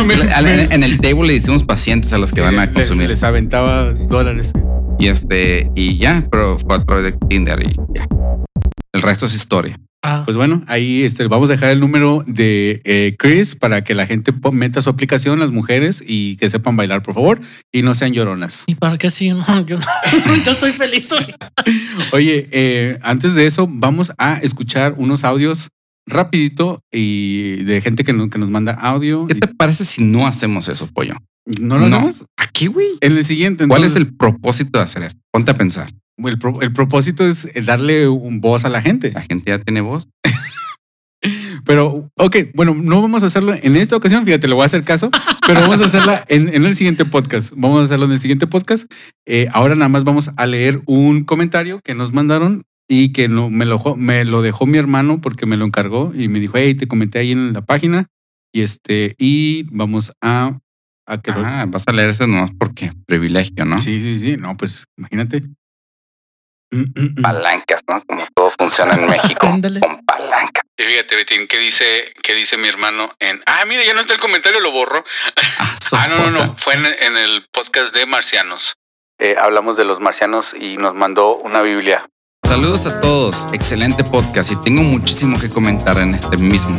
En, 0.00 0.72
en 0.72 0.82
el 0.82 0.98
table 1.00 1.26
le 1.26 1.34
decimos 1.34 1.62
pacientes 1.64 2.12
a 2.14 2.18
los 2.18 2.32
que 2.32 2.40
van 2.40 2.58
a 2.58 2.64
les, 2.66 2.74
consumir. 2.74 3.08
les 3.10 3.22
aventaba 3.22 3.92
dólares. 3.92 4.52
Y 4.98 5.08
este, 5.08 5.70
y 5.74 5.98
ya, 5.98 6.24
pero 6.30 6.58
fue 6.58 6.76
a 6.76 6.82
través 6.84 7.04
de 7.04 7.12
Tinder 7.28 7.62
y 7.66 7.74
ya. 7.94 8.06
El 8.92 9.02
resto 9.02 9.26
es 9.26 9.34
historia. 9.34 9.78
Ah, 10.02 10.22
Pues 10.24 10.36
bueno, 10.36 10.64
ahí 10.66 11.02
este, 11.02 11.26
vamos 11.26 11.50
a 11.50 11.52
dejar 11.52 11.70
el 11.70 11.80
número 11.80 12.22
de 12.26 12.80
eh, 12.84 13.14
Chris 13.18 13.54
para 13.54 13.82
que 13.84 13.94
la 13.94 14.06
gente 14.06 14.32
meta 14.50 14.80
su 14.80 14.88
aplicación, 14.88 15.38
las 15.38 15.50
mujeres, 15.50 16.02
y 16.06 16.36
que 16.36 16.48
sepan 16.48 16.74
bailar, 16.76 17.02
por 17.02 17.12
favor, 17.14 17.38
y 17.70 17.82
no 17.82 17.94
sean 17.94 18.12
lloronas. 18.14 18.64
¿Y 18.66 18.76
para 18.76 18.96
qué 18.96 19.10
si 19.10 19.28
no? 19.30 19.44
Yo, 19.66 19.78
no, 19.78 19.84
yo 20.44 20.52
estoy 20.52 20.72
feliz 20.72 21.10
hoy. 21.12 21.26
Oye, 22.12 22.48
eh, 22.50 22.98
antes 23.02 23.34
de 23.34 23.46
eso, 23.46 23.68
vamos 23.70 24.12
a 24.16 24.38
escuchar 24.38 24.94
unos 24.96 25.22
audios 25.24 25.68
rapidito 26.06 26.80
y 26.90 27.56
de 27.64 27.80
gente 27.82 28.02
que, 28.02 28.14
no- 28.14 28.30
que 28.30 28.38
nos 28.38 28.48
manda 28.48 28.72
audio. 28.72 29.26
¿Qué 29.26 29.34
te 29.34 29.48
parece 29.48 29.84
si 29.84 30.02
no 30.02 30.26
hacemos 30.26 30.68
eso, 30.68 30.86
pollo? 30.94 31.14
¿No 31.60 31.78
lo 31.78 31.88
No. 31.88 31.96
hacemos? 31.96 32.24
Aquí, 32.38 32.68
güey. 32.68 32.86
En 33.02 33.16
el 33.18 33.24
siguiente. 33.24 33.66
¿Cuál 33.68 33.84
es 33.84 33.94
entonces, 33.96 34.10
el 34.12 34.16
propósito 34.16 34.78
de 34.78 34.84
hacer 34.84 35.02
esto? 35.02 35.20
Ponte 35.30 35.50
a 35.50 35.56
pensar. 35.56 35.90
El, 36.26 36.38
pro- 36.38 36.60
el 36.62 36.72
propósito 36.72 37.24
es 37.26 37.48
darle 37.66 38.08
un 38.08 38.40
voz 38.40 38.64
a 38.64 38.68
la 38.68 38.82
gente. 38.82 39.12
La 39.12 39.22
gente 39.22 39.50
ya 39.50 39.58
tiene 39.58 39.80
voz. 39.80 40.08
Pero, 41.66 42.10
ok, 42.16 42.36
bueno, 42.54 42.74
no 42.74 43.02
vamos 43.02 43.22
a 43.22 43.26
hacerlo 43.26 43.54
en 43.54 43.76
esta 43.76 43.94
ocasión, 43.94 44.24
fíjate, 44.24 44.48
le 44.48 44.54
voy 44.54 44.62
a 44.62 44.66
hacer 44.66 44.82
caso, 44.84 45.10
pero 45.46 45.60
vamos 45.60 45.82
a 45.82 45.84
hacerla 45.84 46.24
en, 46.28 46.48
en 46.48 46.64
el 46.64 46.74
siguiente 46.74 47.04
podcast. 47.04 47.52
Vamos 47.54 47.82
a 47.82 47.84
hacerlo 47.84 48.06
en 48.06 48.12
el 48.12 48.20
siguiente 48.20 48.46
podcast. 48.46 48.90
Eh, 49.26 49.46
ahora 49.52 49.74
nada 49.74 49.90
más 49.90 50.02
vamos 50.04 50.30
a 50.34 50.46
leer 50.46 50.80
un 50.86 51.24
comentario 51.24 51.78
que 51.84 51.94
nos 51.94 52.14
mandaron 52.14 52.62
y 52.88 53.10
que 53.12 53.28
no, 53.28 53.50
me, 53.50 53.66
lo, 53.66 53.78
me 53.96 54.24
lo 54.24 54.40
dejó 54.40 54.64
mi 54.64 54.78
hermano 54.78 55.20
porque 55.20 55.44
me 55.44 55.58
lo 55.58 55.66
encargó 55.66 56.12
y 56.14 56.28
me 56.28 56.40
dijo, 56.40 56.54
hey, 56.56 56.74
te 56.74 56.88
comenté 56.88 57.18
ahí 57.18 57.32
en 57.32 57.52
la 57.52 57.60
página 57.66 58.06
y 58.54 58.62
este, 58.62 59.14
y 59.18 59.64
vamos 59.64 60.12
a, 60.22 60.58
a 61.06 61.20
que 61.20 61.32
lo- 61.32 61.44
Ah, 61.44 61.66
vas 61.68 61.84
a 61.86 61.92
leer 61.92 62.08
eso 62.10 62.26
nomás 62.26 62.50
porque 62.58 62.92
privilegio, 63.06 63.66
¿no? 63.66 63.78
Sí, 63.80 64.00
sí, 64.00 64.18
sí, 64.18 64.36
no, 64.38 64.56
pues 64.56 64.84
imagínate. 64.96 65.42
Palancas, 67.22 67.80
¿no? 67.88 68.02
Como 68.06 68.26
todo 68.34 68.50
funciona 68.58 68.94
en 68.94 69.06
México. 69.06 69.46
Ándale. 69.46 69.80
con 69.80 70.04
palanca. 70.04 70.62
Y 70.76 70.82
fíjate, 70.84 71.16
Betín, 71.16 71.46
¿qué 71.46 71.58
dice, 71.58 72.12
qué 72.22 72.34
dice 72.34 72.56
mi 72.56 72.68
hermano 72.68 73.12
en... 73.18 73.42
Ah, 73.46 73.64
mira, 73.66 73.84
ya 73.84 73.92
no 73.94 74.00
está 74.00 74.14
el 74.14 74.20
comentario, 74.20 74.60
lo 74.60 74.70
borro. 74.70 75.04
Ah, 75.58 75.76
Ah, 75.92 76.06
no, 76.08 76.30
no, 76.30 76.30
no. 76.30 76.56
Fue 76.56 76.74
en, 76.74 76.86
en 76.86 77.16
el 77.16 77.44
podcast 77.52 77.92
de 77.92 78.06
Marcianos. 78.06 78.74
Eh, 79.18 79.34
hablamos 79.38 79.76
de 79.76 79.84
los 79.84 79.98
marcianos 80.00 80.54
y 80.54 80.76
nos 80.76 80.94
mandó 80.94 81.34
una 81.36 81.60
Biblia. 81.62 82.06
Saludos 82.46 82.86
a 82.86 83.00
todos, 83.00 83.48
excelente 83.52 84.02
podcast 84.04 84.50
y 84.52 84.56
tengo 84.62 84.82
muchísimo 84.82 85.38
que 85.38 85.50
comentar 85.50 85.98
en 85.98 86.14
este 86.14 86.36
mismo. 86.36 86.78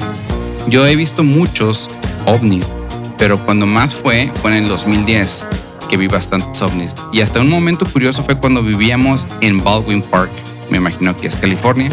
Yo 0.68 0.88
he 0.88 0.96
visto 0.96 1.24
muchos 1.24 1.90
ovnis, 2.26 2.72
pero 3.18 3.38
cuando 3.46 3.66
más 3.68 3.94
fue 3.96 4.32
fue 4.42 4.52
en 4.52 4.64
el 4.64 4.70
2010, 4.70 5.46
que 5.92 5.98
vi 5.98 6.08
bastantes 6.08 6.62
ovnis. 6.62 6.96
Y 7.12 7.20
hasta 7.20 7.42
un 7.42 7.50
momento 7.50 7.86
curioso 7.86 8.24
fue 8.24 8.38
cuando 8.38 8.64
vivíamos 8.64 9.28
en 9.42 9.62
Baldwin 9.62 10.02
Park, 10.02 10.32
me 10.70 10.78
imagino 10.78 11.16
que 11.18 11.28
es 11.28 11.36
California. 11.36 11.90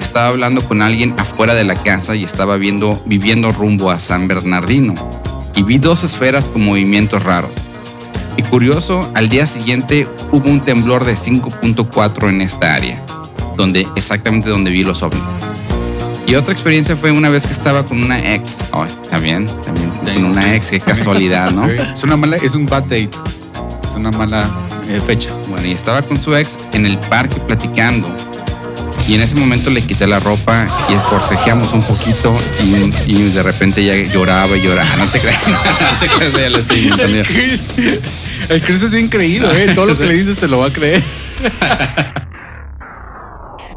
Estaba 0.00 0.28
hablando 0.28 0.64
con 0.66 0.80
alguien 0.80 1.14
afuera 1.18 1.54
de 1.54 1.64
la 1.64 1.74
casa 1.74 2.16
y 2.16 2.24
estaba 2.24 2.56
viendo, 2.56 3.00
viviendo 3.04 3.52
rumbo 3.52 3.90
a 3.90 4.00
San 4.00 4.26
Bernardino. 4.28 4.94
Y 5.54 5.62
vi 5.62 5.78
dos 5.78 6.04
esferas 6.04 6.48
con 6.48 6.64
movimientos 6.64 7.22
raros. 7.22 7.52
Y 8.38 8.42
curioso, 8.42 9.08
al 9.14 9.28
día 9.28 9.46
siguiente 9.46 10.08
hubo 10.32 10.48
un 10.48 10.60
temblor 10.60 11.04
de 11.04 11.14
5.4 11.14 12.30
en 12.30 12.40
esta 12.40 12.74
área, 12.74 13.04
donde 13.56 13.86
exactamente 13.94 14.48
donde 14.48 14.70
vi 14.70 14.84
los 14.84 15.02
ovnis. 15.02 15.22
Y 16.26 16.34
otra 16.36 16.52
experiencia 16.52 16.96
fue 16.96 17.10
una 17.10 17.28
vez 17.28 17.46
que 17.46 17.52
estaba 17.52 17.84
con 17.84 18.02
una 18.02 18.34
ex. 18.34 18.62
Oh, 18.72 18.86
bien, 19.20 19.46
también 19.46 19.90
con 20.14 20.24
una 20.24 20.54
ex, 20.54 20.70
qué 20.70 20.80
casualidad, 20.80 21.50
¿no? 21.50 21.66
Es 21.94 22.02
una 22.02 22.16
mala, 22.16 22.36
es 22.36 22.54
un 22.54 22.66
bad 22.66 22.84
date. 22.84 23.10
Es 23.10 23.96
una 23.96 24.10
mala 24.10 24.48
eh, 24.88 25.00
fecha. 25.04 25.30
Bueno, 25.48 25.66
y 25.66 25.72
estaba 25.72 26.02
con 26.02 26.20
su 26.20 26.34
ex 26.34 26.58
en 26.72 26.86
el 26.86 26.98
parque 26.98 27.36
platicando. 27.40 28.08
Y 29.06 29.14
en 29.14 29.20
ese 29.20 29.36
momento 29.36 29.68
le 29.68 29.82
quité 29.82 30.06
la 30.06 30.18
ropa 30.18 30.66
y 30.88 30.94
forcejeamos 31.10 31.74
un 31.74 31.82
poquito 31.82 32.34
y, 32.62 33.12
y 33.12 33.32
de 33.32 33.42
repente 33.42 33.82
ella 33.82 34.10
lloraba 34.10 34.56
y 34.56 34.62
lloraba. 34.62 34.96
No 34.96 35.06
se 35.06 35.20
crean, 35.20 35.36
no 35.52 35.98
se 35.98 36.08
crean, 36.08 36.32
ya 36.32 36.50
lo 36.50 36.58
estoy 36.58 36.78
inventando. 36.78 37.18
El 37.18 37.26
Chris, 37.26 37.68
el 38.48 38.62
Chris 38.62 38.82
es 38.82 38.90
bien 38.92 39.08
creído, 39.08 39.52
¿eh? 39.52 39.72
Todo 39.74 39.86
lo 39.86 39.98
que 39.98 40.06
le 40.06 40.14
dices 40.14 40.38
te 40.38 40.48
lo 40.48 40.58
va 40.58 40.68
a 40.68 40.72
creer. 40.72 41.02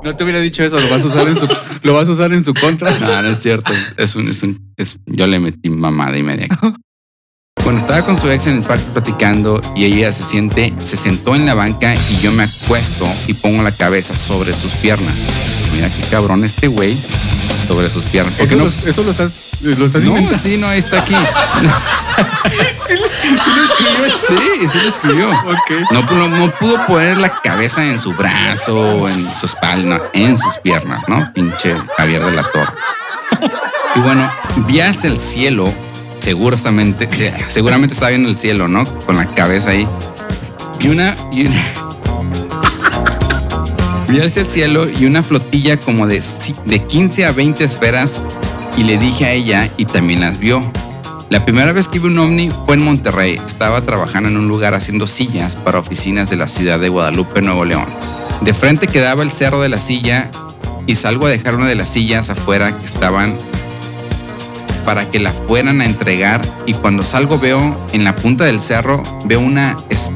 No 0.04 0.16
te 0.16 0.24
hubiera 0.24 0.40
dicho 0.40 0.64
eso, 0.64 0.80
lo 0.80 0.88
vas 0.90 1.04
a 1.04 1.08
usar 1.08 1.28
en 1.28 1.38
su, 1.38 1.48
lo 1.84 1.94
vas 1.94 2.08
a 2.08 2.12
usar 2.12 2.32
en 2.34 2.44
su 2.44 2.54
contra. 2.54 2.92
No, 3.00 3.22
no 3.22 3.28
es 3.30 3.40
cierto. 3.40 3.74
Es, 3.98 4.16
un, 4.16 4.28
es 4.30 4.42
un, 4.44 4.74
es- 4.78 4.98
yo 5.06 5.28
le 5.28 5.40
metí 5.40 5.70
mamada 5.70 6.18
y 6.18 6.24
media. 6.24 6.48
Bueno, 7.68 7.80
estaba 7.82 8.02
con 8.02 8.18
su 8.18 8.32
ex 8.32 8.48
en 8.48 8.60
el 8.60 8.64
parque 8.64 8.86
platicando 8.94 9.60
y 9.76 9.84
ella 9.84 10.14
se 10.14 10.24
siente, 10.24 10.74
se 10.82 10.96
sentó 10.96 11.36
en 11.36 11.46
la 11.46 11.54
banca 11.54 11.94
y 12.10 12.18
yo 12.20 12.32
me 12.32 12.44
acuesto 12.44 13.06
y 13.28 13.34
pongo 13.34 13.62
la 13.62 13.74
cabeza 13.74 14.16
sobre 14.16 14.54
sus 14.56 14.76
piernas. 14.76 15.14
Mira 15.74 15.90
qué 15.94 16.02
cabrón 16.04 16.46
este 16.46 16.70
güey 16.70 16.98
sobre 17.68 17.90
sus 17.90 18.06
piernas. 18.06 18.36
¿Por 18.36 18.48
qué 18.48 18.54
Eso, 18.56 18.64
no? 18.64 18.64
lo, 18.70 18.90
eso 18.90 19.04
lo 19.04 19.12
estás, 19.12 19.42
lo 19.60 19.86
estás 19.86 20.02
No, 20.04 20.12
inventando. 20.12 20.40
sí, 20.40 20.56
no, 20.56 20.70
ahí 20.70 20.80
está 20.80 21.00
aquí. 21.00 21.14
Sí 22.88 22.94
lo 22.98 23.06
escribió. 23.66 24.18
Sí, 24.18 24.68
sí 24.72 24.78
lo 24.82 24.88
escribió. 24.88 25.30
Ok. 25.30 25.72
No, 25.92 26.04
no, 26.04 26.28
no 26.30 26.56
pudo 26.58 26.88
poner 26.88 27.18
la 27.18 27.42
cabeza 27.42 27.84
en 27.84 28.00
su 28.00 28.14
brazo 28.14 28.96
en 29.10 29.26
su 29.26 29.46
espalda, 29.46 30.02
en 30.14 30.38
sus 30.38 30.58
piernas, 30.60 31.04
¿no? 31.10 31.34
Pinche 31.34 31.76
Javier 31.98 32.24
de 32.24 32.32
la 32.32 32.44
Torre. 32.44 32.72
Y 33.96 34.00
bueno, 34.00 34.32
vi 34.68 34.80
hacia 34.80 35.10
el 35.10 35.20
cielo, 35.20 35.74
seguramente, 36.28 37.08
seguramente 37.48 37.94
estaba 37.94 38.10
viendo 38.10 38.28
el 38.30 38.36
cielo, 38.36 38.68
¿no? 38.68 38.84
Con 39.06 39.16
la 39.16 39.28
cabeza 39.28 39.70
ahí. 39.72 39.88
Y 40.82 40.90
una, 40.90 41.16
y 41.32 41.46
una- 41.46 41.64
hacia 44.26 44.42
el 44.42 44.48
cielo 44.48 44.90
y 44.90 45.06
una 45.06 45.24
flotilla 45.24 45.78
como 45.80 46.06
de, 46.06 46.22
de 46.66 46.84
15 46.84 47.26
a 47.26 47.32
20 47.32 47.64
esferas 47.64 48.22
y 48.76 48.84
le 48.84 48.98
dije 48.98 49.26
a 49.26 49.32
ella 49.32 49.70
y 49.78 49.86
también 49.86 50.20
las 50.20 50.38
vio. 50.38 50.70
La 51.30 51.46
primera 51.46 51.72
vez 51.72 51.88
que 51.88 52.00
vi 52.00 52.08
un 52.08 52.18
ovni 52.20 52.50
fue 52.66 52.76
en 52.76 52.84
Monterrey. 52.84 53.40
Estaba 53.46 53.82
trabajando 53.82 54.28
en 54.30 54.38
un 54.38 54.48
lugar 54.48 54.74
haciendo 54.74 55.08
sillas 55.08 55.56
para 55.56 55.80
oficinas 55.80 56.30
de 56.30 56.36
la 56.38 56.48
ciudad 56.48 56.80
de 56.80 56.90
Guadalupe, 56.90 57.42
Nuevo 57.42 57.64
León. 57.66 57.86
De 58.42 58.54
frente 58.54 58.88
quedaba 58.88 59.24
el 59.24 59.32
cerro 59.32 59.62
de 59.62 59.70
la 59.70 59.80
silla 59.80 60.30
y 60.88 60.96
salgo 60.96 61.26
a 61.26 61.30
dejar 61.30 61.56
una 61.56 61.68
de 61.68 61.76
las 61.76 61.90
sillas 61.90 62.30
afuera 62.30 62.78
que 62.78 62.86
estaban 62.86 63.38
para 64.88 65.12
que 65.12 65.20
la 65.20 65.34
fueran 65.34 65.82
a 65.82 65.86
entregar 65.86 66.40
y 66.66 66.74
cuando 66.74 67.04
salgo 67.04 67.38
veo 67.38 67.76
en 67.92 68.06
la 68.06 68.16
punta 68.16 68.46
del 68.46 68.62
cerro 68.62 69.04
veo 69.26 69.42
una 69.42 69.76
es- 69.90 70.10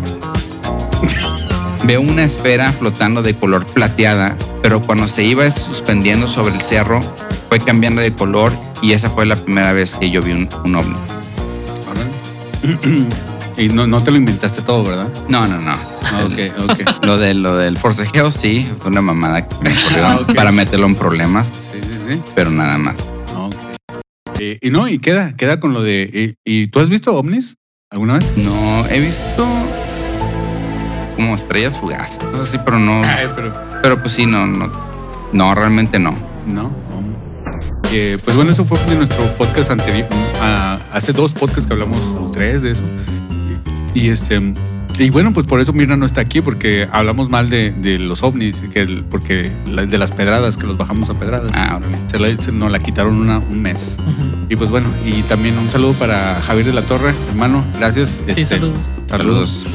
veo 1.84 2.00
una 2.00 2.24
esfera 2.24 2.72
flotando 2.72 3.22
de 3.22 3.36
color 3.36 3.66
plateada, 3.66 4.38
pero 4.64 4.82
cuando 4.82 5.10
se 5.10 5.26
iba 5.26 5.52
suspendiendo 5.52 6.30
sobre 6.30 6.56
el 6.56 6.62
cerro 6.62 7.02
fue 7.50 7.60
cambiando 7.60 8.02
de 8.02 8.14
color 8.16 8.54
y 8.82 8.94
esa 8.94 9.10
fue 9.10 9.26
la 9.26 9.36
primera 9.36 9.74
vez 9.74 9.94
que 9.96 10.10
yo 10.10 10.22
vi 10.22 10.32
un, 10.32 10.48
un 10.64 10.76
ovni. 10.76 10.96
Y 13.58 13.68
no, 13.68 13.86
no 13.86 14.02
te 14.02 14.10
lo 14.12 14.18
inventaste 14.18 14.62
todo, 14.62 14.84
¿verdad? 14.86 15.10
No, 15.28 15.46
no, 15.48 15.58
no. 15.60 15.72
Ah, 15.74 16.24
Ok, 16.26 16.70
ok. 16.72 16.80
Lo, 17.06 17.18
de, 17.18 17.34
lo 17.34 17.58
del 17.58 17.78
forcejeo 17.78 18.32
sí, 18.32 18.66
fue 18.80 18.90
una 18.90 19.02
mamada 19.02 19.46
que 19.48 19.56
me 19.62 19.72
ocurrió 19.72 20.06
Ah, 20.08 20.20
ok. 20.22 20.34
para 20.34 20.52
meterlo 20.54 20.86
en 20.88 20.96
problemas, 20.96 21.50
Sí, 21.60 21.80
sí, 21.84 22.00
sí. 22.14 22.22
pero 22.34 22.50
nada 22.50 22.78
más. 22.78 22.96
Eh, 24.44 24.58
y 24.60 24.72
no, 24.72 24.88
y 24.88 24.98
queda, 24.98 25.34
queda 25.34 25.60
con 25.60 25.72
lo 25.72 25.84
de. 25.84 26.36
¿Y, 26.44 26.64
y 26.64 26.66
tú 26.66 26.80
has 26.80 26.89
visto 26.89 27.16
ovnis 27.16 27.58
alguna 27.92 28.16
vez? 28.18 28.34
No, 28.38 28.88
he 28.88 29.00
visto 29.00 29.48
como 31.16 31.36
estrellas 31.36 31.78
fugaces, 31.78 32.18
cosas 32.18 32.50
así, 32.50 32.58
pero 32.66 32.80
no. 32.80 33.04
Ay, 33.04 33.28
pero. 33.36 33.54
Pero 33.84 34.02
pues 34.02 34.14
sí, 34.14 34.26
no, 34.26 34.48
no. 34.48 34.72
No, 35.32 35.54
realmente 35.54 36.00
no. 36.00 36.18
No. 36.48 36.64
no. 36.64 36.72
Eh, 37.92 38.18
pues 38.26 38.36
bueno, 38.36 38.50
eso 38.50 38.66
fue 38.66 38.80
de 38.86 38.96
nuestro 38.96 39.24
podcast 39.38 39.70
anterior. 39.70 40.08
ah, 40.42 40.80
hace 40.92 41.14
dos 41.14 41.34
podcasts 41.34 41.68
que 41.68 41.74
hablamos, 41.74 42.00
o 42.00 42.32
tres 42.32 42.64
de 42.64 42.72
eso. 42.72 42.84
Y, 43.94 44.08
y 44.08 44.10
este. 44.10 44.39
Y 45.02 45.10
bueno, 45.10 45.34
pues 45.34 45.47
por 45.47 45.60
eso 45.60 45.74
Mirna 45.74 45.97
no 45.97 46.06
está 46.06 46.22
aquí, 46.22 46.41
porque 46.41 46.88
hablamos 46.91 47.28
mal 47.30 47.49
de, 47.49 47.72
de 47.72 47.97
los 47.97 48.22
ovnis, 48.22 48.66
que 48.72 48.82
el- 48.82 49.04
porque 49.04 49.52
la- 49.66 49.86
de 49.88 49.97
las 49.97 50.12
pedradas, 50.12 50.58
que 50.58 50.68
los 50.68 50.78
bajamos 50.78 51.10
a 51.10 51.16
pedradas. 51.18 51.52
Ah. 51.56 51.80
Se, 52.12 52.20
la- 52.20 52.38
se 52.39 52.52
nos 52.52 52.72
la 52.72 52.78
quitaron 52.78 53.16
una- 53.20 53.39
un 53.39 53.62
mes. 53.64 53.97
Y 54.47 54.56
pues 54.56 54.70
bueno, 54.70 54.88
y 55.04 55.24
también 55.24 55.58
un 55.58 55.72
saludo 55.72 55.93
para 55.93 56.39
Javier 56.43 56.68
de 56.68 56.74
la 56.74 56.84
Torre, 56.84 57.16
hermano. 57.30 57.66
Gracias. 57.80 58.20
Sí, 58.26 58.32
Este, 58.32 58.45
saludos. 58.45 58.91
Saludos. 59.10 59.66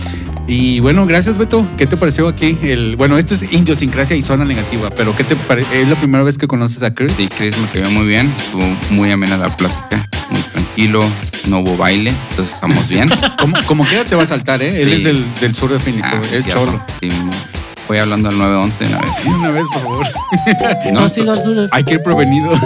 Y 0.47 0.79
bueno, 0.79 1.07
gracias 1.07 1.37
Beto. 1.39 1.67
¿Qué 1.77 1.89
te 1.89 1.97
pareció 1.97 2.29
aquí? 2.29 2.57
El, 2.63 2.95
bueno, 2.95 3.19
esto 3.19 3.35
es 3.35 3.53
idiosincrasia 3.53 4.15
y 4.15 4.23
zona 4.23 4.45
negativa, 4.45 4.91
pero 4.91 5.17
¿qué 5.17 5.25
te 5.25 5.35
parece? 5.35 5.83
¿Es 5.83 5.89
la 5.89 5.97
primera 5.97 6.23
vez 6.23 6.39
que 6.39 6.47
conoces 6.47 6.85
a 6.85 6.95
Chris? 6.95 7.13
Sí, 7.17 7.27
Chris 7.37 7.59
me 7.59 7.67
cayó 7.67 7.91
muy 7.91 8.07
bien. 8.07 8.33
Estuvo 8.45 8.63
muy 8.91 9.11
amena 9.11 9.37
la 9.37 9.49
plática, 9.49 10.09
tranquilo. 10.57 11.05
No 11.49 11.61
hubo 11.61 11.77
baile, 11.77 12.13
entonces 12.31 12.55
estamos 12.55 12.89
bien. 12.89 13.11
Como, 13.39 13.57
como 13.67 13.85
quiera 13.85 14.05
te 14.05 14.17
va 14.17 14.23
a 14.25 14.27
saltar, 14.27 14.63
¿eh? 14.63 14.81
Él 14.83 14.89
Sí. 14.89 14.95
es 14.95 15.05
del, 15.05 15.27
del 15.41 15.55
sur 15.55 15.71
de 15.73 15.79
Phoenix, 15.79 16.05
Ah, 16.11 16.21
sí, 16.23 16.35
es 16.37 16.47
cholo. 16.49 16.83
Sí, 17.01 17.09
voy 17.87 17.99
hablando 17.99 18.29
al 18.31 18.39
911 18.39 18.79
de 18.85 18.87
una 18.91 19.01
vez. 19.01 19.11
Sí, 19.17 19.31
una 19.31 19.51
vez, 19.51 19.63
por 19.73 19.83
favor. 19.83 20.07
¿No 20.93 21.09
sur 21.09 21.55
de, 21.55 21.69
Hay 21.71 21.85
que 21.85 21.95
ir 21.95 22.03
prevenido. 22.03 22.51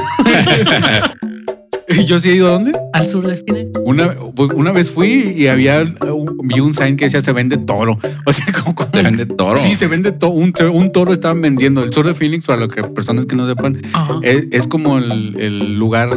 ¿Y 1.98 2.04
yo 2.04 2.18
sí 2.18 2.30
he 2.30 2.34
ido 2.34 2.48
a 2.48 2.52
dónde? 2.52 2.72
al 2.92 3.06
sur 3.06 3.26
de 3.26 3.36
Phoenix? 3.36 3.70
Una, 3.84 4.14
pues, 4.34 4.50
una 4.54 4.72
vez 4.72 4.90
fui 4.90 5.34
y 5.36 5.46
había 5.48 5.82
vi 5.84 6.60
un 6.60 6.74
sign 6.74 6.96
que 6.96 7.04
decía 7.06 7.20
se 7.20 7.32
vende 7.32 7.56
toro. 7.56 7.98
O 8.26 8.32
sea, 8.32 8.46
como, 8.52 8.74
como- 8.74 8.90
¿Se 8.92 9.02
vende 9.02 9.26
toro? 9.26 9.56
Sí, 9.58 9.74
se 9.74 9.86
vende 9.86 10.12
toro. 10.12 10.32
Un, 10.34 10.52
toro- 10.52 10.72
un 10.72 10.90
toro 10.92 11.12
estaban 11.12 11.40
vendiendo. 11.40 11.82
El 11.82 11.92
sur 11.92 12.06
de 12.06 12.14
Phoenix, 12.14 12.46
para 12.46 12.60
lo 12.60 12.68
que 12.68 12.82
personas 12.82 13.26
que 13.26 13.34
no 13.36 13.46
sepan, 13.48 13.78
Ajá. 13.92 14.20
es, 14.22 14.48
es 14.52 14.66
como 14.68 14.98
el, 14.98 15.36
el 15.38 15.78
lugar 15.78 16.10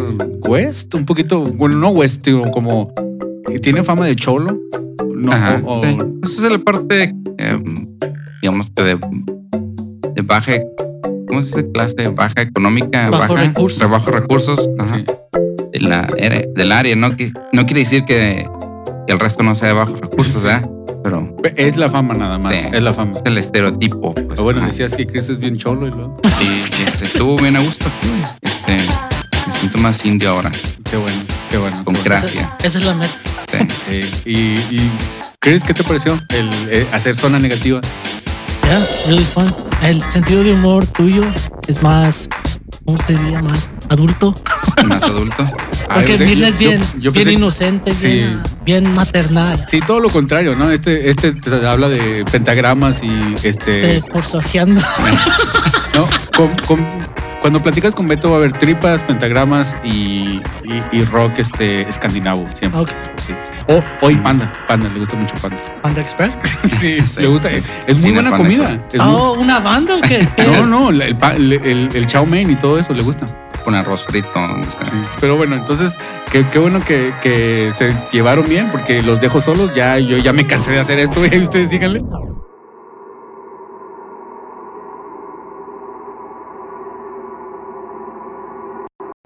west, 0.47 0.93
un 0.95 1.05
poquito, 1.05 1.41
bueno, 1.41 1.75
no 1.77 1.89
west, 1.89 2.25
sino 2.25 2.49
como 2.51 2.93
tiene 3.61 3.83
fama 3.83 4.05
de 4.05 4.15
cholo. 4.15 4.59
No, 5.15 5.31
Ajá. 5.31 5.61
o- 5.63 5.79
o- 5.79 5.83
sí. 5.83 5.97
Esa 6.23 6.45
es 6.47 6.51
la 6.51 6.59
parte, 6.59 7.13
eh, 7.37 7.59
digamos 8.41 8.69
que 8.75 8.83
de, 8.83 8.99
de 10.15 10.21
baja, 10.23 10.53
¿cómo 11.27 11.41
se 11.43 11.57
dice? 11.59 11.71
Clase 11.71 12.07
baja 12.09 12.41
económica, 12.41 13.09
Bajo 13.09 13.33
baja, 13.33 13.47
recursos. 13.47 13.79
de 13.79 13.85
bajos 13.85 14.13
recursos. 14.13 14.69
Ajá. 14.79 14.97
sí. 14.99 15.05
De 15.73 15.79
la, 15.81 16.07
era- 16.17 16.41
del 16.53 16.71
área, 16.71 16.95
¿no? 16.95 17.15
Que, 17.15 17.31
no 17.51 17.65
quiere 17.65 17.81
decir 17.81 18.05
que, 18.05 18.47
que 19.07 19.13
el 19.13 19.19
resto 19.19 19.43
no 19.43 19.55
sea 19.55 19.69
de 19.69 19.73
bajos 19.73 19.99
recursos, 19.99 20.41
Sí. 20.41 20.47
¿verdad? 20.47 20.69
Pero 21.03 21.33
Es 21.57 21.75
la 21.75 21.89
fama 21.89 22.13
nada 22.13 22.37
más, 22.37 22.55
Sí. 22.55 22.67
es 22.71 22.81
la 22.81 22.93
fama. 22.93 23.17
es 23.17 23.23
el 23.25 23.37
estereotipo. 23.37 24.13
Pues, 24.13 24.25
Pero 24.29 24.43
bueno, 24.43 24.61
decías 24.65 24.93
que 24.93 25.05
Chris 25.05 25.27
es 25.29 25.39
bien 25.39 25.57
cholo 25.57 25.87
y 25.87 25.91
luego. 25.91 26.17
Sí, 26.37 26.45
sí, 26.45 26.85
sí, 26.97 27.05
estuvo 27.05 27.35
bien 27.37 27.57
a 27.57 27.59
gusto. 27.59 27.87
Este, 28.41 28.77
me 29.47 29.53
siento 29.59 29.77
más 29.79 30.05
indio 30.05 30.29
ahora, 30.29 30.51
Qué 30.89 30.95
bueno, 30.97 31.21
qué 31.51 31.57
bueno. 31.57 31.75
con 31.83 31.93
qué 31.95 32.01
bueno. 32.01 32.03
gracia. 32.05 32.55
Esa, 32.59 32.67
esa 32.67 32.79
es 32.79 32.85
la 32.85 32.95
meta. 32.95 33.13
Sí. 33.51 33.67
Sí. 33.89 34.21
Y, 34.25 34.37
y 34.77 34.91
Chris, 35.39 35.63
¿qué 35.63 35.73
te 35.73 35.83
pareció 35.83 36.17
el 36.29 36.49
eh, 36.69 36.87
hacer 36.93 37.15
zona 37.17 37.37
negativa? 37.39 37.81
Yeah, 38.63 38.87
really 39.09 39.23
fun. 39.25 39.53
El 39.83 40.01
sentido 40.01 40.41
de 40.43 40.53
humor 40.53 40.87
tuyo 40.87 41.21
es 41.67 41.81
más, 41.83 42.29
¿cómo 42.85 42.97
te 42.99 43.13
diría? 43.17 43.41
Más 43.41 43.67
adulto. 43.89 44.33
Más 44.87 45.03
adulto. 45.03 45.43
Ah, 45.89 45.95
Porque 45.95 46.17
sé- 46.17 46.25
Mirna 46.25 46.47
es 46.47 46.57
bien, 46.57 46.81
yo- 46.81 46.99
yo 46.99 47.11
bien 47.11 47.27
pensé- 47.27 47.33
inocente, 47.33 47.93
Sí. 47.93 48.07
bien, 48.07 48.39
bien 48.65 48.93
maternal. 48.95 49.63
Sí, 49.67 49.79
todo 49.85 49.99
lo 49.99 50.09
contrario, 50.09 50.55
¿no? 50.55 50.71
Este, 50.71 51.09
este 51.09 51.31
te 51.33 51.65
habla 51.67 51.89
de 51.89 52.23
pentagramas 52.31 53.01
y 53.03 53.35
este. 53.43 53.97
Eh, 53.97 54.01
forzajeando. 54.11 54.81
¿no? 55.95 56.07
Com- 56.65 56.87
cuando 57.41 57.61
platicas 57.61 57.93
con 57.93 58.07
Beto 58.07 58.29
va 58.29 58.35
a 58.35 58.39
haber 58.39 58.53
tripas, 58.53 59.03
pentagramas 59.03 59.75
y, 59.83 60.39
y, 60.63 60.81
y 60.93 61.03
rock 61.03 61.39
este 61.39 61.81
escandinavo 61.81 62.45
siempre. 62.53 62.85
Sí. 63.27 63.33
O, 63.67 63.83
o 64.05 64.09
y 64.09 64.15
panda, 64.15 64.49
panda, 64.65 64.89
le 64.93 64.99
gusta 64.99 65.17
mucho 65.17 65.35
panda. 65.41 65.57
Panda 65.81 65.99
Express. 66.01 66.39
Sí, 66.63 67.01
Sí. 67.05 67.19
le 67.21 67.27
gusta. 67.27 67.49
Es 67.85 68.01
muy 68.01 68.11
buena 68.13 68.31
comida. 68.31 68.87
Es 68.93 69.03
muy- 69.03 69.13
Oh, 69.15 69.33
¿una 69.33 69.59
banda 69.59 69.95
o 69.95 70.01
qué? 70.01 70.25
¿Qué 70.37 70.43
no, 70.47 70.65
no, 70.65 70.89
el, 70.89 71.01
el, 71.01 71.53
el, 71.53 71.89
el 71.93 72.05
chow 72.05 72.25
mein 72.25 72.49
y 72.49 72.55
todo 72.55 72.79
eso 72.79 72.93
le 72.93 73.03
gusta. 73.03 73.25
Con 73.63 73.75
arroz 73.75 74.05
frito. 74.05 74.29
pero 75.21 75.37
bueno, 75.37 75.55
entonces, 75.55 75.97
qué, 76.31 76.45
qué 76.49 76.59
bueno 76.59 76.83
que, 76.83 77.13
que 77.21 77.71
se 77.73 77.95
llevaron 78.11 78.47
bien, 78.47 78.69
porque 78.71 79.01
los 79.01 79.19
dejo 79.19 79.39
solos. 79.41 79.73
Ya, 79.73 79.97
yo 79.99 80.17
ya 80.17 80.33
me 80.33 80.45
cansé 80.45 80.71
de 80.71 80.79
hacer 80.79 80.99
esto, 80.99 81.21
y 81.31 81.37
ustedes 81.39 81.69
síganle. 81.69 82.01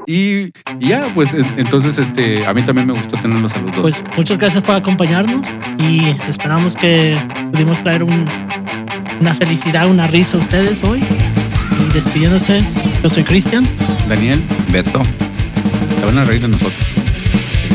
Y 0.09 0.53
ya, 0.79 1.11
pues 1.13 1.33
en- 1.33 1.53
entonces 1.57 1.97
este, 1.97 2.45
a 2.45 2.53
mí 2.53 2.63
también 2.63 2.87
me 2.87 2.93
gustó 2.93 3.17
tenerlos 3.19 3.53
a 3.55 3.57
los 3.59 3.71
dos. 3.73 3.81
Pues 3.81 4.03
muchas 4.15 4.37
gracias 4.37 4.63
por 4.63 4.75
acompañarnos 4.75 5.47
y 5.79 6.15
esperamos 6.27 6.77
que 6.77 7.17
pudimos 7.51 7.83
traer 7.83 8.03
un- 8.03 8.29
una 9.19 9.33
felicidad, 9.33 9.89
una 9.89 10.07
risa 10.07 10.37
a 10.37 10.39
ustedes 10.39 10.83
hoy. 10.83 11.03
Y 11.79 11.93
despidiéndose, 11.93 12.61
yo 13.03 13.09
soy 13.09 13.23
Cristian. 13.25 13.65
Daniel, 14.07 14.41
Beto. 14.71 15.01
te 15.99 16.05
van 16.05 16.17
a 16.17 16.23
reír 16.23 16.41
de 16.41 16.47
nosotros. 16.47 16.87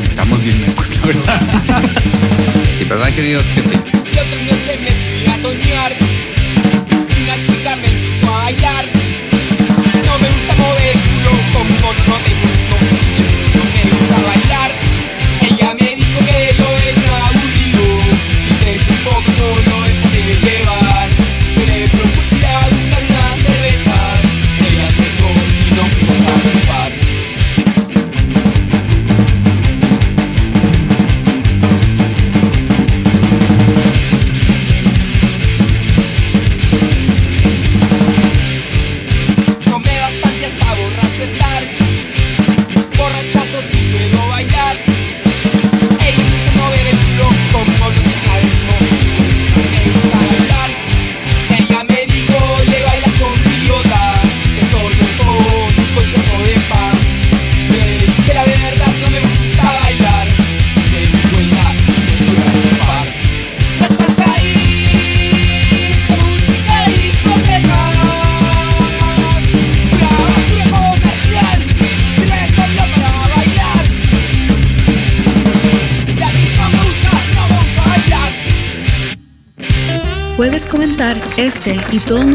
Estamos 0.02 0.42
bien 0.42 0.60
mecos, 0.60 0.98
la 0.98 1.06
verdad. 1.06 1.40
Y 2.80 2.84
verdad, 2.84 3.12
queridos, 3.14 3.46
que 3.52 3.62
sí. 3.62 3.91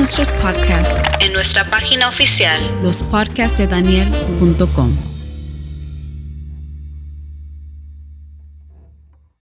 Nuestros 0.07 0.31
podcasts 0.41 1.01
en 1.19 1.33
nuestra 1.33 1.69
página 1.69 2.07
oficial, 2.07 2.61
lospodcastdedaniel.com. 2.81 5.16